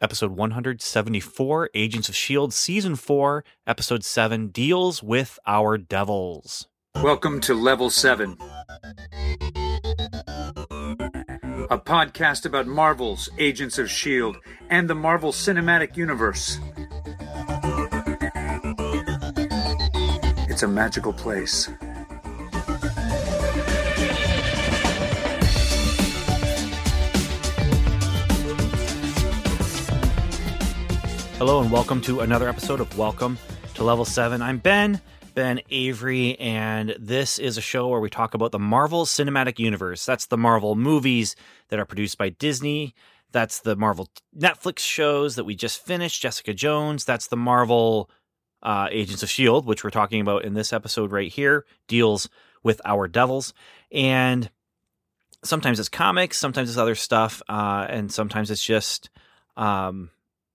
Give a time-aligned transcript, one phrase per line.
[0.00, 6.68] episode 174, Agents of S.H.I.E.L.D., season 4, episode 7, deals with our devils.
[6.96, 8.36] Welcome to Level 7,
[11.70, 14.38] a podcast about Marvel's Agents of S.H.I.E.L.D.
[14.70, 16.58] and the Marvel Cinematic Universe.
[20.48, 21.68] It's a magical place.
[31.38, 33.36] Hello and welcome to another episode of Welcome
[33.74, 34.40] to Level 7.
[34.40, 35.02] I'm Ben,
[35.34, 40.06] Ben Avery, and this is a show where we talk about the Marvel Cinematic Universe.
[40.06, 41.36] That's the Marvel movies
[41.68, 42.94] that are produced by Disney.
[43.32, 47.04] That's the Marvel Netflix shows that we just finished, Jessica Jones.
[47.04, 48.08] That's the Marvel
[48.62, 52.30] uh, Agents of S.H.I.E.L.D., which we're talking about in this episode right here, deals
[52.62, 53.52] with our devils.
[53.92, 54.50] And
[55.44, 59.10] sometimes it's comics, sometimes it's other stuff, uh, and sometimes it's just.
[59.58, 60.10] Um,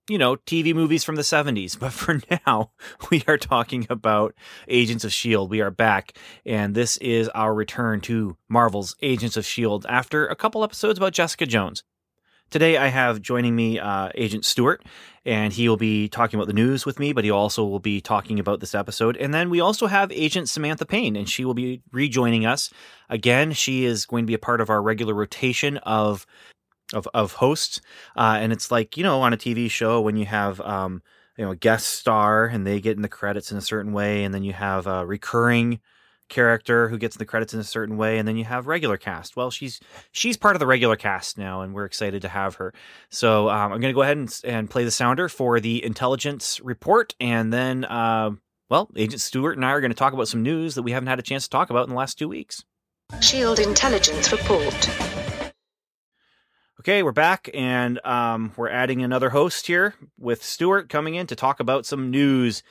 [0.08, 1.78] you know, TV movies from the 70s.
[1.82, 2.70] But for now,
[3.10, 4.34] we are talking about
[4.68, 5.50] Agents of S.H.I.E.L.D.
[5.50, 9.86] We are back, and this is our return to Marvel's Agents of S.H.I.E.L.D.
[9.88, 11.82] after a couple episodes about Jessica Jones.
[12.50, 14.84] Today, I have joining me uh, Agent Stewart,
[15.24, 18.02] and he will be talking about the news with me, but he also will be
[18.02, 19.16] talking about this episode.
[19.16, 22.68] And then we also have Agent Samantha Payne, and she will be rejoining us.
[23.08, 26.26] Again, she is going to be a part of our regular rotation of
[26.92, 27.80] of of hosts,
[28.16, 31.02] uh, and it's like you know on a TV show when you have um,
[31.36, 34.24] you know a guest star and they get in the credits in a certain way,
[34.24, 35.80] and then you have a recurring
[36.28, 38.96] character who gets in the credits in a certain way, and then you have regular
[38.96, 39.36] cast.
[39.36, 42.72] Well, she's she's part of the regular cast now, and we're excited to have her.
[43.10, 46.60] So um, I'm going to go ahead and, and play the sounder for the intelligence
[46.60, 47.84] report, and then.
[47.84, 48.32] Uh,
[48.70, 51.08] well, Agent Stewart and I are going to talk about some news that we haven't
[51.08, 52.64] had a chance to talk about in the last two weeks.
[53.20, 55.11] Shield Intelligence Report.
[56.82, 61.36] Okay, we're back, and um, we're adding another host here with Stuart coming in to
[61.36, 62.64] talk about some news.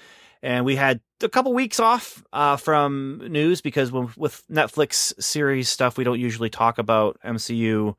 [0.43, 5.97] And we had a couple weeks off uh, from news because with Netflix series stuff,
[5.97, 7.95] we don't usually talk about MCU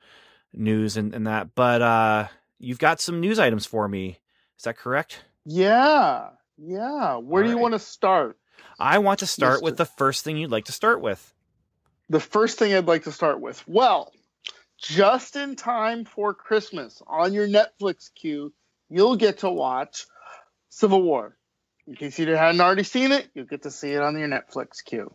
[0.53, 1.55] news and, and that.
[1.55, 2.29] But uh,
[2.59, 4.21] you've got some news items for me.
[4.59, 5.25] Is that correct?
[5.47, 6.29] Yeah,
[6.59, 7.17] yeah.
[7.17, 7.63] Where All do you right.
[7.63, 8.37] want to start?
[8.79, 11.33] I want to start Mister- with the first thing you'd like to start with.
[12.11, 13.67] The first thing I'd like to start with.
[13.67, 14.13] Well,
[14.83, 18.53] just in time for Christmas on your Netflix queue,
[18.91, 20.07] you'll get to watch
[20.69, 21.37] Civil War.
[21.87, 24.85] In case you hadn't already seen it, you'll get to see it on your Netflix
[24.85, 25.13] queue.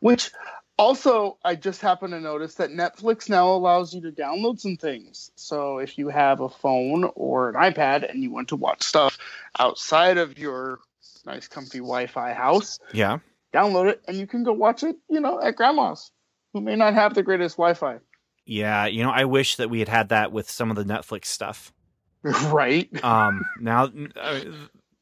[0.00, 0.30] Which
[0.76, 5.32] also, I just happened to notice that Netflix now allows you to download some things.
[5.34, 9.18] So if you have a phone or an iPad and you want to watch stuff
[9.58, 10.78] outside of your
[11.26, 13.18] nice, comfy Wi Fi house, Yeah.
[13.52, 16.12] download it and you can go watch it, you know, at grandma's
[16.52, 17.98] who may not have the greatest Wi-Fi.
[18.48, 18.86] Yeah.
[18.86, 21.72] You know, I wish that we had had that with some of the Netflix stuff.
[22.22, 22.88] right?
[23.04, 24.40] um now uh,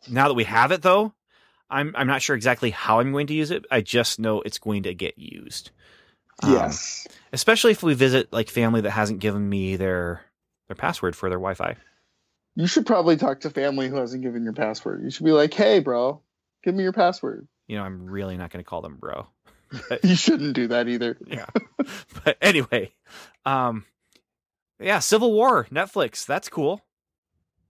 [0.07, 1.15] now that we have it though
[1.71, 4.59] i'm i'm not sure exactly how i'm going to use it i just know it's
[4.59, 5.71] going to get used
[6.43, 7.09] Um, yes.
[7.33, 10.21] especially if we visit like family that hasn't given me their
[10.69, 11.77] their password for their wi-fi
[12.55, 15.03] You should probably talk to family who hasn't given your password.
[15.03, 16.21] You should be like, "Hey, bro,
[16.65, 19.27] give me your password." you know i'm really not going to call them bro
[20.03, 21.17] You shouldn't do that either.
[21.27, 21.47] yeah
[22.25, 22.93] but anyway
[23.45, 23.85] um
[24.81, 26.83] yeah civil war netflix that's cool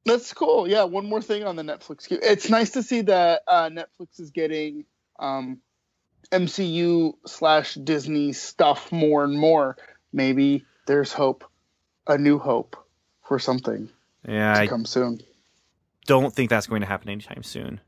[0.04, 0.68] That's cool.
[0.68, 2.20] Yeah, one more thing on the Netflix queue.
[2.22, 4.84] It's nice to see that uh, Netflix is getting
[5.18, 5.58] um,
[6.30, 9.76] MCU slash Disney stuff more and more.
[10.12, 11.42] Maybe there's hope,
[12.06, 12.76] a new hope
[13.24, 13.88] for something
[14.28, 15.20] yeah to i come soon.
[16.06, 17.80] don't think that's going to happen anytime soon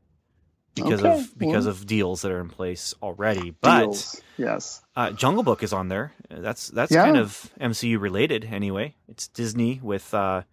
[0.75, 1.73] because Okay, of because well.
[1.75, 4.21] of deals that are in place already but Deals.
[4.37, 4.81] yes.
[4.95, 6.13] Uh, Jungle Book is on there.
[6.29, 7.03] That's that's Yeah.
[7.05, 8.95] kind of MCU related anyway.
[9.07, 10.43] It's Disney with uh,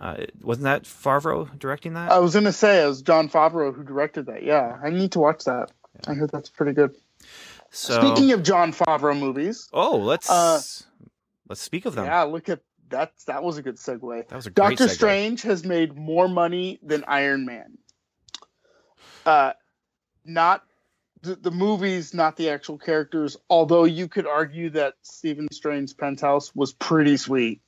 [0.00, 2.10] uh, wasn't that Favreau directing that?
[2.10, 4.42] I was gonna say it was Jon Favreau who directed that.
[4.42, 5.70] Yeah, I need to watch that.
[6.06, 6.94] I heard that's pretty good.
[7.70, 10.60] so Speaking of Jon Favreau movies, oh, let's uh,
[11.48, 12.06] let's speak of them.
[12.06, 13.12] yeah, look at that.
[13.26, 14.26] That was a good segue.
[14.28, 14.88] That was a great Doctor.
[14.88, 17.78] Strange has made more money than Iron Man.
[19.24, 19.52] Uh,
[20.24, 20.64] not
[21.22, 23.36] the, the movies, not the actual characters.
[23.48, 27.60] Although you could argue that Stephen Strange's penthouse was pretty sweet.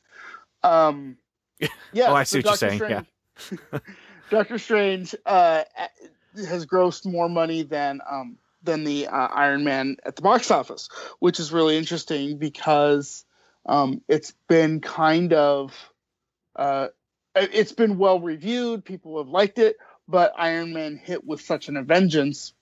[0.63, 1.17] Um,
[1.93, 2.11] yeah.
[2.11, 3.07] Oh, I see so what you're saying,
[3.39, 3.61] Strange,
[4.31, 5.65] Doctor Strange uh,
[6.37, 10.89] has grossed more money than um, than the uh, Iron Man at the box office,
[11.21, 13.25] which is really interesting because
[13.67, 15.93] um, it's been kind of
[16.57, 16.89] uh,
[17.37, 18.85] it's been well reviewed.
[18.85, 19.77] People have liked it,
[20.09, 22.53] but Iron Man hit with such an vengeance.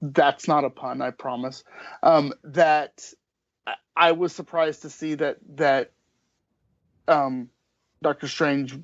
[0.00, 1.64] That's not a pun, I promise.
[2.02, 3.12] Um, that
[3.96, 5.92] I- was surprised to see that that
[7.08, 7.48] um,
[8.02, 8.78] Doctor Strange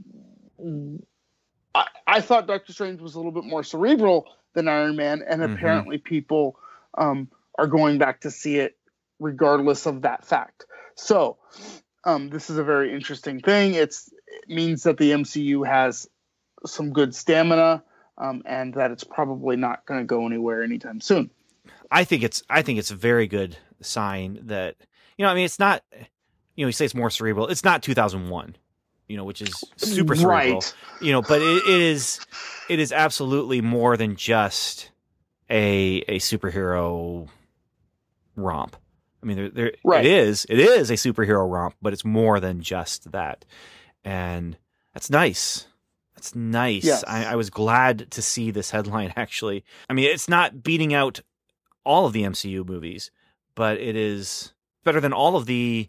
[1.75, 5.41] I, I thought Doctor Strange was a little bit more cerebral than Iron Man, and
[5.43, 5.55] Mhm.
[5.55, 6.59] apparently people
[6.97, 7.29] um,
[7.59, 8.77] are going back to see it
[9.19, 10.65] regardless of that fact.
[10.95, 11.39] So,
[12.05, 13.75] um, this is a very interesting thing.
[13.75, 16.09] It's, it means that the MCU has
[16.67, 17.83] some good stamina,
[18.19, 21.31] um, and that it's probably not going to go anywhere anytime soon.
[21.91, 24.77] I think it's I think it's a very good sign that
[25.17, 25.83] you know I mean it's not
[26.57, 28.57] you know you say it's more cerebral it's not 2001
[29.09, 30.75] you know which is super cerebral Right.
[31.01, 32.21] you know but it, it is
[32.71, 34.91] it is absolutely more than just
[35.51, 37.29] a a superhero
[38.37, 38.77] romp
[39.23, 40.05] I mean there, there Right.
[40.05, 43.45] it is it is a superhero romp but it's more than just that
[44.05, 44.57] and
[44.95, 45.67] that's nice
[46.15, 47.05] that's nice.
[47.07, 51.21] I, I was glad to see this headline actually I mean it's not beating out
[51.85, 53.11] all of the MCU movies,
[53.55, 54.53] but it is
[54.85, 55.89] better than all of the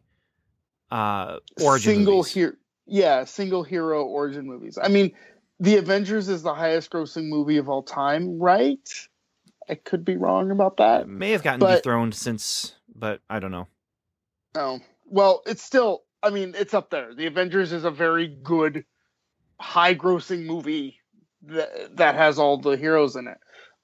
[0.91, 2.33] uh origin single movies.
[2.33, 2.53] hero
[2.85, 5.11] yeah single hero origin movies i mean
[5.59, 8.87] the avengers is the highest grossing movie of all time right
[9.67, 13.39] i could be wrong about that It may have gotten but- dethroned since, but I
[13.39, 13.67] don't know.
[14.53, 18.85] oh well it's still i mean it's up there the avengers is a very good
[19.59, 20.99] high grossing movie
[21.43, 23.37] that, that has all the heroes in it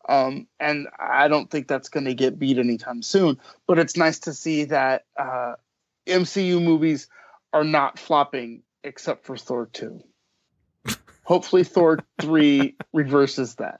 [0.10, 3.38] um, and i don't think that's going to get beat anytime soon
[3.68, 5.54] but it's nice to see that uh,
[6.08, 7.08] mcu movies
[7.54, 10.02] are not flopping except for thor 2
[11.24, 13.80] hopefully thor 3 reverses that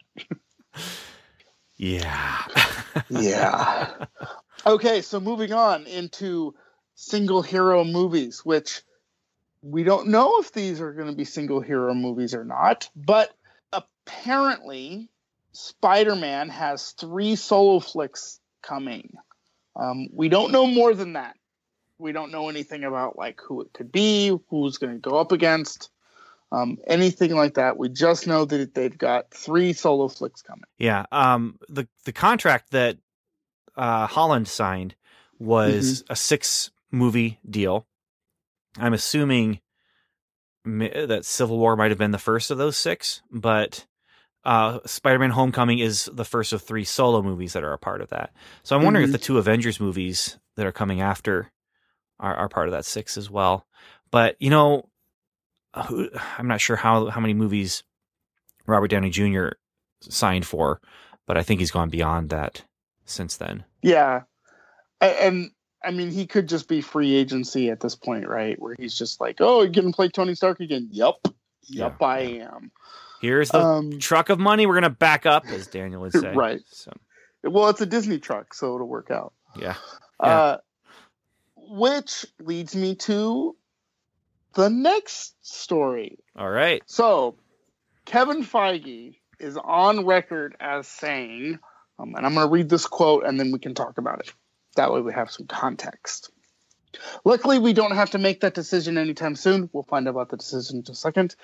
[1.82, 2.44] Yeah.
[3.10, 4.06] yeah.
[4.68, 6.54] Okay, so moving on into
[6.94, 8.84] single hero movies, which
[9.62, 13.32] we don't know if these are going to be single hero movies or not, but
[13.72, 15.10] apparently
[15.54, 19.16] Spider Man has three solo flicks coming.
[19.76, 21.36] Um, we don't know more than that.
[21.98, 25.32] We don't know anything about like who it could be, who's going to go up
[25.32, 25.90] against,
[26.52, 27.78] um, anything like that.
[27.78, 30.64] We just know that they've got three solo flicks coming.
[30.78, 31.06] yeah.
[31.12, 32.98] Um the the contract that
[33.78, 34.96] uh Holland signed
[35.40, 36.14] was Mm-hmm.
[36.14, 37.86] a six movie deal.
[38.78, 39.60] I'm assuming
[40.66, 43.86] that Civil War might have been the first of those six, but
[44.44, 48.10] uh, Spider-Man: Homecoming is the first of three solo movies that are a part of
[48.10, 48.32] that.
[48.64, 49.10] So I'm wondering Mhm.
[49.10, 51.52] if the two Avengers movies that are coming after
[52.20, 53.66] are, are part of that six as well.
[54.12, 54.90] But you know,
[55.74, 57.84] I'm not sure how how many movies
[58.68, 59.50] Robert Downey Jr.
[60.02, 60.80] signed for,
[61.28, 62.64] but I think he's gone beyond that
[63.06, 63.66] since then.
[63.82, 64.24] Yeah,
[65.02, 65.52] and
[65.84, 68.60] I mean he could just be free agency at this point, right?
[68.62, 71.20] Where he's just like, "Oh, you're gonna play Tony Stark again?" Yup,
[71.68, 72.72] yup, Yeah, I am.
[73.22, 76.34] Here's the Um, truck of money we're gonna back up, as Daniel would say.
[76.34, 76.62] Right.
[76.68, 76.92] So
[77.44, 79.34] well, it's a Disney truck, so it'll work out.
[79.56, 79.76] yeah.
[80.22, 80.28] Yeah.
[80.28, 80.58] Uh,
[81.56, 83.56] which leads me to
[84.54, 86.20] the next story.
[86.36, 86.84] All right.
[86.86, 87.38] So,
[88.06, 91.58] Kevin Feige is on record as saying,
[91.98, 94.34] um, and I'm going to read this quote and then we can talk about it.
[94.76, 96.32] That way we have some context.
[97.24, 99.70] Luckily, we don't have to make that decision anytime soon.
[99.72, 101.36] We'll find out about the decision in a second.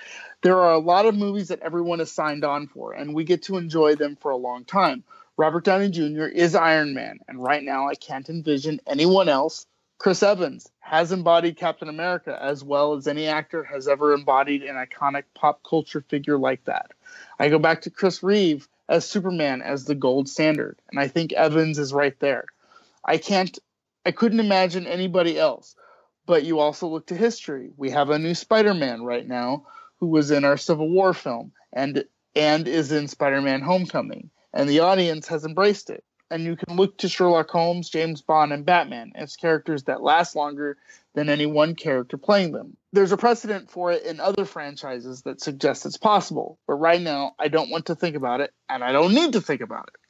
[0.42, 3.44] There are a lot of movies that everyone has signed on for, and we get
[3.44, 5.04] to enjoy them for a long time.
[5.36, 6.24] Robert Downey Jr.
[6.24, 9.66] is Iron Man, and right now I can't envision anyone else.
[9.98, 14.76] Chris Evans has embodied Captain America as well as any actor has ever embodied an
[14.76, 16.92] iconic pop culture figure like that.
[17.38, 21.32] I go back to Chris Reeve as Superman as the gold standard, and I think
[21.32, 22.46] Evans is right there.
[23.08, 23.58] I can't
[24.04, 25.74] I couldn't imagine anybody else.
[26.26, 27.70] But you also look to history.
[27.76, 29.66] We have a new Spider-Man right now
[29.98, 32.04] who was in our Civil War film and
[32.36, 36.04] and is in Spider-Man Homecoming, and the audience has embraced it.
[36.30, 40.36] And you can look to Sherlock Holmes, James Bond, and Batman as characters that last
[40.36, 40.76] longer
[41.14, 42.76] than any one character playing them.
[42.92, 47.34] There's a precedent for it in other franchises that suggests it's possible, but right now
[47.38, 50.07] I don't want to think about it, and I don't need to think about it.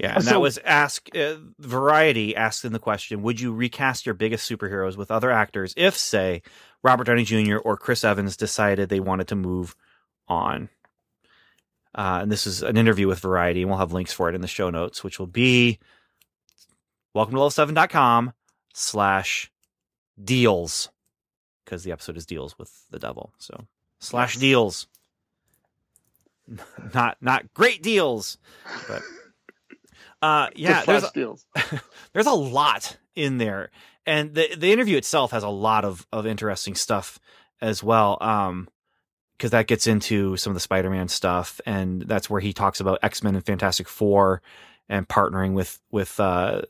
[0.00, 4.06] Yeah, and So- that was ask uh, Variety asked in the question: Would you recast
[4.06, 6.42] your biggest superheroes with other actors if, say,
[6.82, 7.58] Robert Downey Jr.
[7.58, 9.76] or Chris Evans decided they wanted to move
[10.26, 10.70] on?
[11.94, 14.40] Uh, and this is an interview with Variety, and we'll have links for it in
[14.40, 15.78] the show notes, which will be
[17.14, 18.32] welcome to level7.com
[18.72, 19.50] slash
[20.22, 20.88] deals
[21.64, 23.32] because the episode is deals with the devil.
[23.38, 23.66] So
[23.98, 24.86] slash deals.
[26.94, 28.38] Not not great deals,
[28.88, 29.02] but
[30.22, 31.46] uh yeah, The there's deals.
[32.12, 33.70] there's a lot in there
[34.06, 37.18] and the the interview itself has a lot of of interesting stuff
[37.60, 38.68] as well um
[39.36, 42.98] because that gets into some of the spider-man stuff and that's where he talks about
[43.02, 44.42] x-men and fantastic four
[44.88, 46.62] and partnering with with uh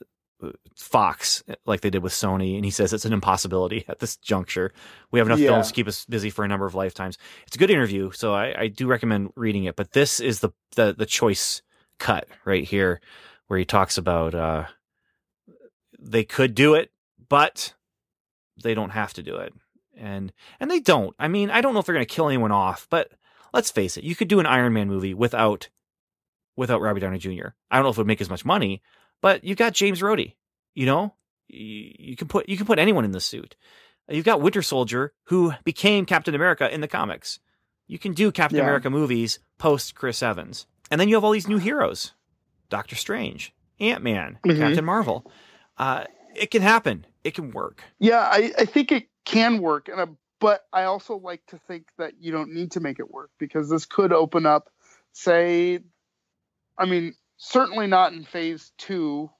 [0.74, 4.72] Fox like they did with Sony, and he says it's an impossibility at this juncture.
[5.10, 5.48] We have enough Yeah.
[5.48, 7.18] films to keep us busy for a number of lifetimes.
[7.46, 9.76] It's a good interview, so I, I do recommend reading it.
[9.76, 11.60] But this is the, the the choice
[11.98, 13.00] cut right here,
[13.50, 14.66] where he talks about uh,
[15.98, 16.92] they could do it,
[17.28, 17.74] but
[18.62, 19.52] they don't have to do it,
[19.96, 21.16] and and they don't.
[21.18, 23.10] I mean, I don't know if they're going to kill anyone off, but
[23.52, 25.68] let's face it, you could do an Iron Man movie without
[26.56, 27.48] without Robert Downey Jr.
[27.72, 28.82] I don't know if it would make as much money,
[29.20, 30.34] but you've got James Rhodey.
[30.76, 31.14] You know,
[31.48, 33.56] you, you can put you can put anyone in the suit.
[34.08, 37.40] You've got Winter Soldier, who became Captain America in the comics.
[37.88, 38.62] You can do Captain Yeah.
[38.62, 42.12] America movies post Chris Evans, and then you have all these new heroes:
[42.70, 44.58] Doctor Strange, Ant Man, Mhm.
[44.58, 45.30] Captain Marvel.
[45.76, 47.04] Uh, it can happen.
[47.24, 47.84] It can work.
[47.98, 50.06] Yeah, I, I think it can work, and I,
[50.38, 53.68] but I also like to think that you don't need to make it work because
[53.68, 54.70] this could open up,
[55.12, 55.80] say,
[56.78, 59.30] I mean, certainly not in phase two,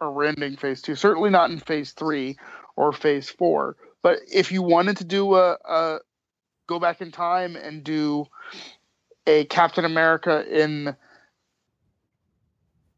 [0.00, 0.94] or we're ending phase two.
[0.96, 2.36] Certainly not in phase three
[2.74, 3.76] or phase four.
[4.02, 5.98] But if you wanted to do a, a
[6.66, 8.26] go back in time and do
[9.26, 10.96] a Captain America in,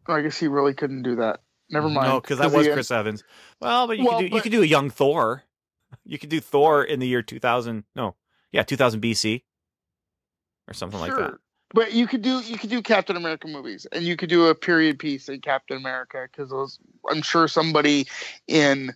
[0.08, 1.40] I guess he really couldn't do that.
[1.70, 2.08] Never mind.
[2.08, 3.22] No, because that was he- Chris Evans.
[3.60, 5.44] Well, but you Well, could do you could do a young Thor.
[6.04, 7.84] You could do Thor in the year two thousand.
[7.94, 8.14] No,
[8.52, 9.42] yeah, two thousand BC,
[10.66, 11.34] or something like that.
[11.74, 14.54] But you could do you could do Captain America movies, and you could do a
[14.54, 16.78] period piece in Captain America because
[17.10, 18.06] I'm sure somebody
[18.46, 18.94] in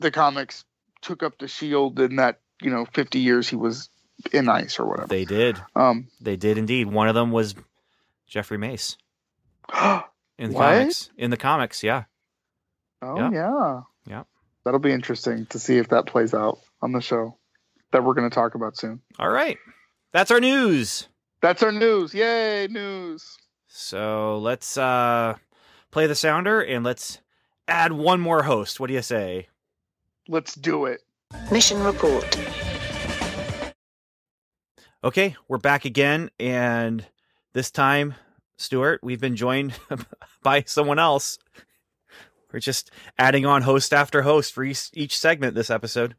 [0.00, 0.64] the comics
[1.00, 3.88] took up the shield in that you know 50 years he was
[4.32, 5.06] in ice or whatever.
[5.06, 5.60] They did.
[5.76, 6.88] Um, They did indeed.
[6.88, 7.54] One of them was
[8.26, 8.96] Jeffrey Mace
[10.38, 10.62] in the What?
[10.72, 11.10] comics.
[11.16, 12.04] In the comics, yeah.
[13.02, 13.30] Yeah.
[13.32, 14.22] yeah, Yeah.
[14.64, 17.36] That'll be interesting to see if that plays out on the show
[17.92, 19.00] that we're going to talk about soon.
[19.18, 19.56] All right,
[20.12, 21.08] that's our news.
[21.40, 22.12] That's our news.
[22.12, 23.38] Yay, news!
[23.68, 25.36] So let's uh
[25.90, 27.20] play the sounder and let's
[27.68, 28.80] add one more host.
[28.80, 29.46] What do you say?
[30.28, 31.00] Let's do it.
[31.52, 32.36] Mission report.
[35.04, 37.06] Okay, we're back again, and
[37.52, 38.14] this time,
[38.58, 39.72] Stuart, we've been joined
[40.42, 41.38] by someone else.
[42.52, 46.16] We're just adding on host after host for each, each segment this episode.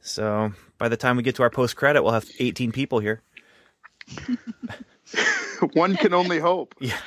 [0.00, 3.22] So by the time we get to our post credit, we'll have 18 people here.
[5.74, 6.74] One can only hope.
[6.80, 6.98] Yeah.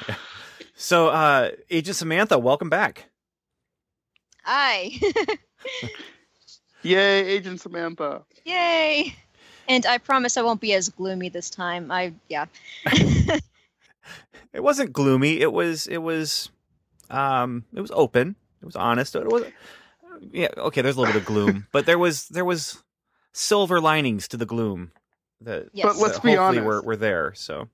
[0.76, 3.10] So, uh, Agent Samantha, welcome back.
[4.44, 4.92] Hi.
[6.84, 8.24] Yay, Agent Samantha.
[8.44, 9.16] Yay.
[9.68, 11.92] And I promise I won't be as gloomy this time.
[11.92, 12.46] I yeah.
[14.54, 15.42] It wasn't gloomy.
[15.42, 15.88] It was.
[15.88, 16.50] It was.
[17.10, 17.66] Um.
[17.74, 18.36] It was open.
[18.62, 19.16] It was honest.
[19.16, 19.44] It was.
[20.32, 20.50] Yeah.
[20.58, 20.82] Okay.
[20.82, 22.84] There's a little bit of gloom, but there was there was
[23.34, 24.92] silver linings to the gloom.
[25.42, 25.86] That Yes.
[25.86, 26.66] But let's that be hopefully honest.
[26.66, 27.34] We're, we're there.
[27.36, 27.70] So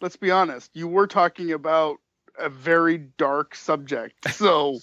[0.00, 1.98] let's be honest, you were talking about
[2.38, 4.30] a very dark subject.
[4.32, 4.80] So,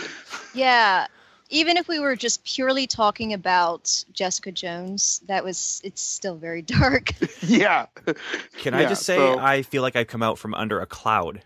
[0.54, 1.06] Yeah.
[1.54, 6.62] Even if we were just purely talking about Jessica Jones, that was it's still very
[6.78, 7.10] dark.
[7.42, 7.86] yeah.
[8.58, 11.42] can I just say so- I feel like I've come out from under a cloud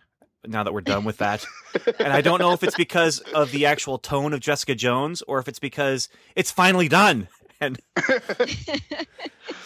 [0.47, 1.45] now that we're done with that.
[1.99, 5.38] and I don't know if it's because of the actual tone of Jessica Jones or
[5.41, 7.29] if it's because it's finally done.
[7.61, 7.79] And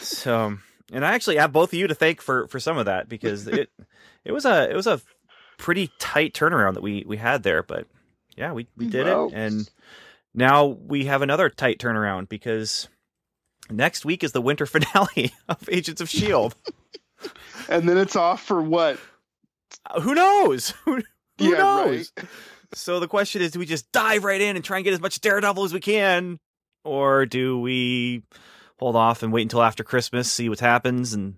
[0.01, 0.57] so,
[0.93, 3.47] and I actually have both of you to thank for for some of that because
[3.47, 3.71] it
[4.25, 5.01] it was a it was a
[5.59, 7.63] pretty tight turnaround that we we had there.
[7.63, 7.87] But
[8.37, 9.71] yeah, we we did Well- it, and
[10.35, 12.89] now we have another tight turnaround because
[13.71, 16.55] next week is the winter finale of Agents of Shield.
[17.69, 18.99] And then it's off for what?
[19.89, 20.71] Uh, Who knows?
[20.85, 20.97] Who,
[21.39, 22.13] who Yeah, knows?
[22.75, 25.01] So the question is, do we just dive right in and try and get as
[25.01, 26.41] much Daredevil as we can,
[26.85, 28.25] or do we
[28.79, 31.37] hold off and wait until after Christmas, see what happens, and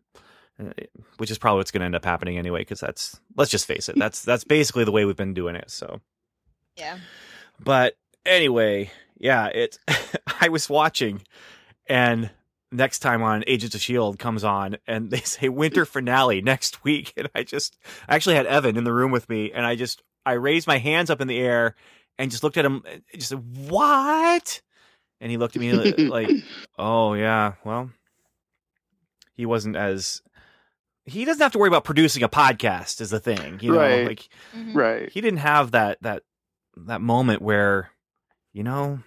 [0.58, 0.70] uh,
[1.18, 2.60] which is probably what's going to end up happening anyway?
[2.60, 5.70] Because that's let's just face it, that's that's basically the way we've been doing it.
[5.70, 6.00] So,
[6.76, 6.98] yeah.
[7.62, 7.96] but
[8.26, 9.78] anyway, yeah, it.
[10.40, 11.22] I was watching,
[11.88, 12.30] and
[12.72, 17.12] next time on Agents of Shield comes on, and they say winter finale next week,
[17.16, 17.76] and I just
[18.08, 20.78] I actually had Evan in the room with me, and I just I raised my
[20.78, 21.74] hands up in the air
[22.18, 24.60] and just looked at him, and just said, "What?"
[25.20, 26.30] And he looked at me like,
[26.78, 27.90] "Oh yeah, well."
[29.36, 30.22] He wasn't as
[31.06, 33.78] he doesn't have to worry about producing a podcast is the thing, you know.
[33.78, 34.06] Right.
[34.06, 34.74] Like Mhm.
[34.74, 35.10] right.
[35.10, 36.22] he didn't have that that
[36.76, 37.90] that moment where
[38.54, 39.00] you know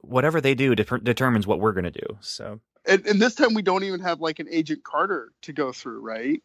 [0.00, 3.52] whatever they do de- determines what we're going to do so And, and this time
[3.52, 6.40] we don't even have like an Agent Carter to go through, right?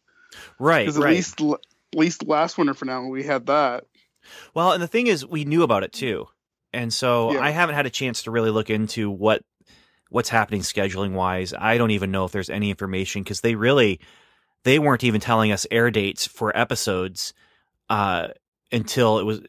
[0.60, 1.54] right Because at right least l-
[1.94, 3.86] at least last winter for now we had that.
[4.54, 6.26] well and the thing is we knew about it too
[6.74, 7.42] and so Yeah.
[7.42, 9.44] i haven't had a chance to really look into what
[10.10, 14.00] what's happening scheduling wise i don't even know if there's any information because they really
[14.64, 17.34] they weren't even telling us air dates for episodes
[17.90, 18.30] uh
[18.72, 19.42] until it was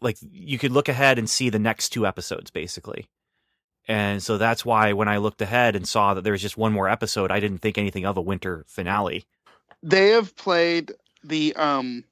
[0.00, 3.06] like you could look ahead and see the next two episodes basically.
[3.88, 6.72] And so that's why when I looked ahead and saw that there was just one
[6.72, 9.24] more episode, I didn't think anything of a winter finale.
[9.82, 10.92] They have played
[11.24, 12.04] the um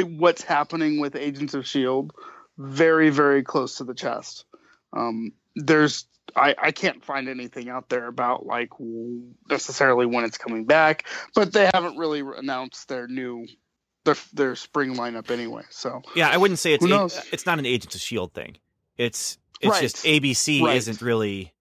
[0.00, 2.12] what's happening with Agents of Shield
[2.58, 4.44] very very close to the chest.
[4.92, 8.70] Um there's I, I can't find anything out there about like
[9.50, 13.46] necessarily when it's coming back, but they haven't really announced their new
[14.04, 15.62] their their spring lineup anyway.
[15.70, 18.56] So Yeah, I wouldn't say it's a, it's not an Agents of Shield thing.
[18.96, 19.80] It's it's Right.
[19.80, 20.76] just ABC Right.
[20.76, 21.52] isn't really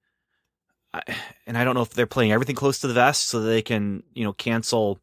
[0.94, 1.02] I,
[1.48, 3.62] and I don't know if they're playing everything close to the vest so that they
[3.62, 5.00] can, you know, cancel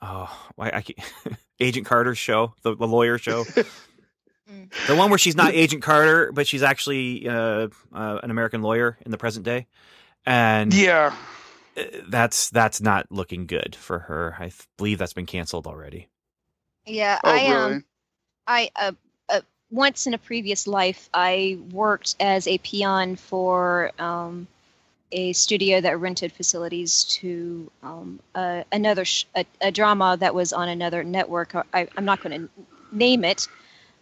[0.00, 0.98] oh, why I can't,
[1.60, 3.44] Agent Carter's show, the, the lawyer show.
[4.50, 4.70] Mm.
[4.86, 8.98] The one where she's not Agent Carter, but she's actually uh, uh, an American lawyer
[9.00, 9.66] in the present day,
[10.26, 11.16] and yeah,
[12.08, 14.34] that's that's not looking good for her.
[14.38, 16.08] I th- believe that's been canceled already.
[16.86, 17.84] Yeah, oh I um really?
[18.46, 18.92] I uh,
[19.28, 24.46] uh, once in a previous life I worked as a peon for um,
[25.12, 30.52] a studio that rented facilities to um, uh, another sh- a, a drama that was
[30.52, 31.54] on another network.
[31.72, 32.50] I, I'm not going to
[32.92, 33.48] name it,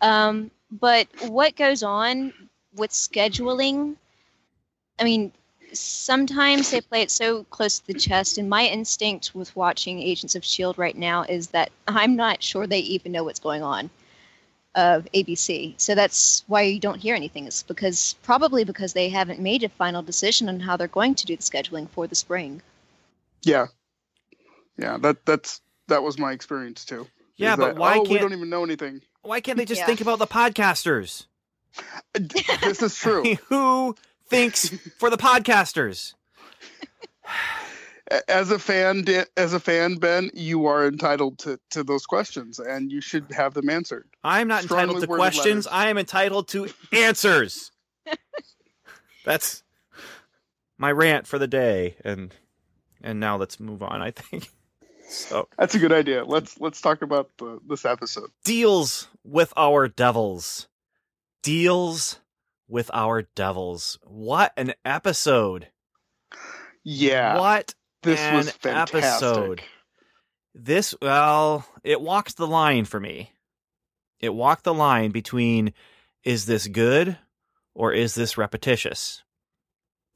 [0.01, 2.33] um, but what goes on
[2.75, 3.97] with scheduling?
[4.99, 5.33] I mean,
[5.73, 10.35] sometimes they play it so close to the chest, and my instinct with watching Agents
[10.35, 13.91] of Shield right now is that I'm not sure they even know what's going on
[14.75, 15.75] of ABC.
[15.76, 17.47] So that's why you don't hear anything.
[17.47, 21.26] It's because probably because they haven't made a final decision on how they're going to
[21.26, 22.62] do the scheduling for the spring.
[23.43, 23.67] Yeah,
[24.79, 24.99] yeah.
[24.99, 27.07] That that's that was my experience too.
[27.37, 29.02] Yeah, but that, why oh, we can't don't even know anything?
[29.23, 29.87] why can't they just Yeah.
[29.87, 31.26] think about the podcasters?
[32.14, 33.37] this is true.
[33.49, 33.97] Who
[34.29, 36.14] thinks for the podcasters?
[38.29, 39.05] As a fan,
[39.38, 43.55] as a fan, Ben, you are entitled to to those questions, and you should have
[43.55, 44.07] them answered.
[44.23, 45.47] I'm not Strongly entitled to questions.
[45.47, 45.67] letters.
[45.69, 47.71] I am entitled to answers.
[49.25, 49.62] That's
[50.76, 52.35] my rant for the day, and
[53.02, 54.02] and now let's move on.
[54.02, 54.50] I think
[55.09, 55.49] so.
[55.57, 56.25] That's a good idea.
[56.25, 58.31] Let's let's talk about the, this episode.
[58.45, 60.68] Deals with our devils.
[61.42, 62.18] Deals
[62.72, 63.98] with our devils.
[64.02, 65.68] What an episode!
[66.82, 69.04] Yeah, What this an was fantastic.
[69.04, 69.62] episode.
[70.54, 73.32] This, well, it walks the line for me.
[74.20, 75.74] It walked the line between
[76.24, 77.18] is this good
[77.74, 79.22] or is this repetitious?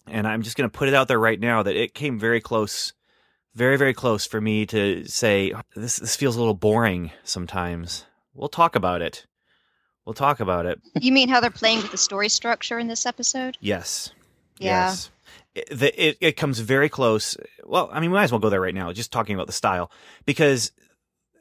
[0.07, 2.41] And I'm just going to put it out there right now that it came very
[2.41, 2.95] close,
[3.55, 8.07] very, very close for me to say this, this feels a little boring sometimes.
[8.33, 9.27] We'll talk about it.
[10.07, 10.81] We'll talk about it.
[11.01, 13.59] You mean how they're playing with the story structure in this episode?
[13.61, 14.13] Yes.
[14.59, 14.89] Yeah.
[14.89, 15.11] Yes.
[15.55, 17.37] It, it it comes very close.
[17.65, 19.53] Well, I mean, we might as well go there right now, just talking about the
[19.53, 19.91] style,
[20.25, 20.71] because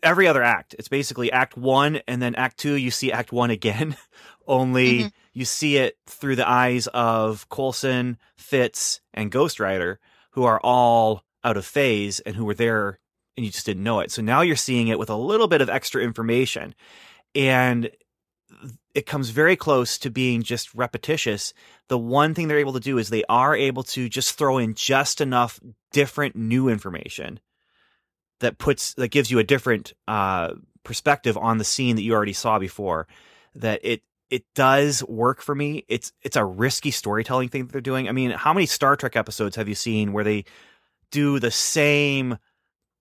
[0.01, 3.51] every other act, it's basically Act One, and then Act Two, you see Act One
[3.51, 3.95] again,
[4.47, 5.11] only Mhm.
[5.33, 9.99] you see it through the eyes of Coulson, Fitz, and Ghost Rider,
[10.31, 12.99] who are all out of phase and who were there,
[13.37, 14.11] and you just didn't know it.
[14.11, 16.73] So now you're seeing it with a little bit of extra information,
[17.35, 17.89] and
[18.95, 21.53] it comes very close to being just repetitious
[21.89, 24.73] the one thing they're able to do is they are able to just throw in
[24.73, 25.59] just enough
[25.91, 27.39] different new information
[28.39, 30.53] that puts that gives you a different uh,
[30.83, 33.07] perspective on the scene that you already saw before.
[33.55, 35.85] That it it does work for me.
[35.87, 38.09] It's it's a risky storytelling thing that they're doing.
[38.09, 40.45] I mean, how many Star Trek episodes have you seen where they
[41.11, 42.37] do the same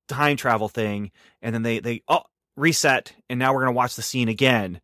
[0.06, 2.22] time travel thing and then they they oh
[2.56, 4.80] reset and now we're going to watch the scene again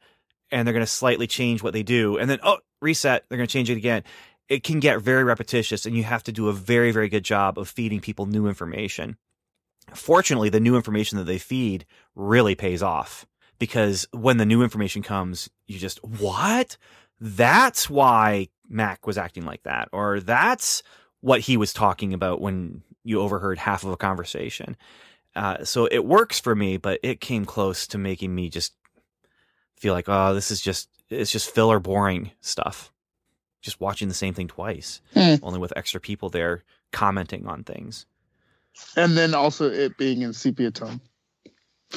[0.51, 3.47] and they're going to slightly change what they do and then oh reset they're going
[3.47, 4.03] to change it again.
[4.49, 7.59] It can get very repetitious and you have to do a very very good job
[7.59, 9.17] of feeding people new information.
[9.95, 13.27] Fortunately the new information that they feed really pays off
[13.59, 16.77] because when the new information comes you just what?
[17.21, 20.83] That's why mac was acting like that or that's
[21.21, 24.77] what he was talking about when you overheard half of a conversation.
[25.37, 28.75] Uh, so it works for me but it came close to making me just
[29.81, 32.93] feel like oh this is just it's just filler boring stuff
[33.63, 35.35] just watching the same thing twice Hmm.
[35.43, 36.63] only with extra people there
[36.93, 38.07] commenting on things
[38.97, 41.01] And then also it being in sepia tone.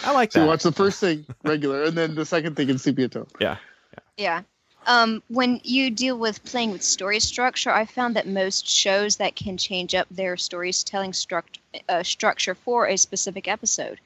[0.04, 2.70] i like So that you watch the first thing regular, and then the second thing
[2.70, 3.28] in sepia tone.
[3.40, 3.58] Yeah.
[3.94, 4.00] Yeah.
[4.18, 4.42] yeah.
[4.86, 9.34] Um, when you deal with playing with story structure, I found that most shows that
[9.36, 14.00] can change up their storytelling struct- uh, structure for a specific episode,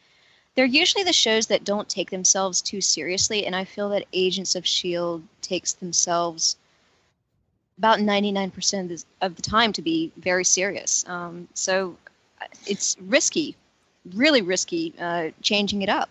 [0.57, 4.55] they're usually the shows that don't take themselves too seriously, and I feel that Agents
[4.55, 5.23] of S.H.I.E.L.D.
[5.43, 6.57] Takes themselves
[7.77, 11.05] about 99% of the, time to be very serious.
[11.07, 11.95] Um, so
[12.41, 13.55] uh, it's risky,
[14.15, 16.09] really risky, uh, changing it up.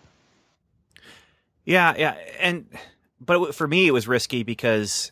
[1.65, 2.67] Yeah, yeah, and
[3.19, 5.11] but for me, it was risky because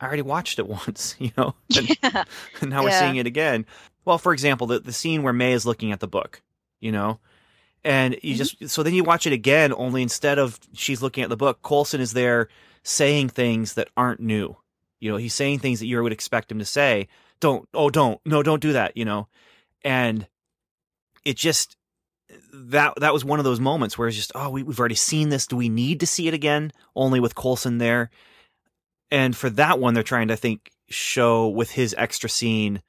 [0.00, 2.24] I already watched it once, you know, and, Yeah.
[2.60, 2.98] and now we're Yeah.
[2.98, 3.64] seeing it again.
[4.04, 6.42] Well, for example, the the scene where May is looking at the book,
[6.80, 7.20] you know,
[7.86, 8.38] and you Mhm.
[8.38, 9.72] just so then you watch it again.
[9.72, 12.48] Only instead of she's looking at the book, Coulson is there
[12.82, 14.56] saying things that aren't new.
[15.00, 17.06] You know, he's saying things that you would expect him to say.
[17.38, 18.96] Don't, oh, don't, no, don't do that.
[18.96, 19.28] You know,
[19.82, 20.26] and
[21.24, 21.76] it just
[22.52, 25.28] that that was one of those moments where it's just oh we, we've already seen
[25.28, 28.10] this do we need to see it again only with coulson there
[29.12, 32.82] and for that one they're trying to I think show with his extra scene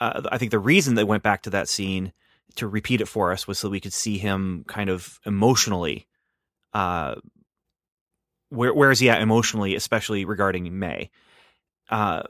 [0.00, 2.12] uh, i think the reason they went back to that scene
[2.58, 6.06] to repeat it for us was so we could see him kind of emotionally
[6.74, 7.14] uh
[8.50, 11.10] where where is he at emotionally especially regarding may
[11.90, 12.22] uh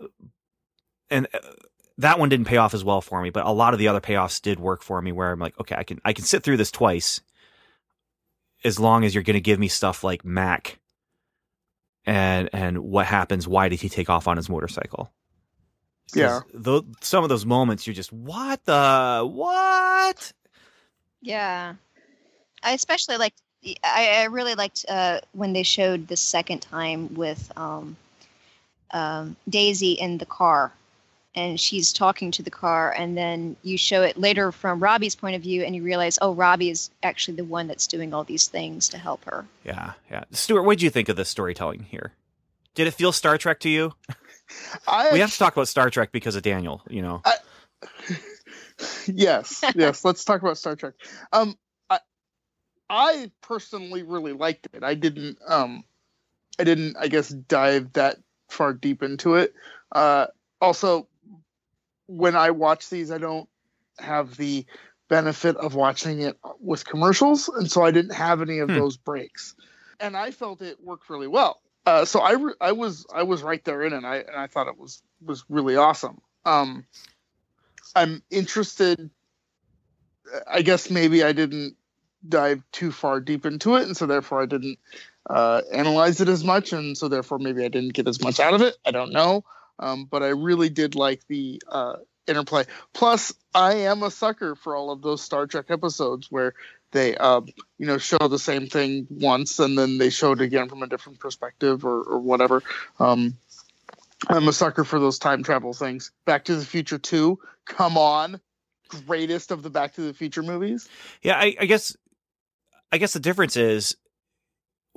[1.10, 1.38] and uh,
[1.98, 4.00] that one didn't pay off as well for me, but a lot of the other
[4.00, 6.56] payoffs did work for me where I'm like, okay, I can I can sit through
[6.56, 7.20] this twice
[8.64, 10.78] as long as you're going to give me stuff like Mac
[12.06, 15.12] and and what happens why did he take off on his motorcycle?
[16.12, 16.40] 'Cause Yeah.
[16.55, 20.33] tho- some of those moments you're just what the what?
[21.21, 21.75] Yeah,
[22.62, 23.40] I especially liked.
[23.83, 27.97] I, I really liked uh, when they showed the second time with um,
[28.92, 30.73] um, Daisy in the car,
[31.35, 35.35] and she's talking to the car, and then you show it later from Robbie's point
[35.35, 38.47] of view, and you realize, oh, Robbie is actually the one that's doing all these
[38.47, 39.44] things to help her.
[39.64, 40.25] Yeah, yeah.
[40.31, 42.12] Stuart, what did you think of the storytelling here?
[42.77, 43.92] Did it feel Star Trek to you?
[44.87, 47.22] I We have to talk about Star Trek because of Daniel, you know.
[49.06, 50.04] yes, yes.
[50.04, 50.94] Let's talk about Star Trek.
[51.32, 51.56] Um,
[51.90, 52.00] I,
[52.88, 54.82] I personally really liked it.
[54.82, 55.84] I didn't, um,
[56.58, 58.16] I didn't, I guess, dive that
[58.48, 59.54] far deep into it.
[59.92, 60.26] Uh,
[60.61, 61.08] also,
[62.06, 63.48] when I watch these, I don't
[63.98, 64.64] have the
[65.08, 68.76] benefit of watching it with commercials, and so I didn't have any of Hmm.
[68.76, 69.54] those breaks.
[70.00, 71.61] And I felt it worked really well.
[71.88, 73.96] Uh, so I, I was, I was right there in it.
[73.96, 76.20] And I, and I thought it was, was really awesome.
[76.44, 76.85] Um,
[77.96, 79.11] I'm interested.
[80.46, 81.77] I guess maybe I didn't
[82.29, 84.79] dive too far deep into it, and so therefore I didn't
[85.31, 88.55] uh, analyze it as much, and so therefore maybe I didn't get as much out
[88.55, 88.77] of it.
[88.85, 89.44] I don't know,
[89.79, 91.96] um, but I really did like the uh,
[92.27, 92.64] interplay.
[92.92, 96.55] Plus, I am a sucker for all of those Star Trek episodes where
[96.92, 97.40] they, uh,
[97.79, 100.87] you know, show the same thing once and then they show it again from a
[100.87, 102.62] different perspective or, or whatever.
[102.98, 103.37] Um,
[104.29, 106.11] I'm a sucker for those time travel things.
[106.24, 108.40] Back to the Future 2, come on.
[109.07, 110.88] Greatest of the Back to the Future movies.
[111.22, 111.94] Yeah, I, I guess
[112.90, 113.96] I guess the difference is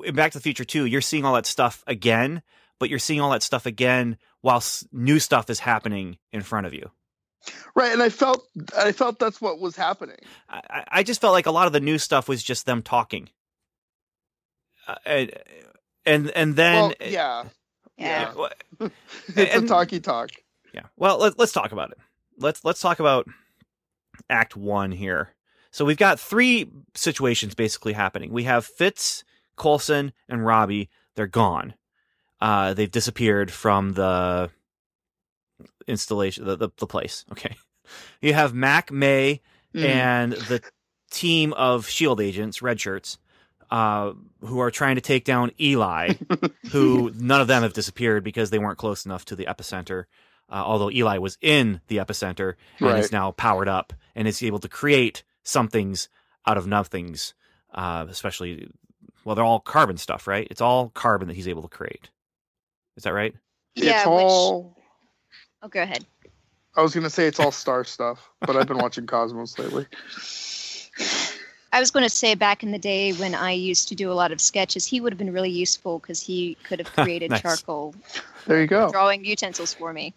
[0.03, 2.41] in Back to the Future 2, you're seeing all that stuff again,
[2.79, 6.65] but you're seeing all that stuff again while s- new stuff is happening in front
[6.65, 6.89] of you.
[7.75, 8.45] Right, and I felt
[8.77, 10.17] I felt that's what was happening.
[10.49, 12.81] I, I- I just felt like a lot of the new stuff was just them
[12.81, 13.29] talking.
[14.87, 15.31] Uh, and
[16.05, 17.43] and and then well, yeah,
[17.97, 18.33] Yeah.
[18.33, 18.51] Well,
[19.27, 20.29] it's And- a talky talk.
[20.73, 20.83] Yeah.
[20.97, 21.97] Well, let, let's talk about it.
[22.37, 23.27] Let's let's talk about
[24.29, 25.35] Act One here.
[25.71, 28.31] So we've got three situations basically happening.
[28.31, 29.23] We have Fitz,
[29.57, 30.89] Coulson, and Robbie.
[31.15, 31.73] They're gone.
[32.39, 34.49] Uh, they've disappeared from the
[35.87, 37.25] installation, the, the the place.
[37.31, 37.55] Okay.
[38.21, 39.41] You have Mac, May,
[39.75, 39.85] Mm.
[39.85, 40.61] and the
[41.09, 43.17] team of Shield agents, red shirts,
[43.69, 46.13] uh, who are trying to take down Eli,
[46.71, 50.05] who none of them have disappeared because they weren't close enough to the epicenter.
[50.49, 52.99] Uh, although Eli was in the epicenter and Right.
[52.99, 56.07] is now powered up and is able to create somethings
[56.45, 57.33] out of nothings.
[57.73, 58.69] Uh, especially,
[59.25, 60.47] well, they're all carbon stuff, right?
[60.51, 62.09] It's all carbon that he's able to create.
[62.95, 63.33] Is that right?
[63.75, 64.77] Yeah, it's which- all.
[65.61, 66.05] Oh, go ahead.
[66.75, 69.85] I was gonna say it's all star stuff, but I've been watching Cosmos lately.
[71.73, 74.13] I was going to say back in the day when I used to do a
[74.13, 77.41] lot of sketches, he would have been really useful because he could have created Nice.
[77.41, 77.95] charcoal
[78.45, 78.91] There you go.
[78.91, 80.13] drawing utensils for me.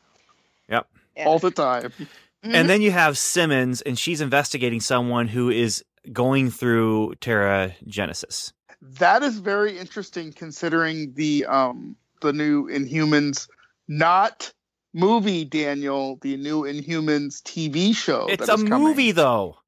[0.68, 0.88] Yep.
[1.16, 1.26] Yeah.
[1.26, 1.92] All the time.
[1.92, 2.08] Mhm.
[2.54, 8.52] And then you have Simmons, and she's investigating someone who is going through Terra Genesis.
[8.82, 13.46] That is very interesting considering the um the new Inhumans
[13.86, 14.52] not
[14.94, 18.26] movie Daniel, the new Inhumans TV show.
[18.28, 19.58] it's a movie, though.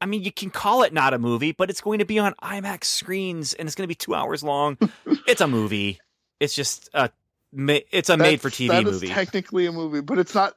[0.00, 2.34] I mean, you can call it not a movie, but it's going to be on
[2.42, 4.78] IMAX screens, and it's going to be two hours long.
[5.26, 6.00] it's a movie.
[6.40, 7.10] It's just a,
[7.52, 9.08] it's a made-for-TV movie.
[9.08, 10.54] technically a movie, but it's not.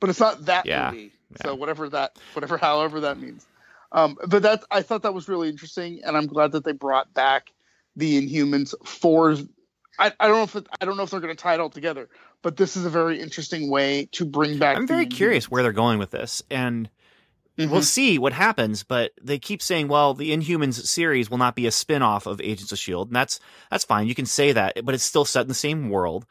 [0.00, 1.12] But it's not that Yeah, movie.
[1.30, 1.42] yeah.
[1.42, 3.46] So whatever that, whatever, however that means.
[3.92, 7.12] Um, but that I thought that was really interesting, and I'm glad that they brought
[7.14, 7.52] back
[7.96, 9.36] the Inhumans for.
[9.98, 11.60] I, I don't know if it, I don't know if they're going to tie it
[11.60, 12.08] all together,
[12.42, 14.76] but this is a very interesting way to bring back.
[14.76, 16.90] I'm very curious where they're going with this, and
[17.56, 17.80] we'll mm-hmm.
[17.80, 21.70] see what happens, but they keep saying, well, the Inhumans series will not be a
[21.70, 24.06] spin-off of Agents of Shield, and that's that's fine.
[24.06, 26.26] You can say that, but it's still set in the same world.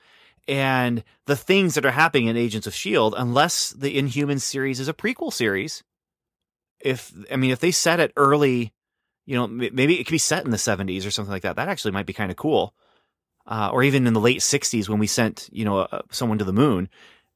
[0.47, 4.88] And the things that are happening in Agents of Shield, unless the Inhumans series is
[4.88, 5.84] a prequel series,
[6.80, 8.71] if I mean if they set it early,
[9.25, 11.56] you know, maybe it could be set in the 70s or something like that.
[11.56, 12.75] That actually might be kind of cool.
[13.47, 16.43] Uh, or even in the late 60s when we sent, you know, uh, someone to
[16.43, 16.89] the moon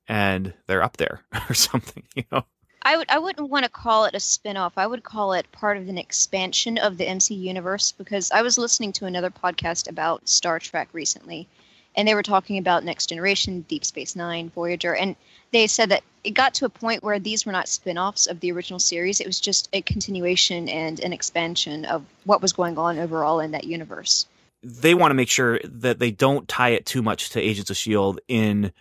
[0.07, 2.43] and they're up there or something, you know.
[2.81, 4.77] I would I wouldn't want to call it a spin-off.
[4.77, 8.57] I would call it part of an expansion of the MC universe because I was
[8.57, 11.47] listening to another podcast about Star Trek recently
[11.95, 15.17] and they were talking about Next Generation, Deep Space 9, Voyager and
[15.51, 18.51] they said that it got to a point where these were not spin-offs of the
[18.51, 19.19] original series.
[19.19, 23.51] It was just a continuation and an expansion of what was going on overall in
[23.51, 24.25] that universe.
[24.61, 27.77] They want to make sure that they don't tie it too much to Agents of
[27.77, 28.73] Shield in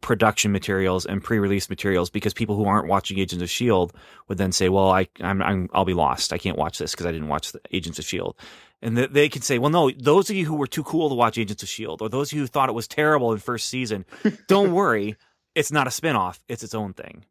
[0.00, 3.94] production materials and pre-release materials because people who aren't watching Agents of Shield
[4.28, 6.32] would then say, "Well, I I'm, I'm I'll be lost.
[6.32, 8.36] I can't watch this because I didn't watch the Agents of Shield."
[8.82, 11.14] And th- they can say, "Well, no, those of you who were too cool to
[11.14, 13.68] watch Agents of Shield or those of you who thought it was terrible in first
[13.68, 14.04] season,
[14.48, 15.16] don't worry,
[15.54, 16.42] it's not a spin-off.
[16.48, 17.24] It's its own thing."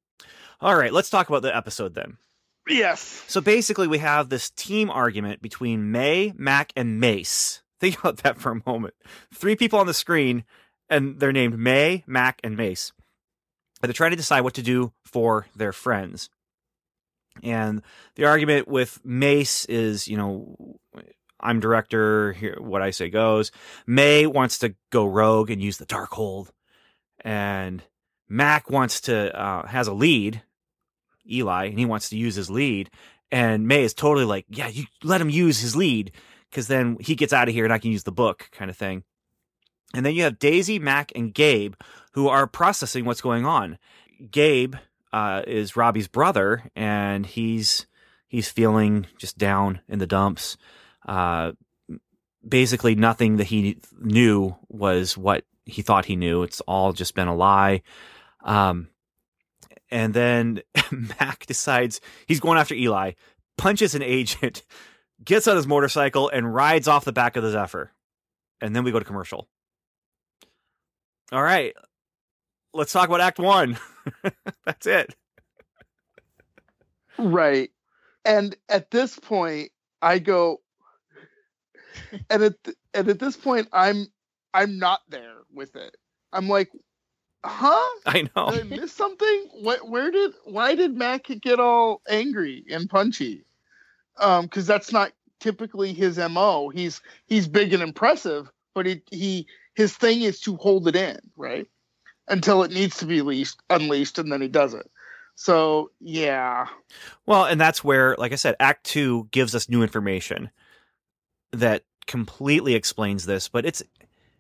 [0.61, 2.17] All right, let's talk about the episode then.
[2.67, 3.01] Yes.
[3.27, 7.61] So basically, we have this team argument between May, Mac, and Mace.
[7.81, 8.93] Think about that for a moment.
[9.33, 10.43] Three people on the screen,
[10.87, 12.93] and they're named May, Mac, and Mace.
[13.81, 16.29] And they're trying to decide what to do for their friends.
[17.41, 17.81] And
[18.15, 20.77] the argument with Mace is, you know,
[21.39, 23.51] I'm director, here what I say goes.
[23.87, 26.51] May wants to go rogue and use the Darkhold.
[27.21, 27.81] And
[28.29, 30.43] Mac wants to uh, has a lead,
[31.27, 32.91] Eli, and he wants to use his lead.
[33.31, 36.11] And May is totally like, yeah, you let him use his lead
[36.51, 38.77] because then he gets out of here and I can use the book kind of
[38.77, 39.03] thing.
[39.93, 41.73] And then you have Daisy, Mac, and Gabe
[42.13, 43.77] who are processing what's going on.
[44.29, 44.75] Gabe
[45.11, 47.87] uh, is Robbie's brother, and he's
[48.27, 50.57] he's feeling just down in the dumps.
[51.07, 51.53] Uh,
[52.47, 56.43] basically, nothing that he knew was what he thought he knew.
[56.43, 57.81] It's all just been a lie.
[58.43, 58.89] Um,
[59.89, 60.61] and then
[60.91, 63.11] Mac decides he's going after Eli,
[63.57, 64.63] punches an agent,
[65.23, 67.91] gets on his motorcycle, and rides off the back of the Zephyr.
[68.61, 69.47] And then we go to commercial.
[71.31, 71.73] All right,
[72.73, 73.77] let's talk about Act One.
[74.65, 75.15] That's it.
[77.17, 77.71] Right.
[78.25, 80.61] And at this point, I go,
[82.29, 84.07] and at th- and at this point, I'm
[84.53, 85.95] I'm not there with it.
[86.33, 86.71] I'm like,
[87.43, 87.89] huh?
[88.05, 88.51] I know.
[88.51, 89.47] Did I miss something?
[89.61, 89.89] What?
[89.89, 90.33] Where did?
[90.45, 93.45] Why did Mac get all angry and punchy?
[94.17, 96.69] Um, because that's not typically his mo.
[96.69, 101.19] He's he's big and impressive, but he he his thing is to hold it in,
[101.35, 101.67] right?
[102.27, 104.89] Until it needs to be leashed, unleashed, and then he does it.
[105.35, 106.67] So yeah,
[107.25, 110.51] Well, and that's where, like I said, Act Two gives us new information
[111.51, 113.47] that completely explains this.
[113.47, 113.81] But it's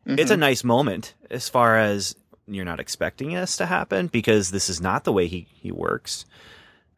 [0.05, 2.15] it's a nice moment as far as
[2.47, 6.25] you're not expecting this to happen because this is not the way he he works,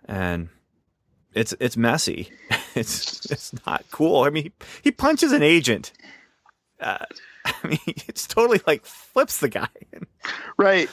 [0.05, 0.49] and
[1.33, 2.29] it's it's messy.
[2.79, 4.23] It's it's not cool.
[4.23, 4.51] I mean, he,
[4.85, 5.91] he punches an agent.
[6.79, 7.05] Uh,
[7.45, 9.67] I mean, it's totally like flips the guy.
[10.57, 10.89] right.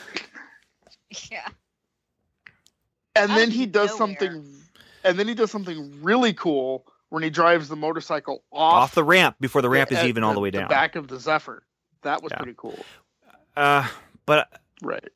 [1.31, 1.47] Yeah.
[3.15, 3.97] And Out then he does nowhere.
[3.97, 4.45] something,
[5.03, 9.03] and then he does something really cool when he drives the motorcycle off, Off the
[9.03, 10.69] ramp before the ramp is at even all the way down.
[10.69, 11.63] back of the Zephyr.
[12.03, 12.37] That was Yeah.
[12.37, 12.85] pretty cool.
[13.57, 13.85] Uh,
[14.25, 14.49] but
[14.81, 15.09] Right.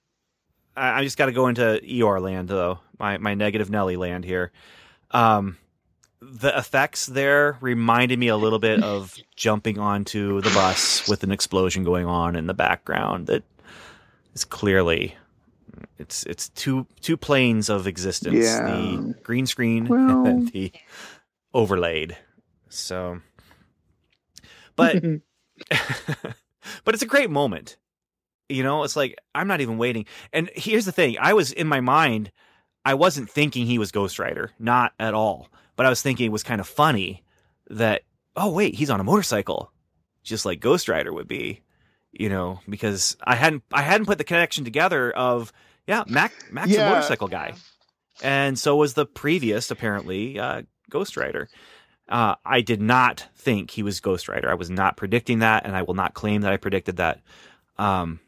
[0.75, 2.80] I, I just got to go into ER land though.
[2.99, 4.51] My my negative Nelly land here.
[5.12, 5.58] Um,
[6.33, 11.31] the effects there reminded me a little bit of jumping onto the bus with an
[11.31, 13.27] explosion going on in the background.
[13.27, 13.43] That
[14.33, 15.15] is clearly
[15.97, 18.65] it's it's two two planes of existence: Yeah.
[18.65, 20.71] the green screen Well- and the
[21.53, 22.17] overlaid.
[22.69, 23.21] So,
[24.75, 25.01] but
[26.83, 27.77] but it's a great moment.
[28.49, 30.05] You know, it's like I'm not even waiting.
[30.33, 32.31] And here's the thing: I was in my mind,
[32.83, 35.49] I wasn't thinking he was Ghost Rider, not at all.
[35.75, 37.23] But I was thinking it was kind of funny
[37.69, 38.03] that
[38.35, 39.71] oh wait, he's on a motorcycle,
[40.23, 41.61] just like Ghost Rider would be.
[42.11, 45.51] You know, because I hadn't I hadn't put the connection together of
[45.88, 46.88] yeah, Mac Mac's Yeah.
[46.88, 47.55] a motorcycle guy,
[48.23, 51.49] and so was the previous apparently uh, Ghost Rider.
[52.07, 54.49] Uh, I did not think he was Ghost Rider.
[54.49, 57.19] I was not predicting that, and I will not claim that I predicted that.
[57.77, 58.19] Um,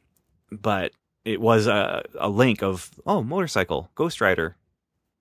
[0.52, 0.92] but
[1.24, 4.58] it was a, a link of oh motorcycle Ghost Rider.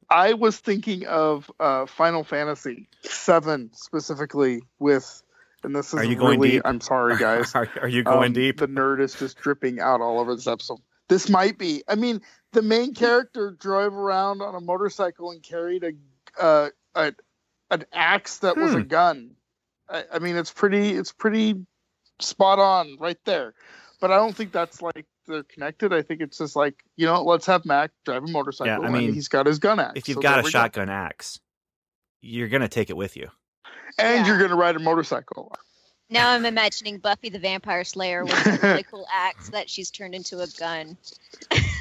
[0.08, 5.22] I was thinking of uh, Final Fantasy Seven specifically with,
[5.64, 6.52] and this is Are you going really.
[6.52, 6.62] deep?
[6.64, 7.54] I'm sorry, guys.
[7.54, 8.58] Are, are you going Um, deep?
[8.58, 10.78] The nerd is just dripping out all over this episode.
[11.08, 11.82] This might be.
[11.88, 12.20] I mean,
[12.52, 15.92] the main character drove around on a motorcycle and carried a
[16.42, 17.12] uh, a
[17.70, 18.86] an axe that was a Hmm.
[18.88, 19.30] gun.
[19.88, 21.64] I, I mean, it's pretty it's pretty
[22.20, 23.54] spot on right there.
[24.00, 25.92] But I don't think that's like they're connected.
[25.92, 28.82] I think it's just like you know, let's have Mac drive a motorcycle.
[28.82, 29.92] Yeah, I mean, and he's got his gun axe.
[29.96, 30.50] If you've so got a we go.
[30.50, 31.40] shotgun axe,
[32.20, 33.28] you're gonna take it with you.
[33.98, 34.26] and Yeah.
[34.26, 35.54] you're gonna ride a motorcycle.
[36.08, 40.14] Now I'm imagining Buffy the Vampire Slayer with a really cool axe that she's turned
[40.14, 40.96] into a gun.
[41.50, 41.60] Well,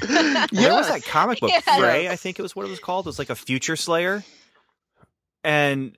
[0.50, 0.88] There was Yes.
[0.88, 1.62] that comic book, Yes.
[1.64, 3.06] Fray, I think it was what it was called.
[3.06, 4.24] It was like a Future Slayer,
[5.44, 5.96] and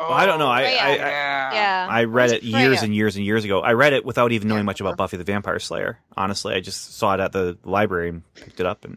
[0.00, 0.48] Well, I don't know.
[0.50, 0.78] I- Freya.
[0.80, 1.86] I- I- Yeah.
[1.90, 3.60] I read it it years and years and years ago.
[3.60, 4.96] I read it without even knowing Can't much about.
[4.96, 5.98] Buffy the Vampire Slayer.
[6.16, 8.96] Honestly, I just saw it at the library and picked it up and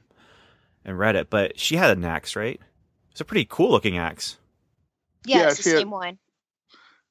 [0.85, 1.29] and read it.
[1.29, 2.59] But she had an axe, right?
[3.11, 4.37] It's a pretty cool looking axe.
[5.25, 6.17] yeah, Yeah, it's the she had- same one.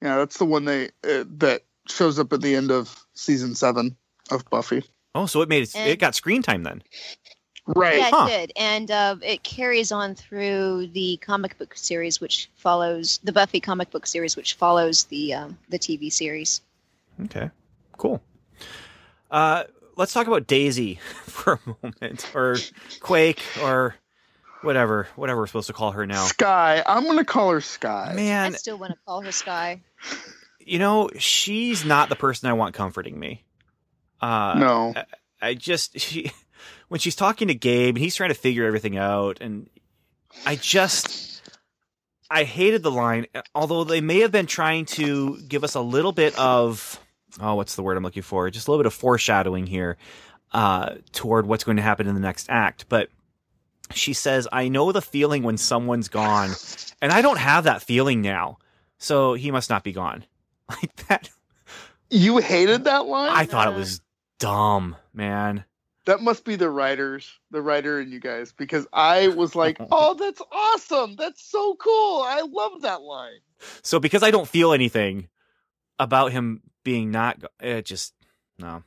[0.02, 3.96] Yeah, that's the one they uh, that shows up at the end of season seven
[4.30, 4.84] of Buffy.
[5.14, 6.82] Oh, so it made it, And- it got screen time then.
[7.74, 7.98] Right.
[7.98, 8.26] Yeah, it Huh.
[8.26, 13.60] did, and uh, it carries on through the comic book series, which follows the Buffy
[13.60, 16.60] comic book series, which follows the um, the TV series.
[17.24, 17.50] Okay,
[17.96, 18.22] cool.
[19.30, 19.64] Uh,
[19.96, 22.56] let's talk about Daisy for a moment, or
[23.00, 23.94] Quake, or
[24.62, 26.24] whatever, whatever we're supposed to call her now.
[26.26, 26.82] Sky.
[26.86, 28.12] I'm gonna call her Sky.
[28.16, 29.82] Man, I still want to call her Sky.
[30.60, 33.44] you know she's not the person I want comforting me.
[34.20, 34.94] Uh, no.
[35.40, 36.30] I just she
[36.92, 39.66] when she's talking to Gabe and he's trying to figure everything out and
[40.44, 41.40] I just
[42.30, 46.12] I hated the line although they may have been trying to give us a little
[46.12, 47.00] bit of
[47.40, 48.50] oh what's the word I'm looking for?
[48.50, 49.96] Just a little bit of foreshadowing here
[50.52, 52.84] uh toward what's going to happen in the next act.
[52.90, 53.08] But
[53.94, 56.50] she says I know the feeling when someone's gone
[57.00, 58.58] and I don't have that feeling now
[58.98, 60.24] so he must not be gone.
[60.68, 61.30] Like that.
[62.08, 63.32] You hated that line?
[63.34, 64.00] I thought it was
[64.38, 65.64] dumb man
[66.04, 70.14] That must be the writers, the writer and you guys, because I was like, "Oh,
[70.14, 71.16] that's awesome!
[71.16, 72.22] That's so cool!
[72.22, 73.40] I love that line."
[73.82, 75.28] So because I don't feel anything
[75.98, 78.14] about him being not, it just
[78.58, 78.82] no.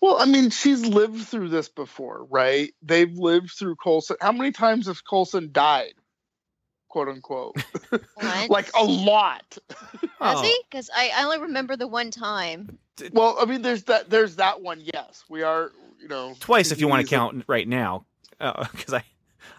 [0.00, 2.74] Well, I mean, she's lived through this before, right?
[2.82, 4.16] They've lived through Coulson.
[4.20, 5.94] How many times has Coulson died,
[6.94, 7.56] quote unquote?
[8.48, 9.58] Like a lot.
[10.20, 10.42] Has Oh.
[10.42, 10.56] he?
[10.70, 12.78] Because I, I only remember the one time.
[13.12, 14.08] Well, I mean, there's that.
[14.10, 14.80] There's that one.
[14.80, 15.72] Yes, we are.
[16.00, 18.04] You know, twice if you want to he's a- count right now,
[18.40, 19.02] oh, because I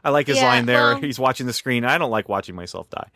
[0.04, 0.80] I like his Yeah, line there.
[0.80, 1.84] well- He's watching the screen.
[1.84, 3.10] I don't like watching myself die.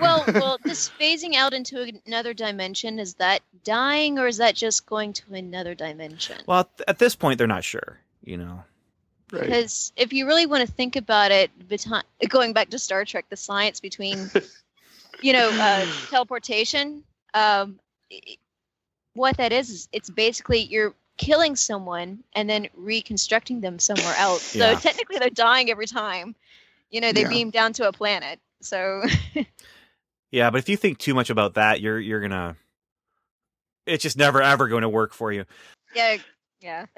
[0.00, 4.86] Well, well, this phasing out into another dimension is that dying, or is that just
[4.86, 6.38] going to another dimension?
[6.46, 7.98] Well, th- at this point, they're not sure.
[8.24, 8.64] You know,
[9.32, 9.42] Right.
[9.42, 13.26] Because if you really want to think about it, beti- going back to Star Trek,
[13.28, 14.30] the science between,
[15.22, 17.78] you know, uh, teleportation, um,
[19.14, 24.54] what that is, is it's basically you're killing someone and then reconstructing them somewhere else.
[24.54, 24.74] Yeah.
[24.74, 26.34] So technically, they're dying every time.
[26.90, 27.28] You know, they Yeah.
[27.28, 28.40] beam down to a planet.
[28.62, 29.02] So
[30.32, 30.50] yeah.
[30.50, 32.56] But if you think too much about that, you're you're gonna.
[33.86, 35.44] It's just never ever going to work for you.
[35.94, 36.16] yeah,
[36.60, 36.86] yeah.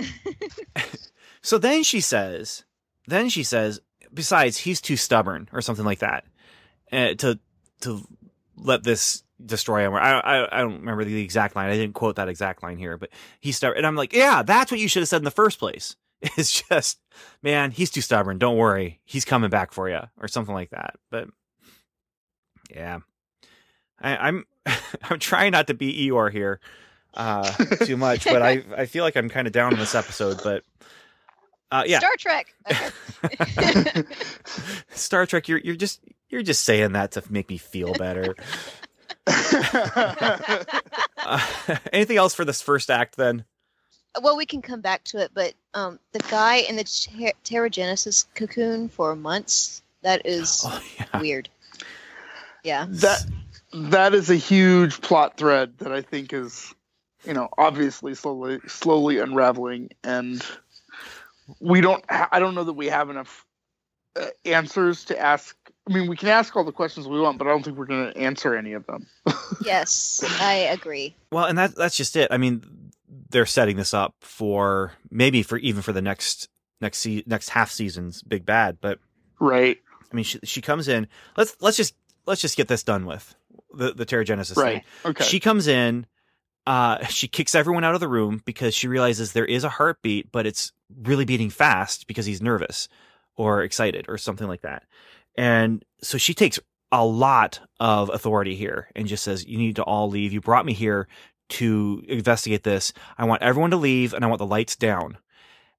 [1.42, 2.64] So then she says,
[3.06, 3.80] then she says,
[4.12, 6.24] besides, he's too stubborn or something like that,
[6.92, 7.38] uh, to
[7.80, 8.06] to
[8.56, 9.94] let this destroy him.
[9.94, 11.70] I, I I don't remember the exact line.
[11.70, 14.70] I didn't quote that exact line here, but he's stubborn, and I'm like, yeah, that's
[14.70, 15.96] what you should have said in the first place.
[16.36, 17.00] It's just,
[17.42, 18.38] man, he's too stubborn.
[18.38, 20.94] Don't worry, he's coming back for you, or something like that.
[21.10, 21.26] But
[22.72, 23.00] yeah,
[24.00, 24.46] I, I'm
[25.02, 26.60] I'm trying not to be Eeyore here
[27.14, 27.50] uh,
[27.84, 30.62] too much, but I I feel like I'm kind of down on this episode, but.
[31.72, 32.54] Uh, yeah, Star Trek.
[32.70, 34.02] Okay.
[34.90, 38.34] Star Trek, you're you're just you're just saying that to make me feel better.
[39.26, 40.56] Uh,
[41.92, 43.44] anything else for this first act then?
[44.22, 48.26] well, we can come back to it, but um, the guy in the ter- Terrigenesis
[48.34, 51.20] cocoon for months, that is Oh yeah.
[51.20, 51.48] weird.
[52.62, 52.84] Yeah.
[52.90, 53.24] that
[53.72, 56.74] that is a huge plot thread that I think is,
[57.24, 60.44] you know, obviously slowly slowly unraveling, and
[61.60, 62.04] we don't.
[62.10, 63.46] Ha- I don't know that we have enough
[64.16, 65.56] uh, answers to ask.
[65.88, 67.86] I mean, we can ask all the questions we want, but I don't think we're
[67.86, 69.06] going to answer any of them.
[69.64, 71.14] Yes, I agree.
[71.30, 72.28] Well, and that that's just it.
[72.32, 72.90] I mean,
[73.30, 76.48] they're setting this up for maybe for even for the next
[76.80, 78.98] next se- next half season's big bad, but
[79.38, 79.78] right.
[80.10, 81.06] I mean, she she comes in.
[81.36, 81.94] Let's let's just
[82.26, 83.34] let's just get this done with
[83.72, 84.64] the the Terrigenesis thing.
[84.64, 84.84] Right.
[85.04, 85.24] Okay.
[85.24, 86.06] She comes in,
[86.66, 90.32] uh, she kicks everyone out of the room because she realizes there is a heartbeat,
[90.32, 90.72] but it's
[91.02, 92.88] really beating fast because he's nervous
[93.36, 94.84] or excited or something like that.
[95.36, 96.58] And so she takes
[96.90, 100.32] a lot of authority here and just says, You need to all leave.
[100.32, 101.08] You brought me here
[101.50, 102.92] to investigate this.
[103.16, 105.18] I want everyone to leave and I want the lights down.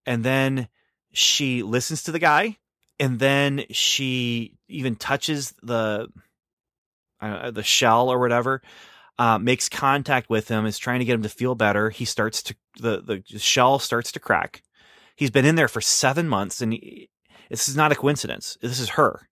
[0.05, 0.67] And then
[1.11, 2.57] she listens to the guy
[2.99, 6.07] and then she even touches the
[7.21, 8.61] uh, the shell or whatever.
[9.19, 11.91] Uh, makes contact with him, is trying to get him to feel better.
[11.91, 14.63] He starts to the the shell starts to crack.
[15.23, 17.09] He's been in there for seven months, and he,
[17.49, 18.57] this is not a coincidence.
[18.59, 19.29] This is her.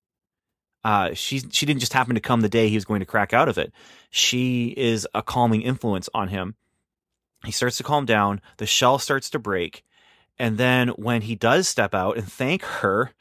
[0.85, 3.33] Uh, she she didn't just happen to come the day he was going to crack
[3.33, 3.73] out of it.
[4.09, 6.55] She is a calming influence on him.
[7.43, 8.39] He starts to calm down.
[8.55, 9.83] The shell starts to break,
[10.39, 13.11] and then when he does step out and thank her,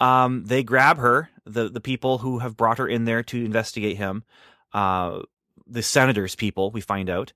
[0.00, 1.30] um, they grab her.
[1.44, 4.24] the The people who have brought her in there to investigate him,
[4.72, 5.20] uh,
[5.64, 7.32] the senator's people, we find out.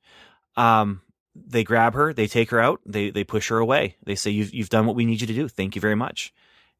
[0.56, 1.02] Um,
[1.34, 3.96] they grab her, they take her out, they they push her away.
[4.04, 5.48] They say, "You've you've done what we need you to do.
[5.48, 6.32] Thank you very much."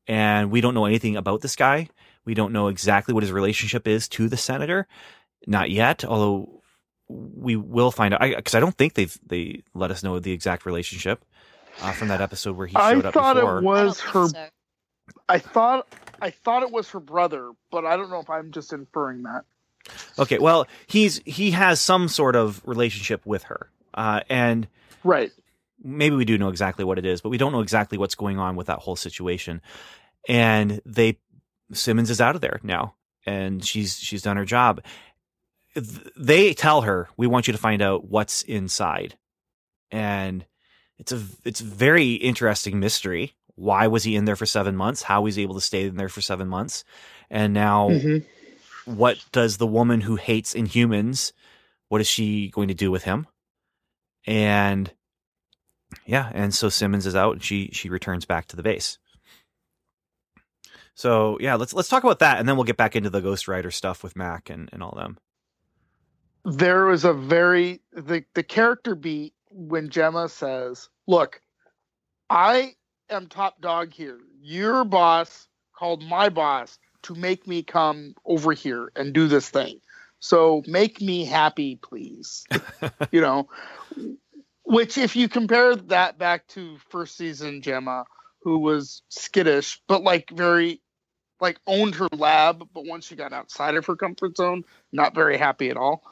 [0.07, 1.89] And we don't know anything about this guy.
[2.25, 4.87] We don't know exactly what his relationship is to the senator,
[5.47, 6.05] not yet.
[6.05, 6.63] Although
[7.09, 10.33] we will find out because I, I, don't think they've they let us know the
[10.33, 11.25] exact relationship
[11.81, 13.59] uh, from that episode where he showed I up thought before.
[13.59, 14.29] it was I her.
[14.29, 14.47] so.
[15.29, 15.89] I thought
[16.21, 19.45] I thought it was her brother, but I don't know if I'm just inferring that.
[20.19, 24.69] Okay, well, he's he has some sort of relationship with her, uh, and
[25.05, 25.31] Right.
[25.83, 28.39] maybe we do know exactly what it is, but we don't know exactly what's going
[28.39, 29.61] on with that whole situation.
[30.29, 31.19] And they
[31.73, 34.83] Simmons is out of there now, and she's she's done her job.
[36.17, 39.17] They tell her, "We want you to find out what's inside,"
[39.91, 40.45] and
[40.99, 43.35] it's a it's a very interesting mystery.
[43.55, 45.03] Why was he in there for seven months?
[45.03, 46.85] How was he able to stay in there for seven months?
[47.31, 48.25] And now Mhm.
[48.85, 51.33] what does the woman who hates inhumans
[51.89, 53.27] what is she going to do with him
[54.27, 54.93] and
[56.07, 58.99] yeah and so simmons is out and she she returns back to the base
[60.95, 63.49] so yeah let's let's talk about that and then we'll get back into the ghost
[63.49, 65.19] rider stuff with mack and, and all them
[66.45, 71.41] There was a very the the character beat when Jemma says, "Look,
[72.31, 72.77] I
[73.11, 74.21] am top dog here.
[74.41, 79.81] Your boss called my boss to make me come over here and do this thing.
[80.21, 82.45] So make me happy, please."
[83.11, 83.49] you know,
[84.65, 88.05] which if you compare that back to first season Jemma,
[88.43, 90.81] who was skittish but like very
[91.41, 94.63] like owned her lab, but once she got outside of her comfort zone,
[94.93, 96.03] not very happy at all.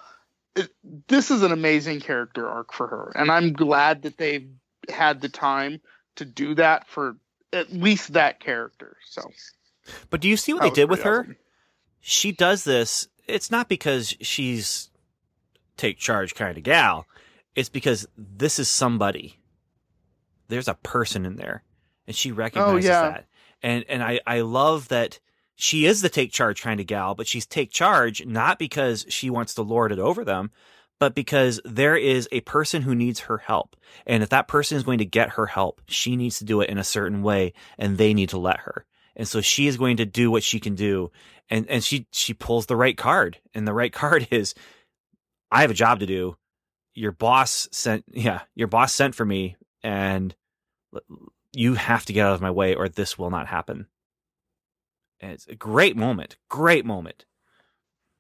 [0.57, 0.71] It,
[1.07, 4.49] this is an amazing character arc for her, and I'm glad that they've
[4.89, 5.81] had the time
[6.17, 7.17] to do that for
[7.53, 8.97] at least that character.
[9.07, 9.23] So
[10.11, 11.37] but do you see what that they did with pretty her
[12.01, 14.91] she does this it's not because she's
[15.77, 17.07] take charge kind of gal.
[17.55, 19.39] It's because this is somebody.
[20.49, 21.63] There's a person in there
[22.09, 23.11] and she recognizes yeah.
[23.11, 23.27] that.
[23.63, 25.21] And and i i love that
[25.55, 29.31] she is the take charge kind of gal but she's take charge not because she
[29.31, 30.51] wants to lord it over them
[31.01, 33.77] but because there is a person who needs her help.
[34.05, 36.71] And if that person is going to get her help she needs to do it
[36.71, 38.85] in a certain way and they need to let her
[39.19, 41.11] and so she is going to do what she can do.
[41.51, 43.39] And and she she pulls the right card.
[43.53, 44.55] And the right card is
[45.51, 46.37] i have a job to do.
[46.95, 50.35] Your boss sent yeah your boss sent for me and
[51.53, 53.89] you have to get out of my way or this will not happen.
[55.21, 56.37] And it's a great moment.
[56.49, 57.25] Great moment.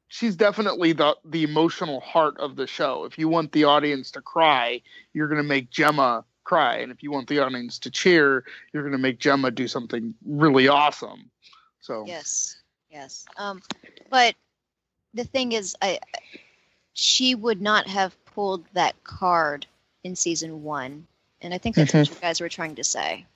[0.08, 3.04] She's definitely the the emotional heart of the show.
[3.04, 4.82] If you want the audience to cry,
[5.12, 8.42] you're going to make Jemma cry, and if you want the audience to cheer,
[8.72, 11.30] you're going to make Jemma do something really awesome.
[11.80, 12.56] So Yes,
[12.90, 13.26] yes.
[13.36, 13.60] Um,
[14.08, 14.34] but
[15.12, 15.98] the thing is, I
[16.94, 19.66] she would not have pulled that card
[20.04, 21.06] in season one,
[21.42, 23.26] and I think that's what you guys were trying to say.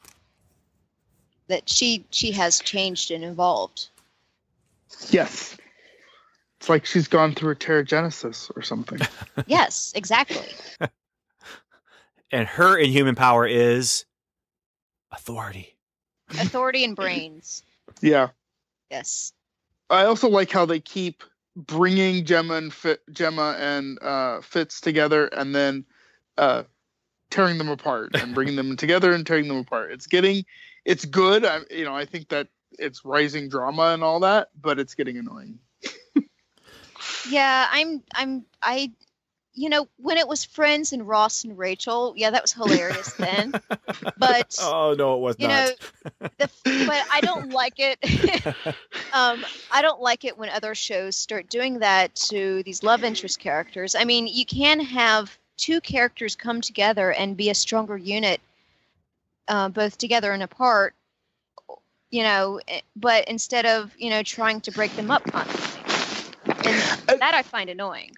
[1.49, 3.89] That she she has changed and evolved.
[5.11, 5.59] yes,
[6.59, 9.01] it's like she's gone through a Terrigenesis or something.
[9.47, 10.49] Yes, exactly.
[12.33, 14.05] and her inhuman power is
[15.13, 15.77] authority
[16.31, 17.63] Authority and brains.
[18.01, 18.29] yeah,
[18.91, 19.33] Yes.
[19.91, 21.23] I also like how they keep
[21.55, 25.85] bringing Jemma and Fit, Jemma and uh, Fitz together, and then
[26.39, 26.63] uh,
[27.31, 29.93] tearing them apart, and bringing them together and tearing them apart.
[29.93, 30.45] It's getting,
[30.87, 31.45] it's good.
[31.45, 35.19] I, you know, I think that it's rising drama and all that, but it's getting
[35.19, 35.59] annoying.
[37.31, 38.91] Yeah, I'm I'm I
[39.55, 43.53] you know, when it was Friends and Ross and Rachel, yeah, that was hilarious then.
[44.17, 47.99] But oh no it was you not know, the, but I don't like it.
[49.13, 53.39] um, I don't like it when other shows start doing that to these love interest
[53.39, 53.95] characters.
[53.95, 58.41] I mean, you can have two characters come together and be a stronger unit,
[59.49, 60.95] uh, both together and apart.
[62.11, 65.83] You know, eh, but instead of you know trying to break them up constantly,
[67.09, 68.13] and that I find annoying.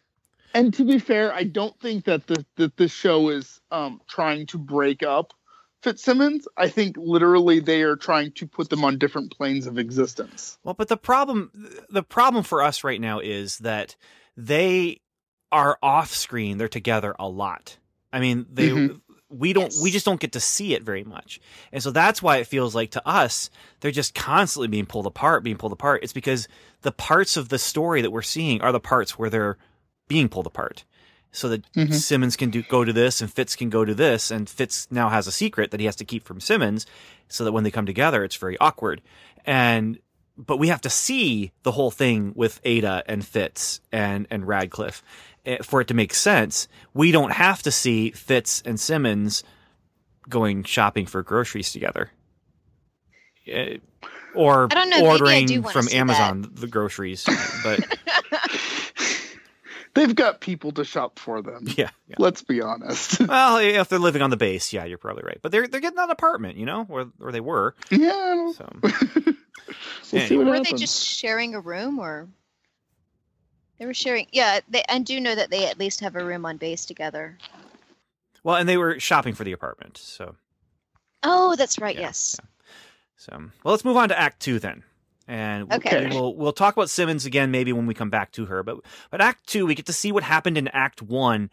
[0.55, 4.47] And to be fair, I don't think that the that this show is um, trying
[4.47, 5.35] to break up
[5.83, 6.47] Fitzsimmons.
[6.57, 10.57] I think literally they are trying to put them on different planes of existence.
[10.63, 11.51] Well, but the problem
[11.91, 13.97] the problem for us right now is that
[14.37, 15.01] they
[15.53, 16.57] are off screen.
[16.57, 17.77] They're together a lot.
[18.13, 19.01] I mean, they Mhm.
[19.29, 21.41] we don't we just don't get to see it very much.
[21.73, 23.51] And so that's why it feels like to us
[23.81, 26.05] they're just constantly being pulled apart, being pulled apart.
[26.05, 26.47] It's because
[26.83, 29.59] the parts of the story that we're seeing are the parts where they're
[30.09, 30.85] being pulled apart.
[31.33, 31.93] So that Mhm.
[31.93, 35.09] Simmons can do go to this and Fitz can go to this and Fitz now
[35.09, 36.87] has a secret that he has to keep from Simmons
[37.29, 39.03] so that when they come together it's very awkward.
[39.45, 39.99] And
[40.37, 45.03] but we have to see the whole thing with Ada and Fitz and and Radcliffe
[45.45, 46.69] eh, for it to make sense.
[46.93, 49.43] We don't have to see Fitz and Simmons
[50.29, 52.11] going shopping for groceries together.
[53.49, 53.79] Eh,
[54.37, 57.25] Or know, ordering do from see Amazon the groceries,
[57.63, 57.81] but
[59.95, 61.67] They've got people to shop for them.
[61.77, 62.17] yeah, yeah.
[62.19, 63.21] Let's be honest.
[63.29, 65.39] Well, if they're living on the base, yeah, you're probably right.
[65.41, 67.75] But they're they're getting an apartment, you know, or or they were.
[67.91, 68.51] yeah.
[68.57, 68.69] So
[70.13, 72.29] We'll see what Were they just sharing a room or?
[73.79, 74.27] They were sharing.
[74.31, 77.37] Yeah, they, I do know that they at least have a room on base together.
[78.45, 79.97] well, and they were shopping for the apartment.
[79.99, 80.37] So
[81.23, 81.95] Oh, that's right.
[81.97, 82.37] Yeah, yes.
[83.17, 83.33] so
[83.65, 84.83] well, let's move on to Act Two then,
[85.27, 86.09] and Okay.
[86.09, 88.63] we'll we'll talk about Simmons again maybe when we come back to her.
[88.63, 88.79] But
[89.11, 91.51] but Act Two, we get to see what happened in Act One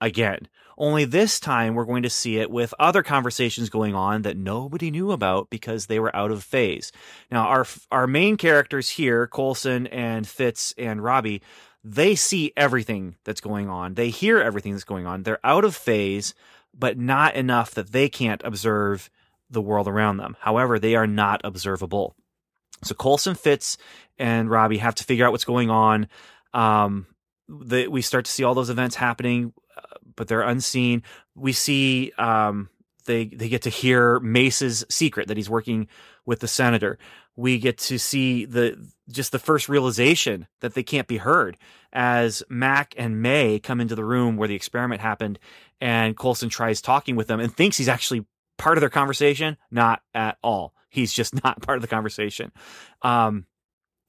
[0.00, 0.48] again.
[0.76, 4.90] Only this time we're going to see it with other conversations going on that nobody
[4.90, 6.90] knew about because they were out of phase.
[7.30, 11.42] Now our our main characters here, Coulson and Fitz and Robbie,
[11.84, 13.94] they see everything that's going on.
[13.94, 15.22] They hear everything that's going on.
[15.22, 16.34] They're out of phase,
[16.74, 19.10] but not enough that they can't observe
[19.48, 20.36] the world around them.
[20.40, 22.16] However, they are not observable.
[22.84, 23.76] So Coulson, Fitz,
[24.18, 26.08] and Robbie have to figure out what's going on.
[26.52, 27.06] Um,
[27.48, 31.02] the, we start to see all those events happening, uh, but they're unseen.
[31.34, 32.68] We see um,
[33.06, 35.88] they they get to hear Mace's secret that he's working
[36.24, 36.98] with the senator.
[37.36, 41.56] We get to see the just the first realization that they can't be heard
[41.92, 45.38] as Mack and May come into the room where the experiment happened,
[45.80, 48.24] and Coulson tries talking with them and thinks he's actually
[48.56, 49.56] part of their conversation.
[49.70, 50.74] Not at all.
[50.94, 52.52] He's just not part of the conversation.
[53.02, 53.46] Um,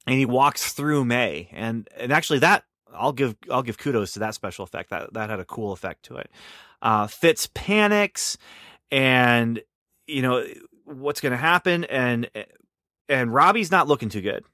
[0.06, 2.62] and he walks through May, and and actually that
[2.94, 4.90] I'll give I'll give kudos to that special effect.
[4.90, 6.30] That that had a cool effect to it.
[6.80, 8.38] Uh, Fitz panics,
[8.92, 9.60] and
[10.06, 10.46] you know
[10.84, 12.30] what's going to happen, and
[13.08, 14.44] and Robbie's not looking too good.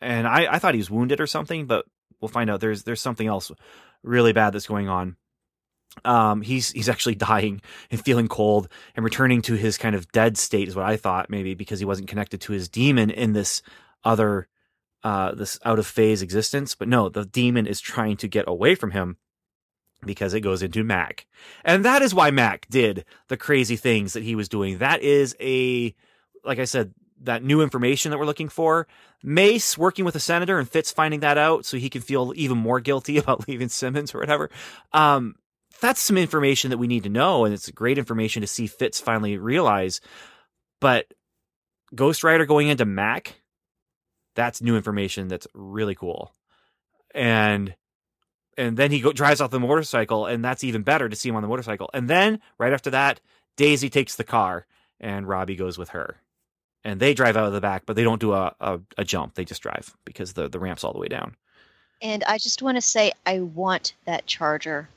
[0.00, 1.84] And I I thought he was wounded or something, but
[2.20, 2.60] we'll find out.
[2.60, 3.50] There's there's something else
[4.04, 5.16] really bad that's going on.
[6.04, 10.38] Um, he's he's actually dying and feeling cold and returning to his kind of dead
[10.38, 13.62] state is what I thought maybe because he wasn't connected to his demon in this
[14.02, 14.48] other
[15.04, 16.74] uh this out of phase existence.
[16.74, 19.18] But no the demon is trying to get away from him
[20.04, 21.26] because it goes into Mack.
[21.64, 24.78] And that is why Mack did the crazy things that he was doing.
[24.78, 25.94] That is a
[26.44, 26.92] like I said
[27.24, 28.88] that new information that we're looking for.
[29.22, 32.58] Mace working with a senator and Fitz finding that out so he can feel even
[32.58, 34.50] more guilty about leaving Simmons or whatever.
[34.92, 35.36] Um
[35.82, 39.00] that's some information that we need to know, and it's great information to see Fitz
[39.00, 40.00] finally realize.
[40.80, 41.12] But
[41.94, 43.34] Ghost Rider going into Mack,
[44.34, 46.32] that's new information that's really cool.
[47.14, 47.74] And
[48.56, 51.36] and then he go, drives off the motorcycle, and that's even better to see him
[51.36, 51.90] on the motorcycle.
[51.92, 53.20] And then right after that,
[53.56, 54.66] Daisy takes the car,
[55.00, 56.16] and Robbie goes with her.
[56.84, 59.34] And they drive out of the back, but they don't do a, a, a jump.
[59.34, 61.36] They just drive because the, the ramp's all the way down.
[62.02, 64.88] And I just want to say, I want that charger.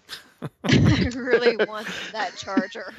[0.64, 2.94] I really want that charger.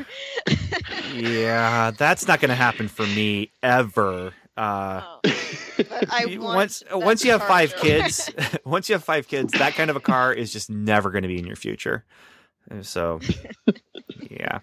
[1.14, 4.32] Yeah, that's not going to happen for me ever.
[4.56, 5.20] Uh, Oh,
[5.76, 8.30] but I want once that once you have five kids,
[8.64, 11.28] once you have five kids, that kind of a car is just never going to
[11.28, 12.04] be in your future.
[12.82, 13.20] So,
[14.30, 14.60] yeah,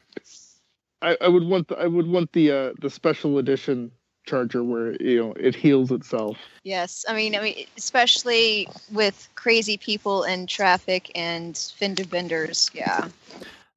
[1.01, 3.91] I, I would want the, I would want the uh, the special edition
[4.25, 6.37] charger where you know it heals itself.
[6.63, 12.69] Yes, I mean, I mean, especially with crazy people and traffic and fender benders.
[12.73, 13.09] Yeah.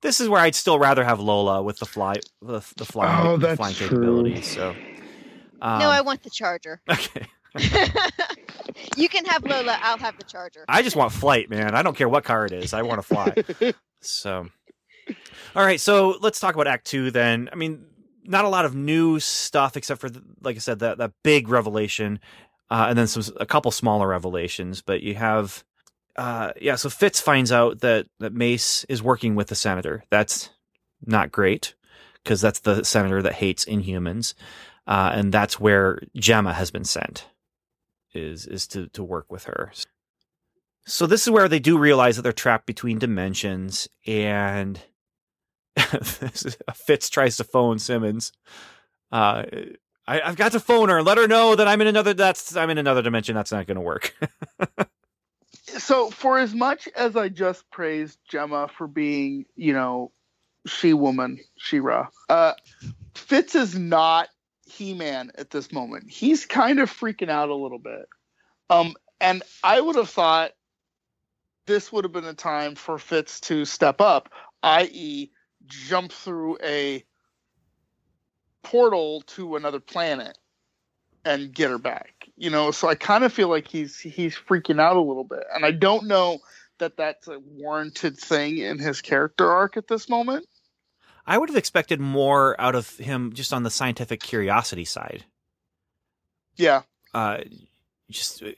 [0.03, 3.37] this is where I'd still rather have Lola with the fly, the, the fly, Oh,
[3.37, 3.89] the that's flying true.
[3.89, 4.47] capabilities.
[4.47, 4.75] So,
[5.63, 6.81] um, no, I want the charger.
[6.91, 7.27] okay.
[8.97, 9.79] you can have Lola.
[9.83, 10.65] I'll have the charger.
[10.69, 11.75] I just want flight, man.
[11.75, 12.73] I don't care what car it is.
[12.75, 13.73] I want to fly.
[14.03, 14.47] So,
[15.57, 15.81] all right.
[15.81, 17.49] So let's talk about Act Two then.
[17.51, 17.85] I mean,
[18.27, 20.11] not a lot of new stuff except for,
[20.41, 22.21] like I said, that that big revelation,
[22.71, 24.83] uh, and then some a couple smaller revelations.
[24.83, 25.65] But you have,
[26.17, 26.77] uh, yeah.
[26.77, 30.05] So Fitz finds out that that Mace is working with the senator.
[30.11, 30.51] That's
[31.05, 31.75] not great
[32.23, 34.35] because that's the senator that hates Inhumans,
[34.87, 37.27] uh, and that's where Jemma has been sent.
[38.15, 39.73] Is is to to work with her.
[40.87, 44.81] So this is where they do realize that they're trapped between dimensions and
[46.75, 48.33] Fitz tries to phone Simmons.
[49.13, 49.45] Uh,
[50.07, 52.15] I, I've got to phone her and let her know that I'm in another.
[52.15, 53.35] That's I'm in another dimension.
[53.35, 54.15] That's not going to work.
[55.65, 60.13] so for as much as I just praised Jemma for being, you know,
[60.67, 62.53] she woman, She-Ra, uh,
[63.15, 64.29] Fitz is not
[64.67, 66.11] He-Man at this moment.
[66.11, 68.09] He's kind of freaking out a little bit.
[68.69, 70.53] Um, and I would have thought
[71.67, 74.31] this would have been a time for Fitz to step up,
[74.63, 75.31] i.e.,
[75.67, 77.05] jump through a
[78.63, 80.37] portal to another planet
[81.25, 82.29] and get her back.
[82.37, 85.45] You know, so I kind of feel like he's he's freaking out a little bit,
[85.55, 86.39] and I don't know
[86.79, 90.47] that that's a warranted thing in his character arc at this moment.
[91.27, 95.25] I would have expected more out of him just on the scientific curiosity side.
[96.57, 96.83] Yeah.
[97.13, 97.39] Uh,
[98.11, 98.51] just uh,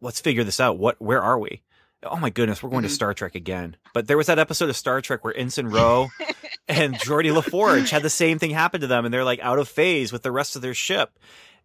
[0.00, 0.78] let's figure this out.
[0.78, 1.00] What?
[1.00, 1.62] Where are we?
[2.04, 3.76] Oh my goodness, we're going to Star Trek again.
[3.92, 6.08] But there was that episode of Star Trek where Ensign Ro
[6.68, 9.58] and Geordi La Forge had the same thing happen to them, and they're like out
[9.58, 11.18] of phase with the rest of their ship.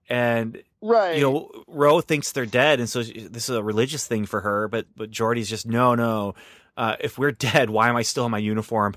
[0.10, 1.16] And Right.
[1.18, 4.68] you know, Ro thinks they're dead, and so this is a religious thing for her.
[4.68, 6.34] But but Geordi's just no, no.
[6.76, 8.96] Uh, if we're dead, why am I still in my uniform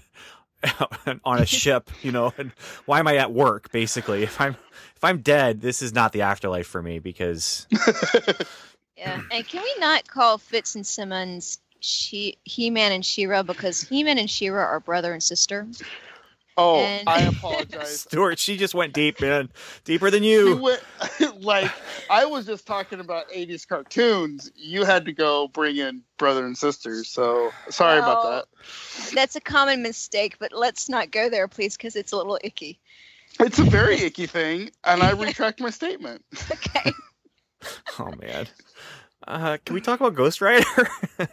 [1.25, 1.91] on a ship?
[2.03, 2.51] You know, and
[2.87, 3.71] why am I at work?
[3.71, 4.57] Basically, if I'm
[4.97, 7.67] if I'm dead, this is not the afterlife for me because
[8.97, 14.19] Yeah, and can we not call Fitz and Simmons she He-Man and She-Ra because He-Man
[14.19, 15.67] and She-Ra are brother and sister?
[16.57, 18.01] oh, and- I apologize.
[18.01, 19.51] Stuart, she just went deep, man,
[19.85, 20.57] deeper than You you.
[20.57, 20.83] went,
[21.41, 21.71] like
[22.09, 24.51] I was just talking about '80s cartoons.
[24.57, 27.05] You had to go bring in brother and sister.
[27.05, 28.47] So sorry about that.
[29.15, 32.79] That's a common mistake, but let's not go there, please, because it's a little icky.
[33.39, 36.25] It's a very icky thing, and I retract my statement.
[36.51, 36.93] Okay.
[37.99, 38.47] Oh man.
[39.27, 40.67] Uh, can we talk about Ghost Rider?
[41.19, 41.29] okay.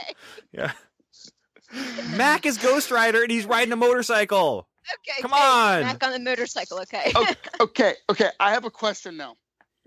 [0.52, 0.72] yeah.
[2.16, 4.68] Mack is Ghost Rider and he's riding a motorcycle.
[5.00, 5.20] Okay.
[5.22, 5.82] Come okay, on.
[5.82, 6.80] Back on the motorcycle.
[6.80, 7.12] Okay.
[7.14, 8.30] okay, okay, okay.
[8.38, 9.34] I have a question now.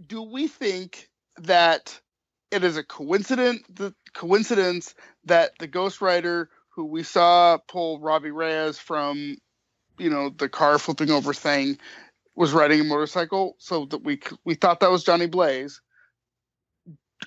[0.05, 1.99] Do we think that
[2.51, 4.93] it is a coincidence the coincidence
[5.25, 9.37] that the Ghost Rider who we saw pull Robbie Reyes from,
[9.97, 11.77] you know, the car flipping over thing,
[12.35, 13.55] was riding a motorcycle?
[13.59, 15.81] So that we we thought that was Johnny Blaze,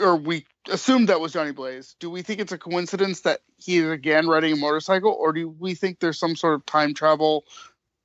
[0.00, 1.96] or we assumed that was Johnny Blaze.
[2.00, 5.48] Do we think it's a coincidence that he is again riding a motorcycle, or do
[5.48, 7.44] we think there's some sort of time travel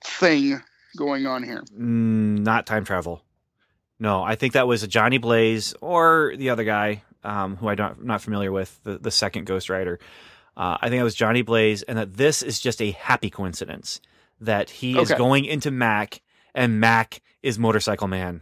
[0.03, 0.61] thing
[0.97, 1.63] going on here?
[1.73, 3.23] Mm, not time travel.
[3.99, 7.75] No, I think that was a Johnny Blaze or the other guy um, who I
[7.75, 9.99] don't, I'm not familiar with, the, the second Ghost Rider.
[10.55, 14.01] Uh, I think it was Johnny Blaze, and that this is just a happy coincidence
[14.41, 16.21] that he is going into Mack,
[16.55, 18.41] and Mack is Motorcycle Man.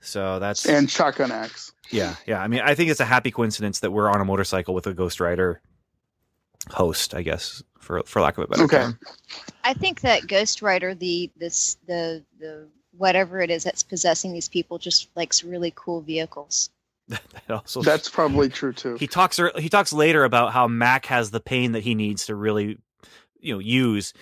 [0.00, 1.72] So that's And Shotgun Axe.
[1.90, 2.40] Yeah, yeah.
[2.40, 4.94] I mean, I think it's a happy coincidence that we're on a motorcycle with a
[4.94, 5.60] Ghost Rider
[6.70, 8.76] host, I guess, for for lack of a better Okay.
[8.78, 8.98] term.
[9.64, 14.48] I think that Ghost Rider, the this the the whatever it is that's possessing these
[14.48, 16.70] people, just likes really cool vehicles.
[17.08, 18.96] That also, That's probably true too.
[18.96, 22.34] he talks he talks later about how Mack has the pain that he needs to
[22.34, 22.76] really,
[23.40, 24.12] you know, use,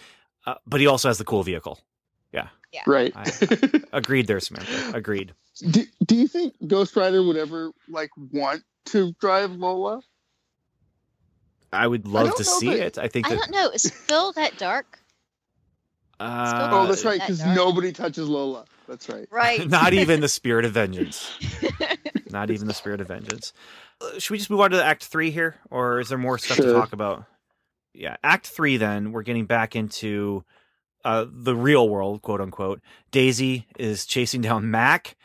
[0.47, 1.81] uh, but he also has the cool vehicle.
[2.87, 3.13] Right.
[3.17, 4.97] I- Agreed, there, Samantha.
[4.97, 5.33] Agreed.
[5.71, 10.01] do, do you think Ghost Rider would ever like want to drive Lola?
[11.73, 12.99] I would love don't to see that- it.
[12.99, 13.39] I think I that.
[13.39, 13.71] don't know.
[13.71, 14.99] Is Phil that dark?
[16.19, 17.55] Uh, oh, that's right, because dark.
[17.57, 18.65] nobody touches Lola.
[18.89, 19.27] That's right.
[19.31, 19.69] Right.
[19.69, 21.31] Not even the spirit of vengeance.
[22.31, 23.53] Not even the spirit of vengeance.
[24.01, 26.57] Uh, should we just move on to Act Three here, or is there more stuff
[26.59, 27.25] to talk about?
[27.93, 28.77] Yeah, Act Three.
[28.79, 30.45] Then we're getting back into
[31.07, 32.81] uh, the real world, quote unquote.
[33.13, 35.17] Daisy is chasing down Mack.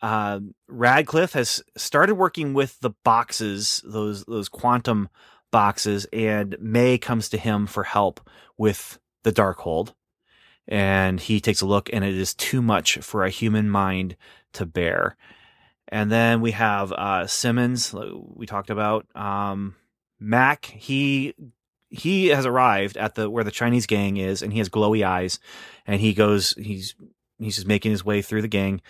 [0.00, 5.08] Uh, Radcliffe has started working with the boxes, those those quantum
[5.50, 8.20] boxes, and May comes to him for help
[8.56, 9.92] with the Darkhold.
[10.68, 14.16] And he takes a look, and it is too much for a human mind
[14.52, 15.16] to bear.
[15.88, 17.92] And then we have uh, Simmons.
[17.92, 19.74] We talked about um,
[20.20, 20.66] Mack.
[20.66, 21.34] He
[21.94, 25.38] he has arrived at the where the Chinese gang is, and he has glowy eyes.
[25.86, 26.54] And he goes.
[26.58, 26.94] He's
[27.38, 28.80] he's just making his way through the gang.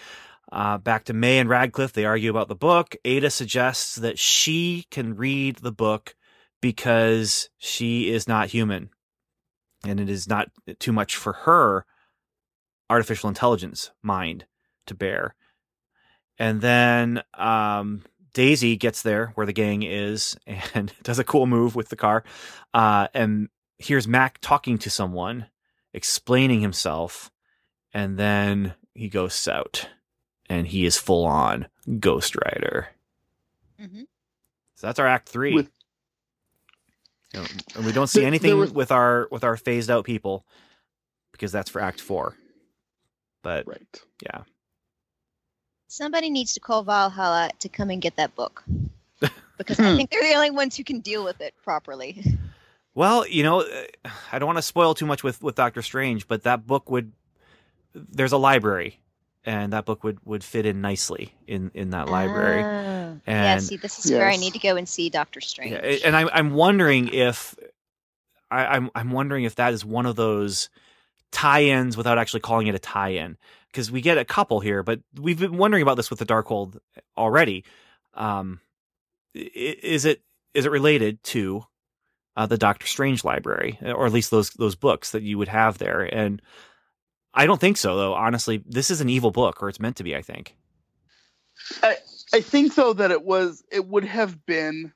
[0.52, 1.92] Uh, back to May and Radcliffe.
[1.92, 2.96] They argue about the book.
[3.04, 6.14] Ada suggests that she can read the book
[6.60, 8.90] because she is not human,
[9.86, 11.84] and it is not too much for her
[12.88, 14.46] artificial intelligence mind
[14.86, 15.34] to bear.
[16.38, 18.02] And then um,
[18.34, 20.36] Daisy gets there where the gang is
[20.74, 22.22] and does a cool move with the car.
[22.74, 25.46] Uh, and hears Mack talking to someone,
[25.94, 27.30] explaining himself,
[27.92, 29.88] and then he ghosts out.
[30.50, 31.68] And he is full on
[32.00, 32.88] Ghost Rider.
[33.80, 34.06] Mhm.
[34.74, 35.54] So that's our act three.
[35.54, 35.70] With-
[37.32, 40.46] You know, and we don't see anything was- with our with our phased out people
[41.32, 42.36] because that's for Act Four.
[43.42, 44.02] But Right.
[44.22, 44.42] yeah,
[45.88, 48.64] Somebody needs to call Valhalla to come and get that book.
[49.56, 49.96] Because I Hmm.
[49.96, 52.24] think they're the only ones who can deal with it properly.
[52.94, 56.26] well, you know, uh, I don't want to spoil too much with with Doctor Strange,
[56.26, 57.12] but that book would
[57.94, 58.98] there's a library,
[59.44, 62.64] and that book would would fit in nicely in in that library.
[62.64, 63.20] Oh.
[63.26, 65.72] yeah, see, this is where I need to go and see Doctor Strange.
[65.72, 67.54] Yeah, and I'm I'm wondering if
[68.50, 70.68] I, I'm I'm wondering if that is one of those
[71.30, 73.36] tie-ins without actually calling it a tie-in
[73.74, 76.78] because we get a couple here, but we've been wondering about this with the Darkhold
[77.16, 77.64] already.
[78.14, 78.60] Um,
[79.34, 80.22] is it
[80.54, 81.64] is it related to
[82.36, 85.78] uh, the Doctor Strange library, or at least those those books that you would have
[85.78, 86.02] there?
[86.02, 86.40] And
[87.34, 88.14] I don't think so, though.
[88.14, 90.14] Honestly, this is an evil book, or it's meant to be.
[90.14, 90.54] I think.
[91.82, 94.92] I think though that it was it would have been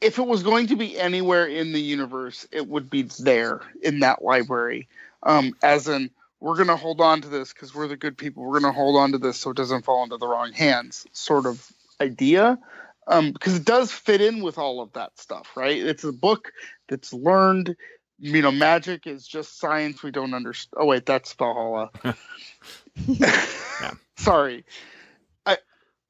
[0.00, 3.98] if it was going to be anywhere in the universe, it would be there in
[4.00, 4.88] that library.
[5.24, 6.10] Um, as in,
[6.40, 8.42] we're gonna hold on to this because we're the good people.
[8.42, 11.46] We're gonna hold on to this so it doesn't fall into the wrong hands, sort
[11.46, 11.70] of
[12.00, 12.58] idea.
[13.06, 15.76] Um, because it does fit in with all of that stuff, right?
[15.76, 16.52] It's a book
[16.88, 17.76] that's learned.
[18.18, 20.82] You know, magic is just science we don't understand.
[20.82, 21.90] Oh wait, that's Valhalla.
[24.16, 24.64] Sorry.
[25.46, 25.58] I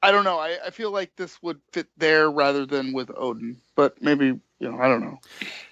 [0.03, 0.39] I don't know.
[0.39, 3.61] I, I feel like this would fit there rather than with Odin.
[3.76, 5.20] But maybe, you know, I don't know.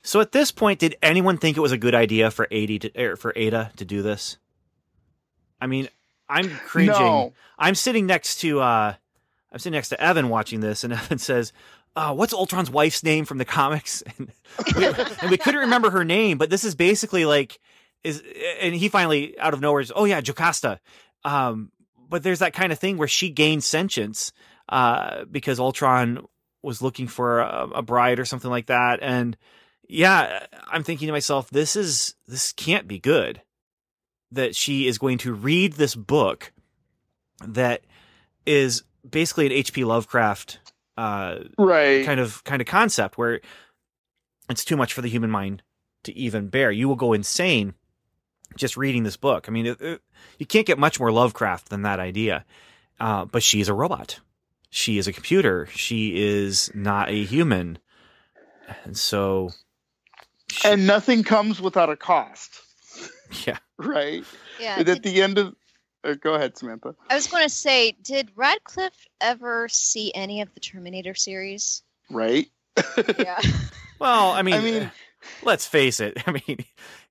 [0.02, 3.02] So at this point, did anyone think it was a good idea for Ada to,
[3.02, 4.38] er, for Ada to do this?
[5.60, 5.88] I mean,
[6.28, 6.92] I'm cringing.
[6.92, 7.32] No.
[7.58, 8.94] I'm sitting next to uh,
[9.52, 11.52] I'm sitting next to Evan watching this, and Evan says,
[11.96, 16.04] uh, "What's Ultron's wife's name from the comics?" And we, and we couldn't remember her
[16.04, 17.58] name, but this is basically like
[18.04, 18.22] is,
[18.60, 20.80] and he finally out of nowhere, is, "Oh yeah, Jocasta."
[21.24, 21.70] Um,
[22.08, 24.32] but there's that kind of thing where she gained sentience
[24.68, 26.26] uh, because Ultron
[26.62, 29.36] was looking for a, a bride or something like that, and
[29.88, 33.40] yeah, I'm thinking to myself, this is this can't be good.
[34.32, 36.52] That she is going to read this book
[37.46, 37.82] that
[38.44, 39.84] is basically an H.P.
[39.84, 40.58] Lovecraft
[40.96, 42.04] uh, Right.
[42.04, 43.40] kind of kind of concept where
[44.50, 45.62] it's too much for the human mind
[46.04, 46.70] to even bear.
[46.70, 47.74] You will go insane
[48.56, 49.46] just reading this book.
[49.48, 50.02] I mean, it, it-
[50.38, 52.44] you can't get much more Lovecraft than that idea.
[53.00, 54.18] Uh, but she's a robot.
[54.70, 55.66] She is a computer.
[55.72, 57.78] She is not a human.
[58.84, 59.50] And so,
[60.50, 62.60] she- and nothing comes without a cost.
[63.46, 63.58] yeah.
[63.78, 64.24] Right.
[64.60, 64.78] Yeah.
[64.78, 65.54] and at did- the end of
[66.04, 66.94] uh, go ahead, Samantha.
[67.10, 71.82] I was going to say, did Radcliffe ever see any of the Terminator series?
[72.10, 72.48] Right.
[73.18, 73.40] Yeah.
[74.00, 74.90] Well, I mean, I mean-
[75.42, 76.22] let's face it.
[76.28, 76.58] I mean,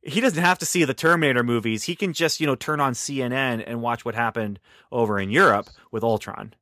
[0.01, 1.83] he doesn't have to see the Terminator movies.
[1.83, 4.57] He can just, you know, turn on CNN and watch what happened
[4.89, 6.53] over in Europe with Ultron.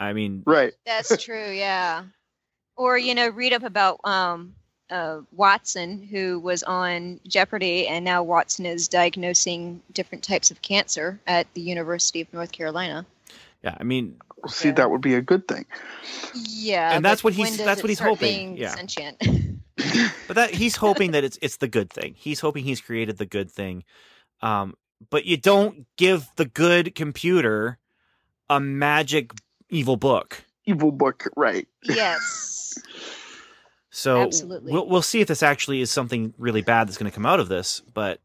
[0.00, 0.72] I mean, Right.
[0.86, 2.04] That's true, yeah.
[2.78, 4.54] Or you know, read up about um,
[4.90, 11.18] uh, Watson, who was on Jeopardy, and now Watson is diagnosing different types of cancer
[11.26, 13.04] at the University of North Carolina.
[13.64, 14.74] yeah, I mean, Well, see, Yeah.
[14.74, 15.64] that would be a good thing.
[16.34, 18.74] Yeah, And that's what he's that's what he's hoping, being yeah.
[18.74, 19.16] Sentient.
[20.28, 22.14] but that he's hoping that it's it's the good thing.
[22.16, 23.84] He's hoping he's created the good thing.
[24.42, 24.74] Um,
[25.10, 27.78] but you don't give the good computer
[28.48, 29.32] a magic
[29.68, 30.44] evil book.
[30.66, 31.24] Evil book.
[31.36, 31.66] Right.
[31.82, 32.74] yes.
[33.98, 34.72] So Absolutely.
[34.72, 37.40] we'll we'll see if this actually is something really bad that's going to come out
[37.40, 37.80] of this.
[37.94, 38.20] But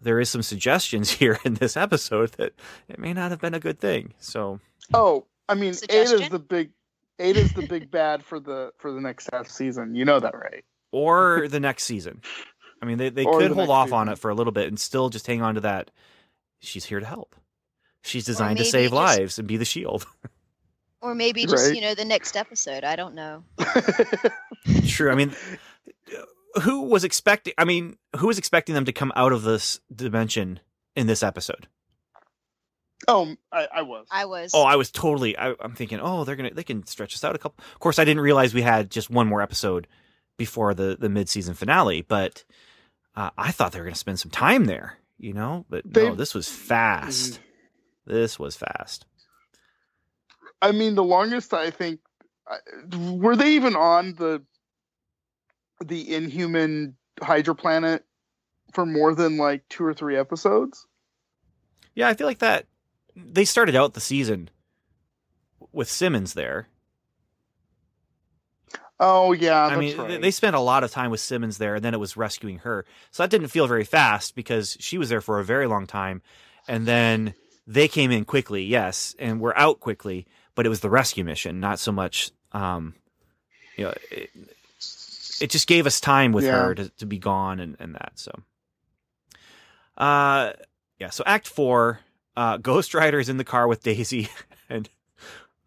[0.00, 2.54] there is some suggestions here in this episode that
[2.88, 4.14] it may not have been a good thing.
[4.20, 4.58] So
[4.94, 6.32] Oh, I mean, Ada's Suggestion?
[6.32, 6.70] the big.
[7.18, 9.94] Ada's the big bad for the for the next half season.
[9.94, 10.64] You know that, right?
[10.92, 12.22] or the next season.
[12.82, 14.50] I mean, they they Or could the hold next off on it for a little
[14.52, 15.90] bit and still just hang on to that.
[16.60, 17.36] She's here to help.
[18.02, 20.06] She's designed to save just- lives and be the shield.
[21.02, 21.74] Or maybe just Right.
[21.74, 22.84] you know the next episode.
[22.84, 23.44] I don't know.
[24.86, 25.10] True.
[25.10, 25.34] I mean,
[26.62, 27.52] who was expecting?
[27.58, 30.60] I mean, who was expecting them to come out of this dimension
[30.96, 31.66] in this episode?
[33.08, 34.06] oh, I, I was.
[34.10, 34.52] I was.
[34.54, 35.36] Oh, I was totally.
[35.36, 37.62] I, I'm thinking, oh, they're gonna they can stretch us out a couple.
[37.72, 39.88] Of course, I didn't realize we had just one more episode
[40.36, 42.44] before the the mid season finale, but
[43.16, 44.98] uh, I thought they were gonna spend some time there.
[45.18, 47.40] You know, but no, this was fast.
[48.06, 49.06] This was fast.
[50.62, 52.00] I mean, the longest I think
[52.96, 54.42] were they even on the
[55.84, 58.04] the Inhuman Hydra planet
[58.72, 60.86] for more than like two or three episodes?
[61.94, 62.66] Yeah, I feel like that.
[63.16, 64.48] They started out the season
[65.72, 66.68] with Simmons there.
[69.00, 70.08] Oh yeah, I mean, right.
[70.08, 72.58] they- they spent a lot of time with Simmons there, and then it was rescuing
[72.58, 72.86] her.
[73.10, 76.22] So that didn't feel very fast because she was there for a very long time,
[76.68, 77.34] and then
[77.66, 80.26] they came in quickly, yes, and were out quickly.
[80.54, 82.30] But it was the rescue mission, not so much.
[82.52, 82.94] Um,
[83.76, 84.30] you know, it,
[85.40, 86.52] it just gave us time with Yeah.
[86.52, 88.12] her to, to be gone and, and that.
[88.16, 88.32] So,
[89.96, 90.52] uh,
[90.98, 91.10] yeah.
[91.10, 92.00] So Act Four,
[92.36, 94.28] uh, Ghost Rider is in the car with Daisy,
[94.68, 94.88] and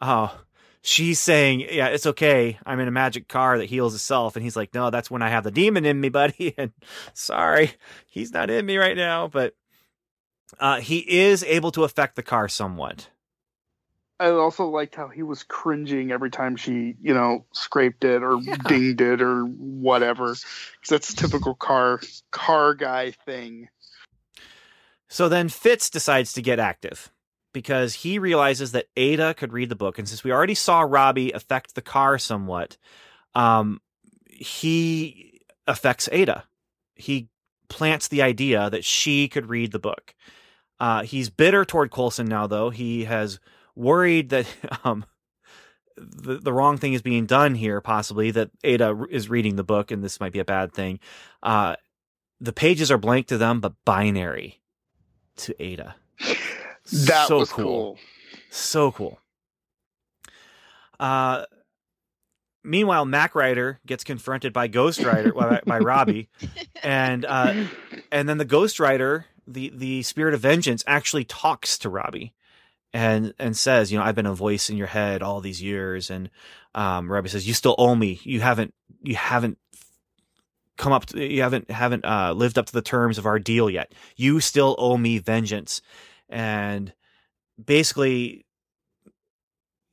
[0.02, 0.40] oh,
[0.82, 2.58] she's saying, "Yeah, it's okay.
[2.66, 5.30] I'm in a magic car that heals itself." And he's like, "No, that's when I
[5.30, 6.72] have the demon in me, buddy." And
[7.14, 7.72] sorry,
[8.08, 9.56] he's not in me right now, but
[10.60, 13.10] uh, he is able to affect the car somewhat.
[14.20, 18.40] I also liked how he was cringing every time she, you know, scraped it or
[18.42, 18.56] Yeah.
[18.68, 20.28] dinged it or whatever.
[20.30, 22.00] Because that's a typical car
[22.32, 23.68] car guy thing.
[25.10, 27.12] So then Fitz decides to get active
[27.54, 30.00] because he realizes that Ada could read the book.
[30.00, 32.78] And since we already saw Robbie affect the car somewhat,
[33.34, 33.82] um,
[34.28, 36.46] he affects Ada.
[36.96, 37.30] He
[37.70, 40.16] plants the idea that she could read the book.
[40.80, 42.70] Uh, he's bitter toward Coulson now, though.
[42.70, 43.40] He has
[43.76, 44.48] worried that
[44.84, 45.06] um,
[45.98, 49.92] the, the wrong thing is being done here, possibly, that Ada is reading the book,
[49.92, 51.00] and this might be a bad thing.
[51.42, 51.76] Uh,
[52.40, 54.62] the pages are blank to them, but binary
[55.38, 55.96] to Ada.
[56.92, 57.64] That so was cool.
[57.64, 57.98] cool.
[58.50, 59.20] So cool.
[61.00, 61.46] Uh,
[62.64, 66.30] meanwhile, Mack Rider gets confronted by Ghost Rider by, by Robbie,
[66.84, 67.66] and uh,
[68.12, 72.34] and then the Ghost Rider, the the spirit of vengeance, actually talks to Robbie,
[72.96, 76.10] and and says, you know, I've been a voice in your head all these years,
[76.10, 76.30] and
[76.74, 78.22] um, Robbie says, you still owe me.
[78.24, 78.74] You haven't
[79.04, 79.58] you haven't
[80.78, 83.70] come up to, you haven't haven't uh, lived up to the terms of our deal
[83.70, 83.94] yet.
[84.16, 85.82] You still owe me vengeance,
[86.30, 86.94] and
[87.64, 88.46] basically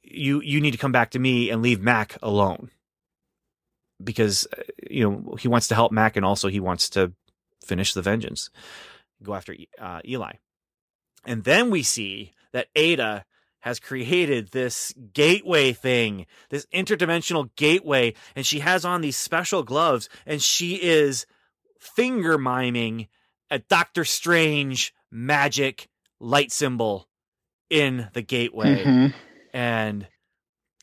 [0.05, 2.71] you you need to come back to me and leave Mack alone.
[4.03, 7.13] Because uh, you know he wants to help Mack and also he wants to
[7.67, 8.49] finish the vengeance,
[9.25, 10.35] go after uh, Eli,
[11.25, 13.25] and then we see that Ada
[13.61, 20.09] has created this gateway thing, this interdimensional gateway, and she has on these special gloves,
[20.27, 21.27] and she is
[21.79, 23.07] finger miming
[23.51, 25.89] a Doctor Strange magic
[26.19, 27.09] light symbol
[27.71, 29.15] in the gateway Mhm.
[29.53, 30.07] and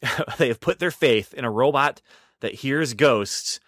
[0.37, 2.01] they have put their faith in a robot
[2.41, 3.59] that hears ghosts.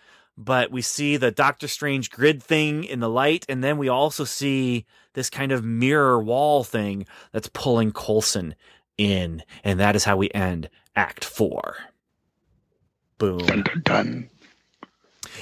[0.43, 4.23] But we see the Doctor Strange grid thing in the light, and then we also
[4.23, 8.55] see this kind of mirror wall thing that's pulling Coulson
[8.97, 11.75] in, and that is how we end Act Four.
[13.19, 13.37] Boom.
[13.45, 14.29] Dun, dun, dun.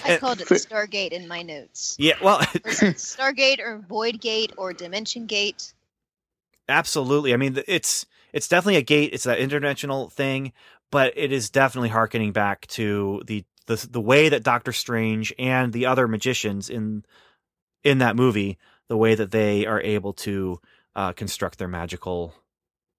[0.03, 1.95] I And- called it the Stargate in my notes.
[1.97, 5.73] Yeah, well, Or is it Stargate or Void Gate or Dimension Gate?
[6.67, 7.33] absolutely.
[7.33, 9.11] I mean, it's it's definitely a gate.
[9.13, 10.51] It's that interdimensional thing,
[10.91, 15.71] but it is definitely harkening back to the the the way that Doctor Strange and
[15.71, 17.05] the other magicians in
[17.83, 18.57] in that movie,
[18.87, 20.59] the way that they are able to
[20.95, 22.33] uh, construct their magical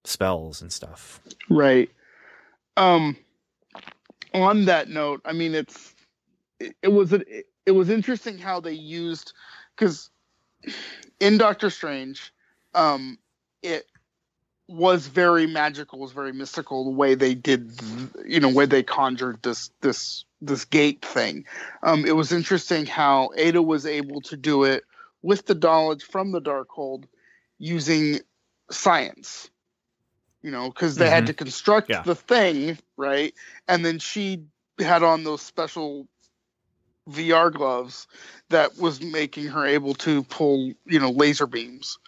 [0.05, 1.19] spells and stuff.
[1.49, 1.91] Right.
[2.77, 3.17] Um
[4.33, 5.93] on that note, I mean it's
[6.59, 9.33] it, it was it, it was interesting how they used
[9.75, 10.09] cuz
[11.19, 12.33] in Doctor Strange
[12.73, 13.19] um
[13.61, 13.85] it
[14.71, 17.71] was very magical, was very mystical the way they did
[18.25, 21.45] you know, where they conjured this this this gate thing.
[21.83, 24.83] Um it was interesting how Ada was able to do it
[25.21, 27.05] with the knowledge from the Darkhold
[27.59, 28.19] using
[28.71, 29.49] science
[30.41, 32.01] you know, because they had to construct Yeah.
[32.01, 33.33] the thing, right?
[33.67, 34.43] And then she
[34.79, 36.07] had on those special
[37.09, 38.07] VR gloves
[38.49, 41.99] that was making her able to pull, you know, laser beams.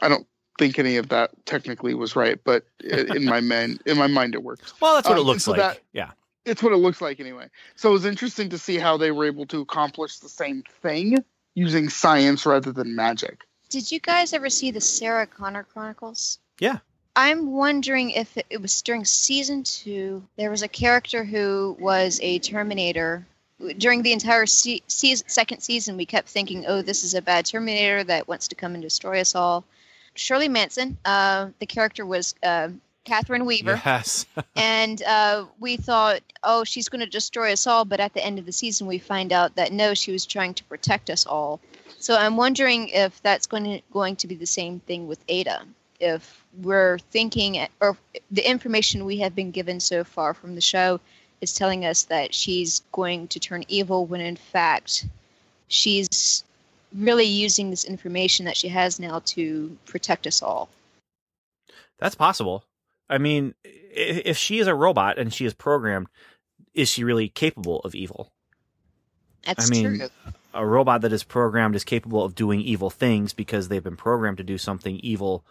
[0.00, 0.26] I don't
[0.58, 4.42] think any of that technically was right, but in my mind, in my mind, it
[4.42, 4.74] worked.
[4.80, 5.60] Well, that's what Um, it looks so like.
[5.60, 6.10] that- yeah.
[6.44, 7.48] It's what it looks like anyway.
[7.76, 11.22] So it was interesting to see how they were able to accomplish the same thing
[11.54, 13.44] using science rather than magic.
[13.68, 16.38] Did you guys ever see the Sarah Connor Chronicles?
[16.58, 16.78] Yeah.
[17.16, 20.22] I'm wondering if it, it was during season two.
[20.36, 23.26] There was a character who was a Terminator.
[23.76, 27.44] During the entire se- season, second season, we kept thinking, "Oh, this is a bad
[27.44, 29.64] Terminator that wants to come and destroy us all."
[30.18, 32.68] Shirley Manson, uh, the character was uh,
[33.04, 34.26] Catherine Weaver, Yes.
[34.56, 38.38] and uh, we thought, "Oh, she's going to destroy us all." But at the end
[38.38, 41.60] of the season, we find out that no, she was trying to protect us all.
[41.98, 45.62] So I'm wondering if that's going to going to be the same thing with Ada.
[46.00, 47.96] If we're thinking, or
[48.30, 51.00] the information we have been given so far from the show
[51.40, 55.06] is telling us that she's going to turn evil, when in fact
[55.68, 56.44] she's
[56.94, 60.68] really using this information that she has now to protect us all.
[61.98, 62.64] That's possible.
[63.10, 66.08] I mean, if she is a robot and she is programmed,
[66.74, 68.32] is she really capable of evil?
[69.44, 70.08] That's I mean, true.
[70.54, 74.38] a robot that is programmed is capable of doing evil things because they've been programmed
[74.38, 75.44] to do something evil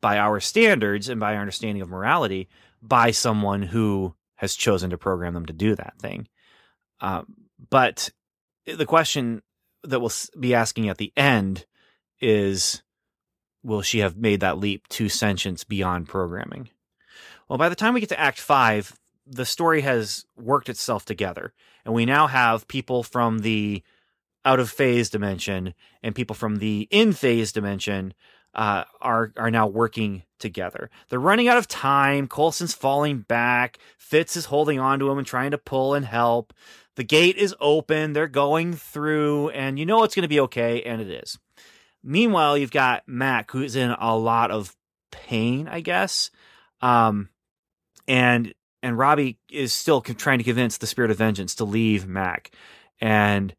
[0.00, 2.48] by our standards and by our understanding of morality
[2.82, 6.26] by someone who has chosen to program them to do that thing.
[7.00, 7.26] Um,
[7.68, 8.10] but
[8.66, 9.42] the question
[9.84, 11.66] that we'll be asking at the end
[12.20, 12.82] is
[13.62, 16.70] will she have made that leap to sentience beyond programming?
[17.48, 21.52] Well, by the time we get to Act 5, the story has worked itself together,
[21.84, 23.82] and we now have people from the
[24.44, 28.14] out of phase dimension and people from the in phase dimension
[28.54, 30.90] uh, are are now working together.
[31.08, 32.26] They're running out of time.
[32.26, 33.78] Coulson's falling back.
[33.98, 36.52] Fitz is holding on to him and trying to pull and help.
[36.96, 38.12] The gate is open.
[38.12, 41.38] They're going through, and you know it's going to be okay, and it is.
[42.02, 44.74] Meanwhile, you've got Mack, who's in a lot of
[45.10, 46.30] pain, I guess,
[46.80, 47.28] um,
[48.08, 52.50] and and Robbie is still trying to convince the Spirit of Vengeance to leave Mack,
[53.00, 53.54] and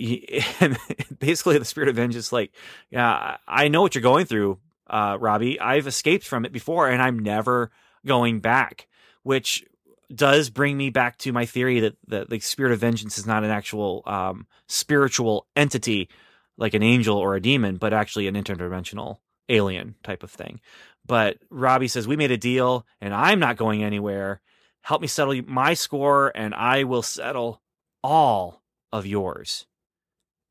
[0.60, 0.78] and
[1.18, 2.52] basically the Spirit of Vengeance like,
[2.90, 5.60] yeah, I know what you're going through, uh, Robbie.
[5.60, 7.70] I've escaped from it before, and I'm never
[8.06, 8.88] going back,
[9.22, 9.64] which
[10.12, 13.44] does bring me back to my theory that, that the spirit of vengeance is not
[13.44, 16.08] an actual um, spiritual entity
[16.56, 20.60] like an angel or a demon, but actually an interdimensional alien type of thing.
[21.06, 24.40] But Robbie says, We made a deal and I'm not going anywhere.
[24.82, 27.62] Help me settle my score and I will settle
[28.02, 29.66] all of yours.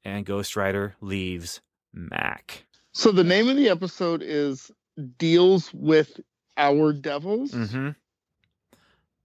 [0.10, 1.62] And Ghost Rider leaves
[1.94, 2.66] Mack.
[2.94, 4.72] So the name of the episode is
[5.20, 6.20] Deals with
[6.58, 7.52] Our Devils.
[7.52, 7.90] Mm-hmm.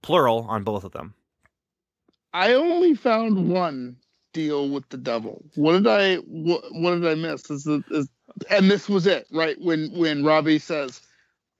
[0.03, 1.15] Plural on both of them.
[2.33, 3.97] I only found one
[4.31, 5.43] deal with the devil.
[5.55, 7.49] What did I what, what did I miss?
[7.49, 8.07] Is, the, is
[8.49, 9.55] and this was it, right?
[9.59, 11.01] When when Robbie says,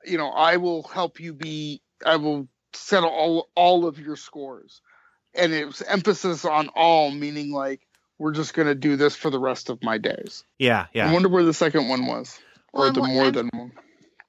[0.05, 4.81] you know, I will help you be I will settle all all of your scores.
[5.33, 9.39] And it was emphasis on all, meaning like we're just gonna do this for the
[9.39, 10.43] rest of my days.
[10.59, 11.09] Yeah, yeah.
[11.09, 12.39] I wonder where the second one was.
[12.73, 13.71] Or Well, the I'm- more I'm- than one.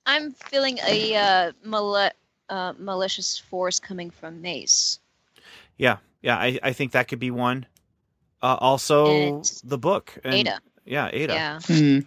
[0.09, 2.11] I'm feeling a uh, male-
[2.49, 5.01] uh, malicious force coming from Mace.
[5.79, 7.67] Yeah, yeah, I, I think that could be one.
[8.41, 9.07] Uh, also,
[9.39, 10.17] And the book.
[10.23, 10.61] And, Ada.
[10.85, 11.33] Yeah, Ada.
[11.35, 11.59] Yeah.
[11.61, 11.99] Hmm.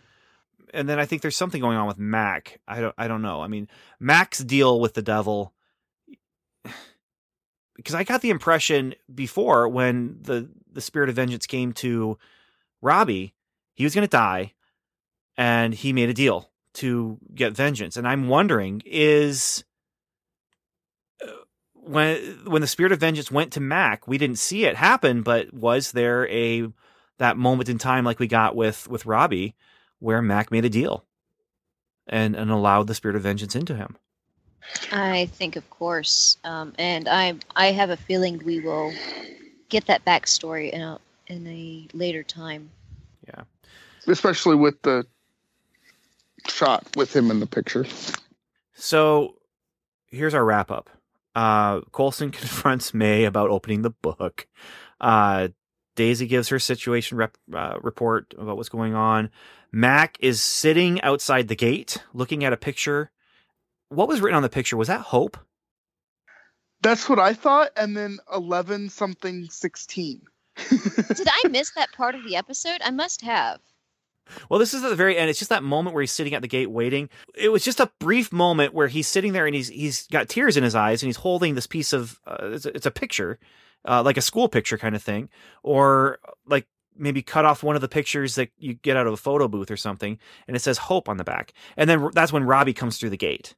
[0.73, 2.61] And then I think there's something going on with Mack.
[2.67, 2.95] I don't.
[2.97, 3.41] I don't know.
[3.41, 3.67] I mean,
[3.99, 5.53] Mack's deal with the devil.
[7.75, 12.17] Because I got the impression before when the the spirit of vengeance came to
[12.81, 13.33] Robbie,
[13.73, 14.53] he was going to die,
[15.37, 17.97] and he made a deal to get vengeance.
[17.97, 19.63] And I'm wondering is
[21.21, 21.31] uh,
[21.73, 25.53] when when the spirit of vengeance went to Mack, we didn't see it happen, but
[25.53, 26.67] was there a
[27.17, 29.55] that moment in time like we got with with Robbie
[29.99, 31.05] where Mack made a deal
[32.07, 33.97] and and allowed the spirit of vengeance into him?
[34.91, 38.93] I think, of course, um, and I I have a feeling we will
[39.69, 42.69] get that backstory in a in a later time.
[43.27, 43.43] Yeah,
[44.07, 45.05] especially with the
[46.47, 47.85] shot with him in the picture.
[48.73, 49.35] So
[50.07, 50.89] here's our wrap up.
[51.35, 54.47] Uh, Coulson confronts May about opening the book.
[54.99, 55.49] Uh,
[55.95, 59.29] Daisy gives her situation rep, uh, report about what's going on.
[59.71, 63.11] Mack is sitting outside the gate looking at a picture.
[63.89, 64.77] What was written on the picture?
[64.77, 65.37] Was that hope?
[66.81, 70.21] That's what I thought, and then eleven something sixteen.
[70.69, 72.81] Did I miss that part of the episode?
[72.83, 73.59] I must have.
[74.49, 75.29] Well, this is at the very end.
[75.29, 77.09] It's just that moment where he's sitting at the gate waiting.
[77.35, 80.57] It was just a brief moment where he's sitting there and he's he's got tears
[80.57, 83.39] in his eyes and he's holding this piece of uh, it's, a, it's a picture,
[83.85, 85.29] uh, like a school picture kind of thing,
[85.63, 89.17] or like maybe cut off one of the pictures that you get out of a
[89.17, 91.53] photo booth or something, and it says hope on the back.
[91.77, 93.55] And then that's when Robbie comes through the gate.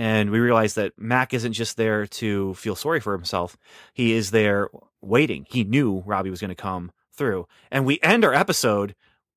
[0.00, 3.58] And we realize that Mack isn't just there to feel sorry for himself.
[3.92, 4.70] He is there
[5.02, 5.44] waiting.
[5.50, 7.46] He knew Robbie was going to come through.
[7.70, 8.94] And we end our episode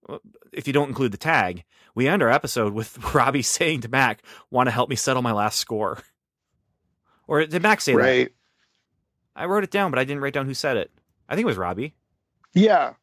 [0.08, 0.20] uh,
[0.54, 4.24] if you don't include the tag, we end our episode with Robbie saying to Mack,
[4.52, 6.02] "Want to help me settle my last score?"
[7.28, 8.00] Or did Mack say that?
[8.00, 8.32] right.
[9.36, 10.92] I wrote it down, but I didn't write down who said it.
[11.28, 11.94] I think it was Robbie.
[12.54, 12.94] Yeah.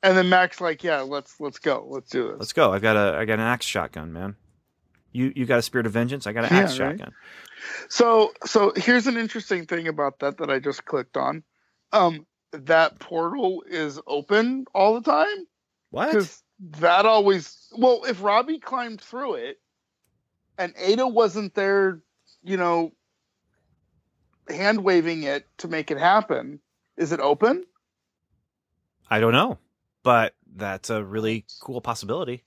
[0.00, 1.84] And then Mack's like, "Yeah, let's let's go.
[1.88, 2.72] Let's do this." Let's go.
[2.72, 4.36] I got a I got an axe shotgun, man.
[5.14, 6.26] You you got a spirit of vengeance.
[6.26, 6.98] I got an Yeah, axe right.
[6.98, 7.12] shotgun.
[7.88, 11.44] So so here's an interesting thing about that that I just clicked on.
[11.92, 15.46] Um, that portal is open all the time
[15.90, 16.08] What?
[16.08, 16.42] because
[16.80, 17.68] that always.
[17.76, 19.60] Well, if Robbie climbed through it,
[20.58, 22.00] and Ada wasn't there,
[22.42, 22.92] you know,
[24.48, 26.60] hand waving it to make it happen,
[26.96, 27.64] is it open?
[29.08, 29.58] I don't know,
[30.02, 32.42] but that's a really cool possibility.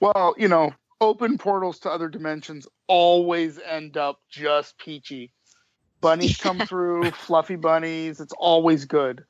[0.00, 5.32] Well, you know, open portals to other dimensions always end up just peachy.
[6.00, 8.20] Bunnies come through, fluffy bunnies.
[8.20, 9.24] It's always good,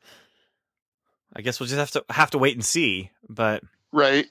[1.34, 3.10] I guess we'll just have to have to wait and see.
[3.28, 3.62] But
[3.92, 4.26] right?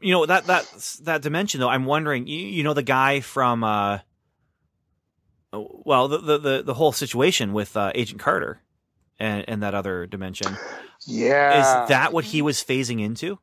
[0.00, 0.66] you know that that
[1.04, 3.98] that dimension though i'm wondering you, you know the guy from uh
[5.84, 8.60] well, the the the, the whole situation with uh, Agent Carter
[9.18, 10.56] and and that other dimension
[11.06, 11.84] Yeah.
[11.84, 13.38] is that what he was phasing into?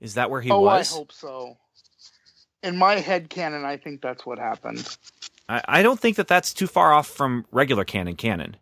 [0.00, 0.92] Is that where he oh, was?
[0.92, 1.56] I hope so.
[2.62, 4.96] In my head canon, I think that's what happened.
[5.48, 8.56] I, I don't think that that's too far off from regular canon canon,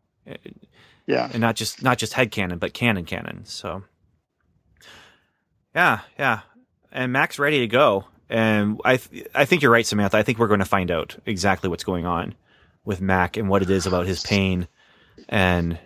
[1.06, 1.28] Yeah.
[1.32, 3.44] and not just not just head canon, but canon canon.
[3.44, 3.84] So,
[5.74, 6.40] yeah, yeah,
[6.92, 10.16] and Mack's ready to go, and I th- I think you're right, Samantha.
[10.16, 12.34] I think we're going to find out exactly what's going on
[12.84, 14.68] with Mack and what it is about his pain,
[15.28, 15.78] and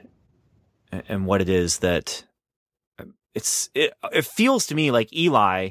[1.09, 2.25] and what it is that
[3.35, 5.71] it's it, it feels to me like Eli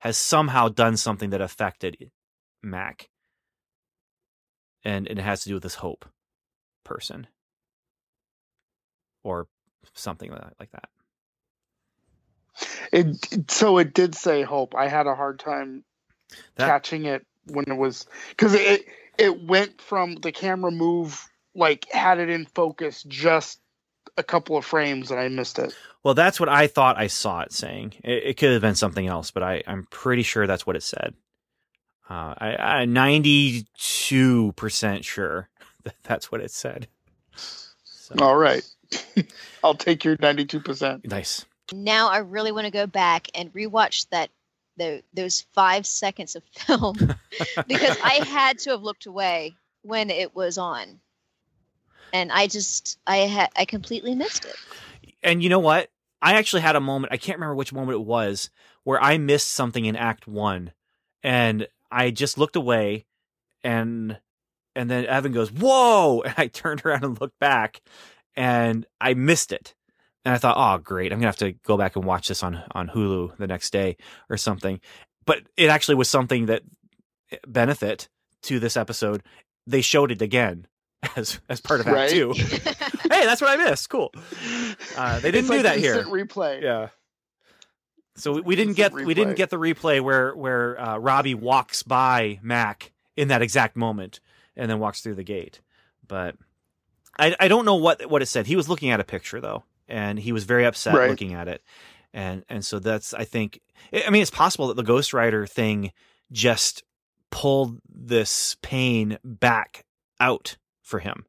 [0.00, 2.10] has somehow done something that affected
[2.62, 3.08] Mack
[4.84, 6.04] and, and it has to do with this hope
[6.84, 7.26] person
[9.22, 9.46] or
[9.94, 10.88] something like that, like that.
[12.92, 14.74] It so it did say hope.
[14.74, 15.84] I had a hard time
[16.56, 18.84] That- catching it when it was because it
[19.18, 23.60] it went from the camera move like had it in focus just
[24.16, 25.74] a couple of frames and I missed it.
[26.02, 27.94] Well, that's what I thought I saw it saying.
[28.02, 30.82] It, it could have been something else, but I, I'm pretty sure that's what it
[30.82, 31.14] said.
[32.08, 33.64] Uh, I, I'm 92%
[35.04, 35.48] sure
[35.84, 36.88] that that's what it said.
[37.84, 38.64] So, All right,
[39.64, 41.06] I'll take your ninety two percent.
[41.08, 41.44] nice.
[41.72, 44.30] Now I really want to go back and rewatch that
[44.76, 46.96] the, those five seconds of film
[47.68, 51.00] because I had to have looked away when it was on,
[52.12, 54.56] and I just I had I completely missed it.
[55.22, 55.90] And you know what?
[56.22, 58.50] I actually had a moment, I can't remember which moment it was,
[58.84, 60.72] where I missed something in Act One.
[61.22, 63.06] And I just looked away
[63.62, 64.18] and
[64.76, 66.22] and then Evan goes, Whoa!
[66.24, 67.80] And I turned around and looked back
[68.36, 69.74] and I missed it.
[70.24, 72.62] And I thought, oh great, I'm gonna have to go back and watch this on,
[72.72, 73.96] on Hulu the next day
[74.28, 74.80] or something.
[75.24, 76.62] But it actually was something that
[77.32, 78.08] eh, benefit
[78.42, 79.22] to this episode.
[79.66, 80.66] They showed it again
[81.16, 82.10] as as part of Act Right.
[82.10, 82.32] Two.
[82.36, 83.88] hey, that's what I missed.
[83.88, 84.12] Cool.
[84.96, 86.02] Uh, they didn't It's do like that here.
[86.04, 86.62] Replay.
[86.62, 86.88] Yeah.
[88.16, 91.34] So we, we didn't get Instant we didn't get the replay where where uh, Robbie
[91.34, 94.20] walks by Mack in that exact moment
[94.56, 95.60] and then walks through the gate.
[96.06, 96.36] But
[97.18, 98.46] I I don't know what what it said.
[98.46, 101.08] He was looking at a picture though, and he was very upset Right.
[101.08, 101.62] looking at it.
[102.12, 103.60] And and so that's I think
[104.06, 105.92] I mean it's possible that the Ghost Rider thing
[106.30, 106.82] just
[107.30, 109.84] pulled this pain back
[110.18, 110.56] out
[110.90, 111.24] for him.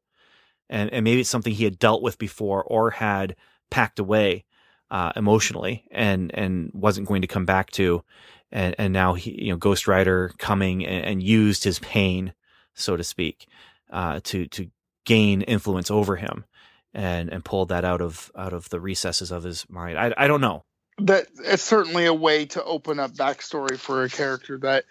[0.68, 3.36] And and maybe it's something he had dealt with before or had
[3.70, 4.44] packed away
[4.90, 8.04] uh, emotionally and and wasn't going to come back to.
[8.50, 12.34] And and now he you know Ghost Rider coming and, and used his pain
[12.74, 13.46] so to speak
[13.90, 14.70] uh, to to
[15.04, 16.44] gain influence over him
[16.94, 19.98] and and pulled that out of out of the recesses of his mind.
[19.98, 20.64] I I don't know.
[20.98, 24.84] That it's certainly a way to open up backstory for a character that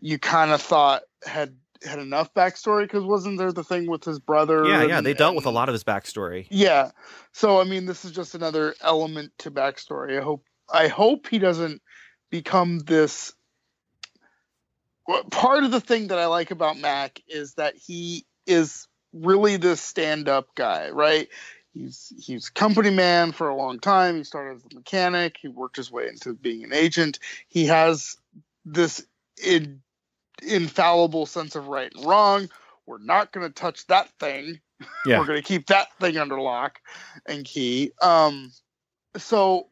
[0.00, 4.18] you kind of thought had had enough backstory because wasn't there the thing with his
[4.18, 6.46] brother yeah yeah they dealt with a lot of his backstory.
[6.50, 6.90] Yeah.
[7.32, 10.18] So i mean this is just another element to backstory.
[10.18, 11.82] I hope i hope he doesn't
[12.30, 13.32] become this
[15.30, 19.80] part of the thing that i like about mack is that he is really this
[19.80, 21.28] stand-up guy right?
[21.74, 24.16] He's he's company man for a long time.
[24.16, 25.36] He started as a mechanic.
[25.40, 27.18] He worked his way into being an agent.
[27.48, 28.16] He has
[28.64, 29.04] this
[29.44, 29.82] in,
[30.44, 32.48] infallible sense of right and wrong.
[32.86, 34.60] We're not going to touch that thing.
[35.06, 35.18] Yeah.
[35.18, 36.80] we're going to keep that thing under lock
[37.28, 37.92] and key.
[38.02, 38.50] Um
[39.16, 39.68] so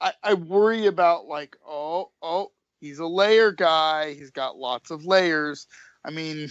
[0.00, 4.14] i i worry about like oh oh he's a layer guy.
[4.14, 5.66] He's got lots of layers.
[6.04, 6.48] I mean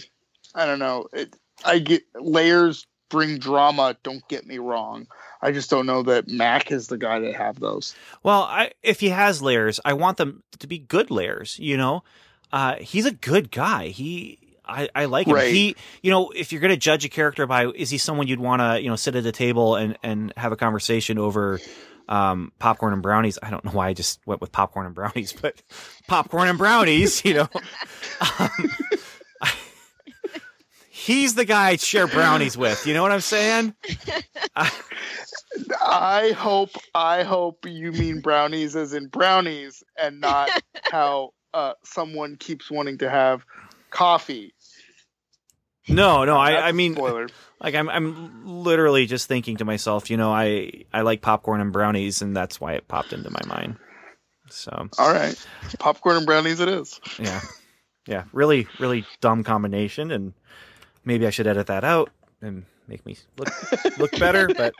[0.54, 1.08] i don't know.
[1.12, 3.96] It i get layers bring drama.
[4.02, 5.06] Don't get me wrong.
[5.42, 7.94] I just don't know that mack is the guy to have those.
[8.22, 11.58] Well, I, if he has layers, I want them to be good layers.
[11.58, 12.02] You know,
[12.52, 13.88] uh, he's a good guy.
[13.88, 15.34] He, I, I like him.
[15.34, 15.52] Right.
[15.52, 18.40] He, you know, if you're going to judge a character by, is he someone you'd
[18.40, 21.58] want to, you know, sit at a table and and have a conversation over
[22.08, 23.38] um, popcorn and brownies?
[23.42, 25.62] I don't know why I just went with popcorn and brownies, but
[26.06, 27.48] popcorn and brownies, you know.
[28.38, 28.50] Um,
[30.90, 32.86] he's the guy I'd share brownies with.
[32.86, 33.74] You know what I'm saying?
[35.80, 40.50] i hope i hope you mean brownies as in brownies and not
[40.82, 43.44] how uh, someone keeps wanting to have
[43.90, 44.52] coffee
[45.88, 46.36] No, no.
[46.36, 47.28] I, I, I a mean, spoiler.
[47.60, 51.72] Like I'm I'm literally just thinking to myself, you know, I I like popcorn and
[51.72, 53.76] brownies and that's why it popped into my mind.
[54.50, 55.36] So, All right,
[55.78, 57.00] popcorn and brownies it is.
[57.18, 57.40] yeah.
[58.06, 60.32] Yeah, really really dumb combination and
[61.04, 62.10] maybe I should edit that out
[62.40, 63.48] and make me look
[63.98, 64.74] look better, but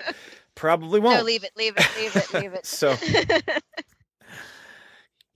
[0.55, 1.19] probably won't.
[1.19, 2.67] No, leave it, leave it, leave it, leave it.
[2.79, 2.97] So,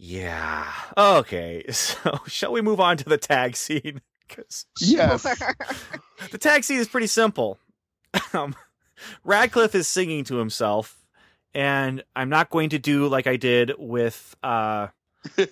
[0.05, 0.67] yeah.
[0.99, 1.65] Okay.
[1.73, 4.01] So, shall we move on to the tag scene?
[4.29, 5.25] 'Cause Yes.
[6.31, 7.59] The tag scene is pretty simple.
[8.33, 8.55] Um,
[9.25, 10.97] Radcliffe is singing to himself,
[11.55, 14.89] and I'm not going to do like I did with uh,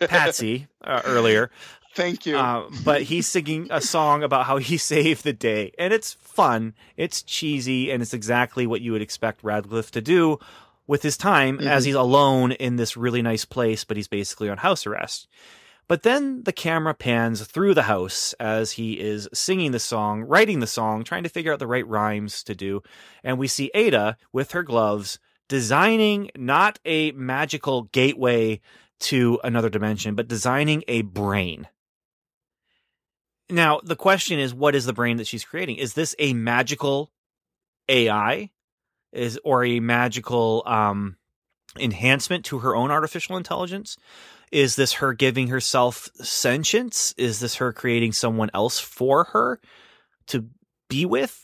[0.01, 1.51] Patsy uh, earlier.
[1.94, 2.36] Thank you.
[2.39, 6.74] Uh, but he's singing a song about how he saved the day, and it's fun.
[6.97, 10.39] It's cheesy, and it's exactly what you would expect Radcliffe to do
[10.91, 11.87] with his time as Mhm.
[11.87, 15.29] he's alone in this really nice place, but he's basically on house arrest.
[15.87, 20.59] But then the camera pans through the house as he is singing the song, writing
[20.59, 22.83] the song, trying to figure out the right rhymes to do.
[23.23, 28.61] And we see Ada with her gloves designing not a magical gateway
[28.99, 31.69] to another dimension, but designing a brain.
[33.49, 35.77] Now, the question is what is the brain that she's creating?
[35.77, 37.12] Is this a magical
[37.89, 38.51] AI?
[39.12, 41.16] Is or a magical um
[41.78, 43.97] enhancement to her own artificial intelligence?
[44.51, 47.15] Is this her giving herself sentience?
[47.16, 49.61] Is this her creating someone else for her
[50.28, 50.47] to
[50.89, 51.41] be with?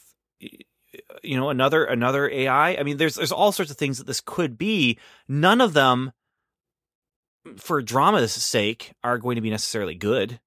[1.23, 2.77] You know, another another AI.
[2.77, 4.99] I mean, there's there's all sorts of things that this could be.
[5.29, 6.13] None of them,
[7.57, 10.41] for drama's sake, are going to be necessarily good.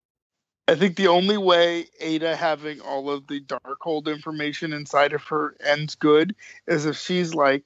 [0.69, 5.55] I think the only way Ada having all of the Darkhold information inside of her
[5.61, 6.35] ends good
[6.67, 7.63] is if she's like,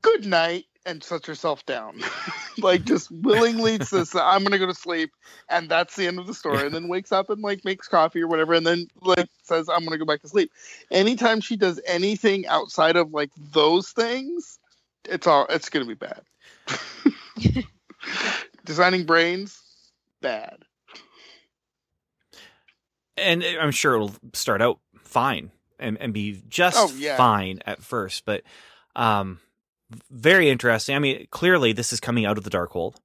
[0.00, 2.00] "Good night," and shuts herself down,
[2.58, 5.12] like just willingly says, "I'm gonna go to sleep,"
[5.48, 6.66] and that's the end of the story.
[6.66, 9.84] And then wakes up and like makes coffee or whatever, and then like says, "I'm
[9.84, 10.50] gonna go back to sleep."
[10.90, 14.58] Anytime she does anything outside of like those things,
[15.04, 16.22] it's all it's gonna be bad.
[18.64, 19.62] Designing brains,
[20.20, 20.64] bad.
[23.16, 27.16] And I'm sure it'll start out fine and, and be just Oh, yeah.
[27.16, 28.42] fine at first, but
[28.96, 29.40] um,
[30.10, 30.96] very interesting.
[30.96, 32.96] I mean, clearly this is coming out of the dark Darkhold.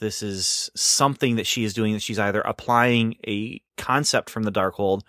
[0.00, 4.52] This is something that she is doing that she's either applying a concept from the
[4.52, 5.02] Darkhold,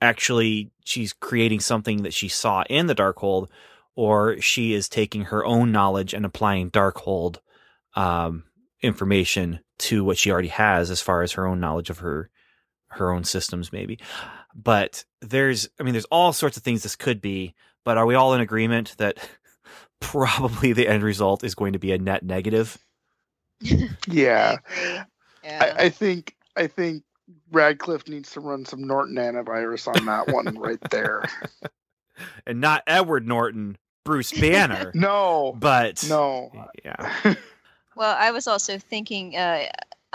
[0.00, 3.48] actually she's creating something that she saw in the Darkhold,
[3.94, 7.38] or she is taking her own knowledge and applying Darkhold
[7.94, 8.44] um,
[8.82, 12.30] information to what she already has as far as her own knowledge of her
[12.96, 13.98] her own systems maybe
[14.54, 17.54] but there's i mean there's all sorts of things this could be
[17.84, 19.18] but are we all in agreement that
[20.00, 22.78] probably the end result is going to be a net negative
[24.06, 24.56] Yeah.
[24.68, 25.04] I.
[25.44, 25.74] Yeah.
[25.78, 27.02] I, I think I think
[27.52, 31.22] Radcliffe needs to run some Norton antivirus on that one right there.
[32.46, 36.50] and not edward norton bruce banner No, but no.
[36.84, 37.34] yeah
[37.94, 39.36] Well, I was also thinking.
[39.36, 39.66] Uh,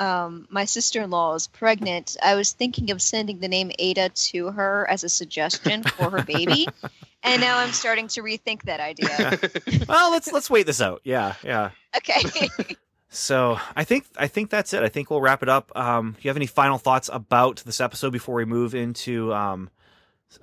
[0.01, 2.17] um, my sister-in-law is pregnant.
[2.23, 6.23] I was thinking of sending the name Ada to her as a suggestion for her
[6.23, 6.67] baby,
[7.23, 9.39] and now I'm starting to rethink that idea.
[9.87, 12.49] well let's let's wait this out yeah yeah Okay.
[13.09, 16.19] so i think i think that's it i think we'll wrap it up um do
[16.21, 19.69] you have any final thoughts about this episode before we move into um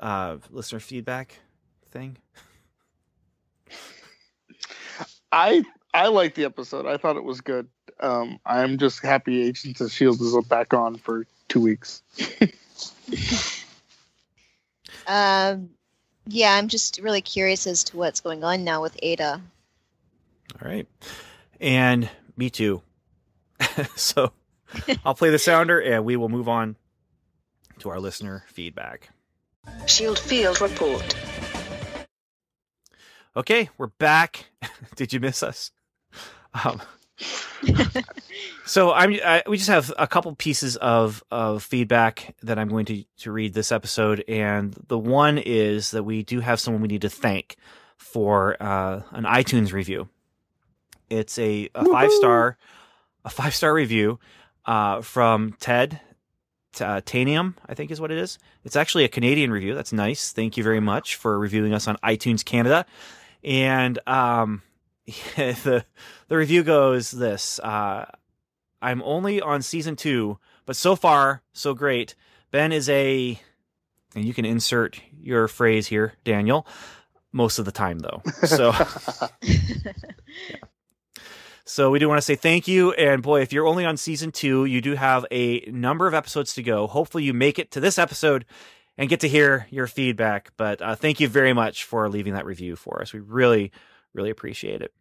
[0.01, 1.41] uh listener feedback
[1.91, 2.19] thing
[5.33, 5.65] I
[5.99, 6.87] I like the episode.
[6.87, 7.67] I thought it was good.
[7.99, 12.03] Um, I'm just happy Agents of Shield is back on for two weeks.
[15.09, 15.71] um,
[16.29, 19.41] yeah, I'm just really curious as to what's going on now with Ada.
[20.63, 20.87] All right.
[21.61, 22.81] And me too.
[23.97, 24.31] so
[25.05, 26.77] I'll play the sounder and we will move on
[27.81, 29.11] to our listener feedback.
[29.87, 31.17] Shield Field Report.
[33.35, 34.47] Okay, we're back.
[34.95, 35.73] Did you miss us?
[36.65, 36.81] Um,
[38.65, 42.87] so I'm I, we just have a couple pieces of of feedback that I'm going
[42.87, 46.89] to to read this episode, and the one is that we do have someone we
[46.89, 47.57] need to thank
[47.97, 50.09] for uh, an iTunes review.
[51.11, 52.57] It's a, a five star
[53.25, 54.19] a five star review
[54.65, 56.01] uh, from Ted
[56.81, 58.39] uh, Tanium, I think is what it is.
[58.65, 59.75] It's actually a Canadian review.
[59.75, 60.33] That's nice.
[60.33, 62.87] Thank you very much for reviewing us on iTunes Canada.
[63.43, 64.63] And um,
[65.37, 65.85] the
[66.29, 68.05] the review goes this: uh,
[68.83, 72.15] I'm only on season two, but so far so great.
[72.51, 73.39] Ben is a,
[74.15, 76.67] and you can insert your phrase here, Daniel.
[77.31, 78.23] Most of the time, though.
[78.47, 78.73] So.
[81.69, 82.93] So we do want to say thank you.
[82.93, 86.55] And boy, if you're only on season two, you do have a number of episodes
[86.55, 86.87] to go.
[86.87, 88.47] Hopefully you make it to this episode
[88.97, 90.53] and get to hear your feedback.
[90.57, 93.13] But uh, thank you very much for leaving that review for us.
[93.13, 93.71] We really,
[94.15, 94.95] really appreciate it.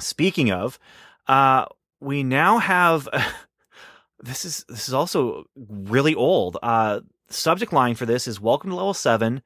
[0.00, 0.78] Speaking of,
[1.26, 1.66] uh,
[2.00, 3.08] we now have
[4.20, 6.56] this is this is also really old.
[6.62, 9.42] Uh, subject line for this is Welcome to Level Seven,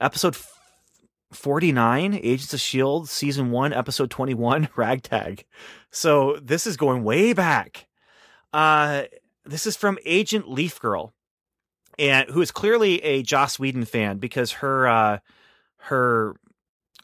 [0.00, 0.36] episode
[1.32, 5.44] 49 agents of shield season 1 episode 21 ragtag
[5.90, 7.88] so this is going way back
[8.52, 9.02] uh
[9.44, 11.12] this is from agent leaf girl
[11.98, 15.18] and who is clearly a Joss Whedon fan because her uh,
[15.78, 16.34] her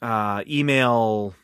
[0.01, 1.35] uh, email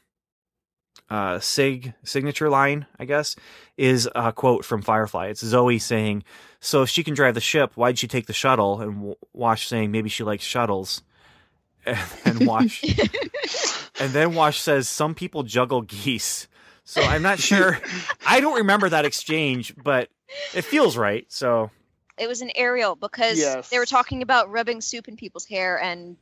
[1.11, 3.35] uh, sig signature line, I guess,
[3.77, 5.29] is a quote from Firefly.
[5.29, 6.25] It's Zoe saying,
[6.61, 9.67] "So if she can drive the ship, why'd she take the shuttle?" And W- Wash
[9.69, 11.03] saying, "Maybe she likes shuttles."
[11.87, 12.83] And then Wash,
[14.01, 16.47] and then Wash says, "Some people juggle geese."
[16.85, 17.79] So I'm not sure.
[18.27, 20.09] I don't remember that exchange, but
[20.55, 21.25] it feels right.
[21.29, 21.71] So
[22.19, 23.69] It was an Ariel because Yes.
[23.71, 26.17] they were talking about rubbing soup in people's hair, and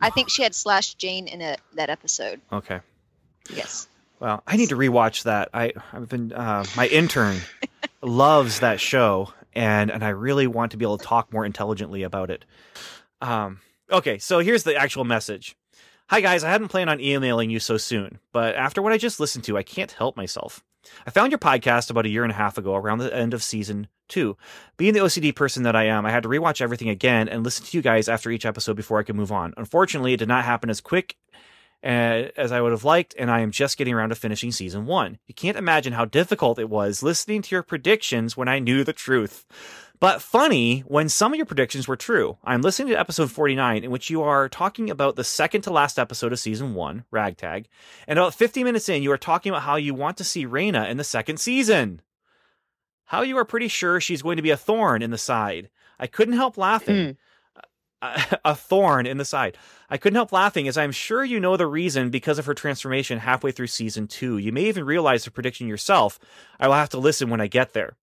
[0.00, 2.40] I think she had slashed Jayne in it that episode.
[2.52, 2.80] okay.
[3.52, 3.88] Yes.
[4.20, 5.48] Well, I need to rewatch that.
[5.54, 7.38] I I've been uh, my intern
[8.02, 12.02] loves that show, and and I really want to be able to talk more intelligently
[12.02, 12.44] about it.
[13.20, 13.60] Um.
[13.90, 15.56] Okay, so here's the actual message.
[16.10, 19.20] Hi guys, I hadn't planned on emailing you so soon, but after what I just
[19.20, 20.64] listened to, I can't help myself.
[21.06, 23.42] I found your podcast about a year and a half ago, around the end of
[23.42, 24.36] season two.
[24.78, 27.66] Being the OCD person that I am, I had to rewatch everything again and listen
[27.66, 29.52] to you guys after each episode before I could move on.
[29.58, 31.16] Unfortunately, it did not happen as quick
[31.82, 35.18] as I would have liked, and I am just getting around to finishing season one.
[35.26, 38.92] You can't imagine how difficult it was listening to your predictions when I knew the
[38.92, 39.46] truth.
[40.00, 42.38] But funny when some of your predictions were true.
[42.44, 45.98] I'm listening to episode 49, in which you are talking about the second to last
[45.98, 47.66] episode of season one, Ragtag.
[48.06, 50.88] And about 50 minutes in, you are talking about how you want to see Raina
[50.88, 52.00] in the second season.
[53.06, 55.68] How you are pretty sure she's going to be a thorn in the side.
[55.98, 57.04] I couldn't help laughing.
[57.04, 57.10] Hmm.
[58.44, 59.56] A, thorn in the side.
[59.90, 63.18] I couldn't help laughing as I'm sure you know the reason because of her transformation
[63.18, 64.38] halfway through season two.
[64.38, 66.18] You may even realize the prediction yourself.
[66.60, 67.96] I will have to listen when I get there.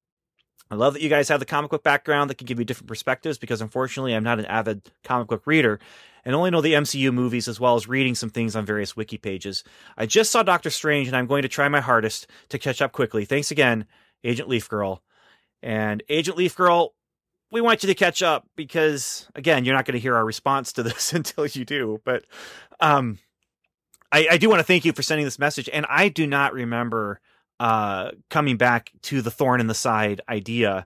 [0.69, 2.87] I love that you guys have the comic book background that can give you different
[2.87, 5.79] perspectives because unfortunately I'm not an avid comic book reader
[6.25, 9.17] and only know the MCU movies as well as reading some things on various wiki
[9.17, 9.63] pages.
[9.95, 12.91] I just saw Doctor Strange and I'm going to try my hardest to catch up
[12.93, 13.25] quickly.
[13.25, 13.85] Thanks again,
[14.23, 15.03] Agent Leaf Girl.
[15.61, 16.95] And Agent Leaf Girl,
[17.55, 20.73] we want you to catch up because again, you're not going to hear our response
[20.73, 22.01] to this until you do.
[22.03, 22.25] But
[22.81, 23.17] um,
[24.11, 26.53] I, I do want to thank you for sending this message, and I do not
[26.53, 27.21] remember
[27.61, 30.85] uh coming back to the thorn in the side idea.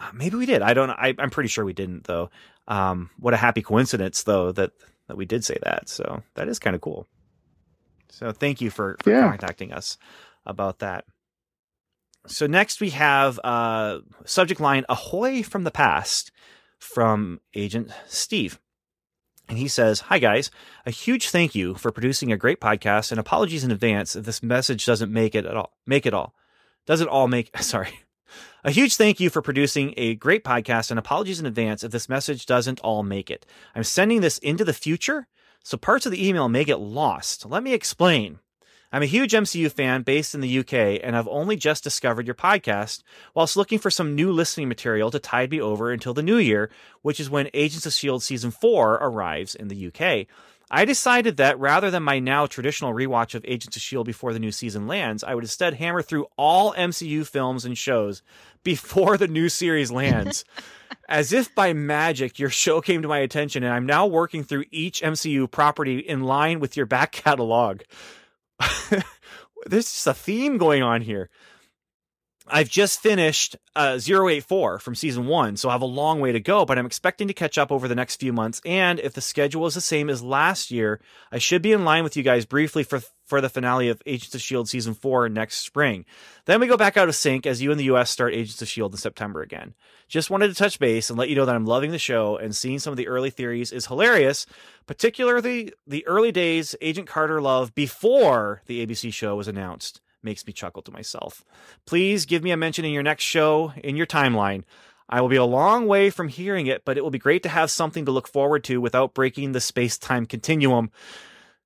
[0.00, 0.62] Uh, maybe we did.
[0.62, 0.90] I don't.
[0.90, 2.30] I, I'm pretty sure we didn't though.
[2.66, 4.72] Um, what a happy coincidence though that
[5.06, 5.88] that we did say that.
[5.88, 7.06] So that is kind of cool.
[8.08, 9.28] So thank you for, for Yeah.
[9.28, 9.96] contacting us
[10.44, 11.04] about that.
[12.26, 16.30] So next we have uh subject line ahoy from the past
[16.78, 18.58] from agent Steve.
[19.48, 20.50] And he says, Hi, guys.
[20.86, 24.42] A huge thank you for producing a great podcast and apologies in advance if this
[24.42, 25.72] message doesn't make it at all.
[25.86, 26.34] Make it all.
[26.86, 28.00] Doesn't all make, sorry.
[28.62, 32.08] A huge thank you for producing a great podcast and apologies in advance if this
[32.08, 33.44] message doesn't all make it.
[33.74, 35.26] I'm sending this into the future,
[35.64, 37.44] so parts of the email may get lost.
[37.44, 38.38] Let me explain.
[38.92, 42.34] I'm a huge MCU fan based in the UK, and I've only just discovered your
[42.34, 43.04] podcast
[43.34, 46.70] whilst looking for some new listening material to tide me over until the new year,
[47.02, 48.24] which is when Agents of S.H.I.E.L.D.
[48.24, 50.26] Season 4 arrives in the UK.
[50.72, 54.08] I decided that rather than my now traditional rewatch of Agents of S.H.I.E.L.D.
[54.08, 58.22] before the new season lands, I would instead hammer through all MCU films and shows
[58.64, 60.44] before the new series lands.
[61.08, 64.64] As if by magic, your show came to my attention, and I'm now working through
[64.72, 67.82] each MCU property in line with your back catalog.
[69.66, 71.30] There's just a theme going on here.
[72.46, 76.40] I've just finished uh, 084 from season one, so I have a long way to
[76.40, 78.60] go, but I'm expecting to catch up over the next few months.
[78.64, 81.00] And if the schedule is the same as last year,
[81.30, 84.34] I should be in line with you guys briefly for for the finale of Agents
[84.34, 84.68] of S.H.I.E.L.D.
[84.68, 86.04] season four next spring.
[86.46, 88.66] Then we go back out of sync as you in the US start Agents of
[88.66, 88.94] S.H.I.E.L.D.
[88.94, 89.74] in September again.
[90.08, 92.56] Just wanted to touch base and let you know that I'm loving the show and
[92.56, 94.46] seeing some of the early theories is hilarious,
[94.86, 100.52] particularly the early days Agent Carter love before the ABC show was announced makes me
[100.52, 101.44] chuckle to myself.
[101.86, 104.64] Please give me a mention in your next show in your timeline.
[105.08, 107.48] I will be a long way from hearing it, but it will be great to
[107.48, 110.90] have something to look forward to without breaking the space time continuum.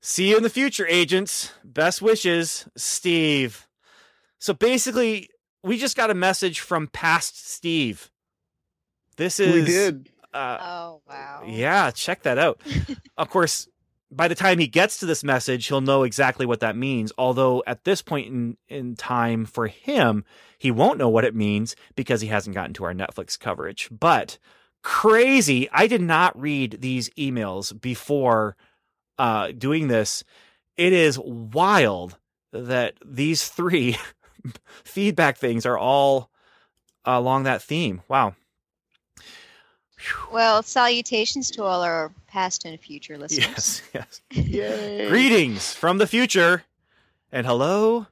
[0.00, 1.52] See you in the future, agents.
[1.62, 3.66] Best wishes, Steve.
[4.38, 5.28] So basically,
[5.62, 8.10] we just got a message from past Steve.
[9.16, 10.08] This is we did.
[10.32, 11.42] Uh, Oh wow.
[11.46, 12.60] yeah, check that out.
[13.16, 13.68] of course,
[14.14, 17.12] by the time he gets to this message, he'll know exactly what that means.
[17.18, 20.24] Although at this point in, in time for him,
[20.58, 23.88] he won't know what it means because he hasn't gotten to our Netflix coverage.
[23.90, 24.38] But
[24.82, 28.56] crazy, I did not read these emails before
[29.18, 30.24] uh, doing this.
[30.76, 32.18] It is wild
[32.52, 33.96] that these three
[34.84, 36.30] feedback things are all
[37.04, 38.02] along that theme.
[38.08, 38.34] Wow.
[40.32, 43.82] Well, salutations to all our past and future listeners.
[43.94, 44.46] Yes, yes.
[44.46, 45.08] Yay.
[45.08, 46.64] Greetings from the future
[47.32, 48.06] and hello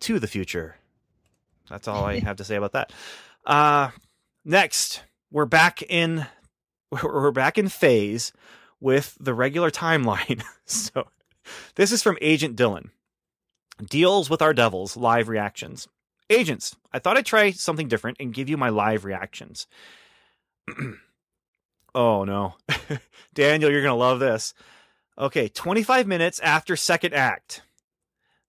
[0.00, 0.76] to the future.
[1.68, 2.92] That's all I have to say about that.
[3.46, 3.90] Uh,
[4.44, 6.26] next, we're back in
[7.02, 8.32] we're back in phase
[8.80, 10.42] with the regular timeline.
[10.64, 11.06] so
[11.76, 12.90] this is from Agent Dylan.
[13.88, 15.88] Deals with our devils live reactions.
[16.28, 19.66] Agents, I thought I'd try something different and give you my live reactions.
[21.94, 22.54] oh no.
[23.34, 24.54] Daniel, you're going to love this.
[25.18, 27.62] Okay, 25 minutes after second act.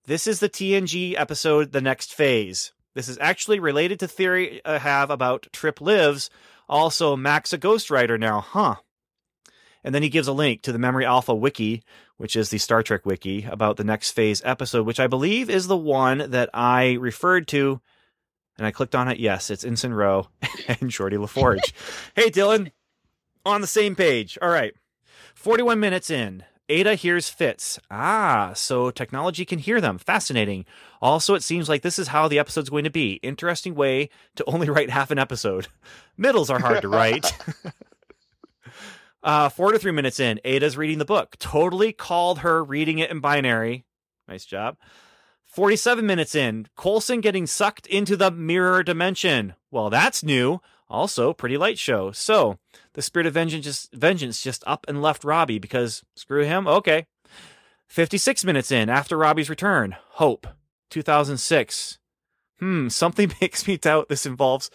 [0.05, 2.72] This is the TNG episode The Next Phase.
[2.93, 6.30] This is actually related to theory I have about Trip Lives.
[6.68, 8.76] Also, Mack's a Ghost Rider now, huh?
[9.84, 11.84] And then he gives a link to the Memory Alpha wiki,
[12.18, 15.68] which is the Star Trek wiki about the next phase episode, which I believe is
[15.68, 17.81] the one that I referred to.
[18.57, 19.19] And I clicked on it.
[19.19, 20.27] Yes, it's Ensign Ro
[20.68, 21.73] and Geordi La Forge.
[22.15, 22.72] hey, Dylan,
[23.45, 24.38] on the same page.
[24.41, 24.73] All right.
[25.35, 26.43] 41 minutes in.
[26.69, 27.80] Ada hears Fitz.
[27.89, 29.97] Ah, so technology can hear them.
[29.97, 30.65] Fascinating.
[31.01, 33.19] Also, it seems like this is how the episode's going to be.
[33.23, 35.68] Interesting way to only write half an episode.
[36.18, 37.38] Middles are hard to write.
[39.23, 41.35] uh, four to three minutes in, Ada's reading the book.
[41.39, 43.84] Totally called her reading it in binary.
[44.30, 44.77] Nice job.
[45.43, 49.55] 47 minutes in, Coulson getting sucked into the mirror dimension.
[49.69, 50.61] Well, that's new.
[50.91, 52.11] Also, pretty light show.
[52.11, 52.59] So,
[52.93, 56.68] the spirit of vengeance just, vengeance just up and left Robbie because screw him.
[56.68, 57.07] Okay.
[57.88, 60.47] 56 minutes in, after Robbie's return, Hope,
[60.89, 61.97] 2006.
[62.59, 64.69] Hmm, something makes me doubt this involves.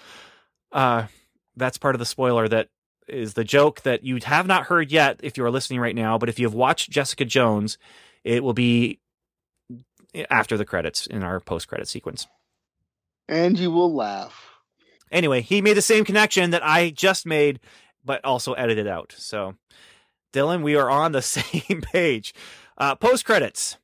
[0.73, 1.07] Uh,
[1.55, 2.69] that's part of the spoiler that
[3.09, 6.19] is the joke that you have not heard yet if you are listening right now.
[6.19, 7.79] But if you have watched Jessica Jones,
[8.25, 9.01] it will be
[10.31, 12.27] after the credits in our post credit sequence.
[13.29, 14.56] And you will laugh.
[15.11, 17.61] Anyway, he made the same connection that I just made,
[18.05, 19.15] but also edited out.
[19.17, 19.55] So,
[20.33, 22.35] Dylan, we are on the same page.
[22.77, 23.79] Uh, Post credits.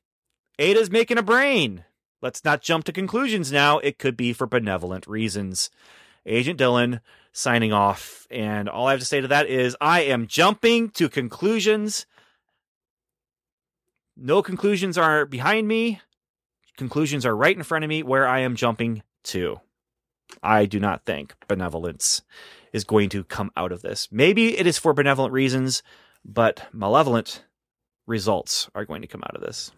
[0.59, 1.83] Ada's making a brain.
[2.21, 3.79] Let's not jump to conclusions now.
[3.79, 5.69] It could be for benevolent reasons.
[6.25, 7.01] Agent Dylan
[7.33, 8.27] signing off.
[8.29, 12.05] And all I have to say to that is I am jumping to conclusions.
[14.15, 15.99] No conclusions are behind me.
[16.77, 19.59] Conclusions are right in front of me where I am jumping to.
[20.41, 22.21] I do not think benevolence
[22.71, 24.07] is going to come out of this.
[24.11, 25.83] Maybe it is for benevolent reasons,
[26.25, 27.43] but malevolent
[28.07, 29.71] results are going to come out of this.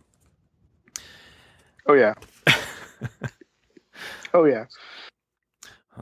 [1.88, 2.14] Oh yeah.
[4.34, 4.66] oh yeah.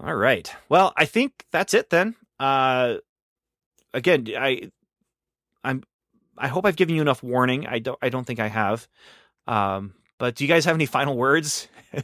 [0.01, 0.51] All right.
[0.69, 2.15] Well, I think that's it then.
[2.39, 2.95] Uh
[3.93, 4.71] again, I
[5.63, 5.83] I'm
[6.37, 7.67] I hope I've given you enough warning.
[7.67, 8.87] I don't I don't think I have.
[9.47, 11.67] Um but do you guys have any final words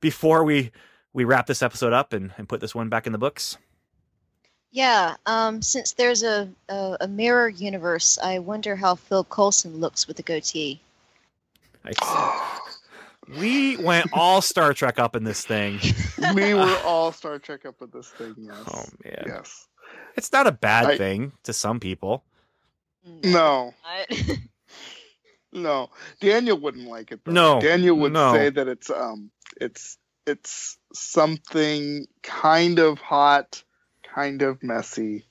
[0.00, 0.72] before we
[1.14, 3.56] we wrap this episode up and, and put this one back in the books?
[4.72, 10.08] Yeah, um, since there's a, a, a mirror universe, I wonder how Phil Coulson looks
[10.08, 10.80] with a goatee.
[13.38, 15.78] we went all Star Trek up in this thing.
[16.34, 18.34] we were all Star Trek up in this thing.
[18.36, 18.56] Yes.
[18.66, 19.24] Oh man.
[19.26, 19.68] Yes.
[20.16, 22.24] It's not a bad I- thing to some people.
[23.22, 23.74] No.
[25.52, 25.90] No.
[26.20, 27.20] Daniel wouldn't like it.
[27.24, 27.32] Though.
[27.32, 28.32] No, Daniel would no.
[28.32, 29.30] say that it's um
[29.60, 33.62] it's it's something kind of hot,
[34.02, 35.24] kind of messy.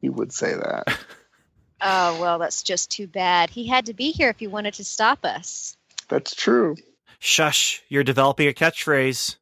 [0.00, 0.98] He would say that.
[1.80, 3.50] oh well, that's just too bad.
[3.50, 5.76] He had to be here if he wanted to stop us.
[6.08, 6.76] That's true.
[7.18, 9.36] Shush, you're developing a catchphrase.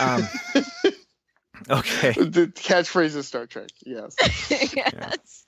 [0.00, 0.26] Um,
[1.70, 2.12] okay.
[2.12, 3.68] the catchphrase is Star Trek.
[3.84, 4.16] Yes.
[4.74, 5.44] yes.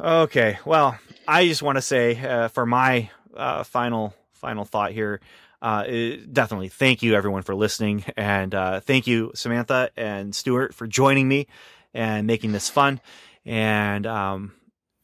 [0.00, 0.58] Okay.
[0.64, 5.20] Well, I just want to say uh, for my uh, final final thought here,
[5.64, 6.68] uh, eh, definitely.
[6.68, 11.46] Thank you everyone for listening, and uh, thank you Samantha and Stuart for joining me
[11.94, 13.00] and making this fun,
[13.46, 14.52] and um,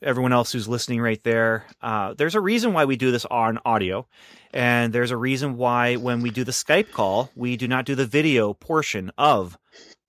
[0.02, 1.64] everyone else who's listening right there.
[1.80, 4.06] Uh, there's a reason why we do this on audio,
[4.52, 7.94] and there's a reason why when we do the Skype call, we do not do
[7.94, 9.56] the video portion of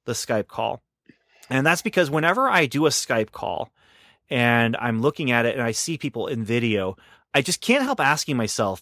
[0.05, 0.81] the Skype call,
[1.49, 3.69] and that's because whenever I do a Skype call
[4.29, 6.97] and I'm looking at it and I see people in video,
[7.33, 8.81] I just can't help asking myself,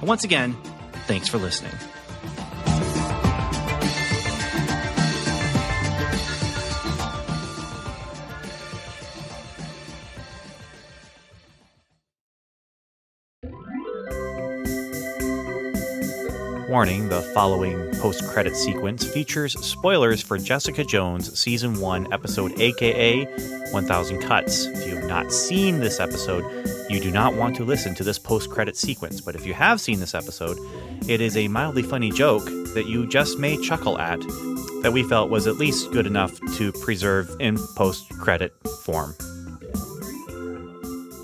[0.00, 0.56] And once again,
[1.06, 1.72] thanks for listening.
[16.74, 23.26] Warning the following post credit sequence features spoilers for Jessica Jones Season 1, Episode AKA
[23.70, 24.64] 1000 Cuts.
[24.64, 26.42] If you have not seen this episode,
[26.90, 29.20] you do not want to listen to this post credit sequence.
[29.20, 30.58] But if you have seen this episode,
[31.08, 32.44] it is a mildly funny joke
[32.74, 34.18] that you just may chuckle at
[34.82, 38.52] that we felt was at least good enough to preserve in post credit
[38.82, 39.14] form.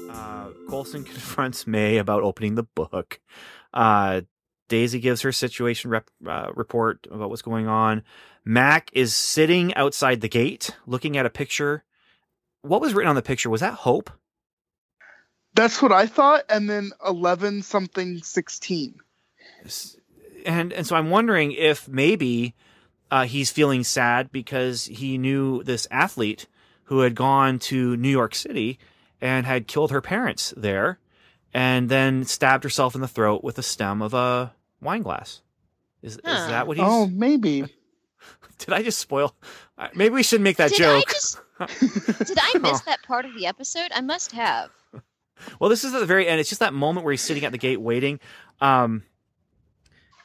[0.08, 3.18] Uh, Coulson confronts May about opening the book.
[3.74, 4.20] Uh,
[4.70, 8.02] Daisy gives her situation rep, uh, report about what's going on.
[8.44, 11.84] Mack is sitting outside the gate looking at a picture.
[12.62, 13.50] What was written on the picture?
[13.50, 14.10] Was that hope?
[15.54, 16.44] That's what I thought.
[16.48, 19.00] And then 11 something 16.
[20.46, 22.54] And and so I'm wondering if maybe
[23.10, 26.46] uh, he's feeling sad because he knew this athlete
[26.84, 28.78] who had gone to New York City
[29.20, 30.98] and had killed her parents there
[31.52, 35.42] and then stabbed herself in the throat with a stem of a wine glass.
[36.02, 36.30] Is, Huh.
[36.32, 36.86] is that what he's?
[36.88, 37.64] Oh, maybe.
[38.58, 39.34] Did I just spoil?
[39.78, 41.04] uh, Maybe we should make that Did joke.
[41.08, 41.38] I just
[42.26, 43.90] did I miss that part of the episode?
[43.94, 44.70] I must have.
[45.58, 46.40] Well, this is at the very end.
[46.40, 48.18] It's just that moment where he's sitting at the gate waiting.
[48.62, 49.02] Um,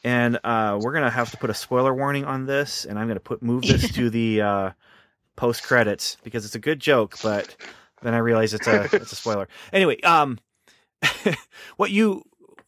[0.04, 3.20] and uh, we're gonna have to put a spoiler warning on this, and I'm gonna
[3.20, 4.70] put move this to the uh,
[5.36, 7.56] post credits because it's a good joke, but
[8.02, 9.48] then I realize it's a it's a spoiler.
[9.74, 10.38] Anyway, um,
[11.78, 12.24] what you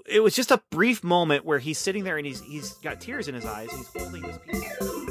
[0.08, 3.28] it was just a brief moment where he's sitting there and he's he's got tears
[3.28, 5.07] in his eyes he's holding this piece.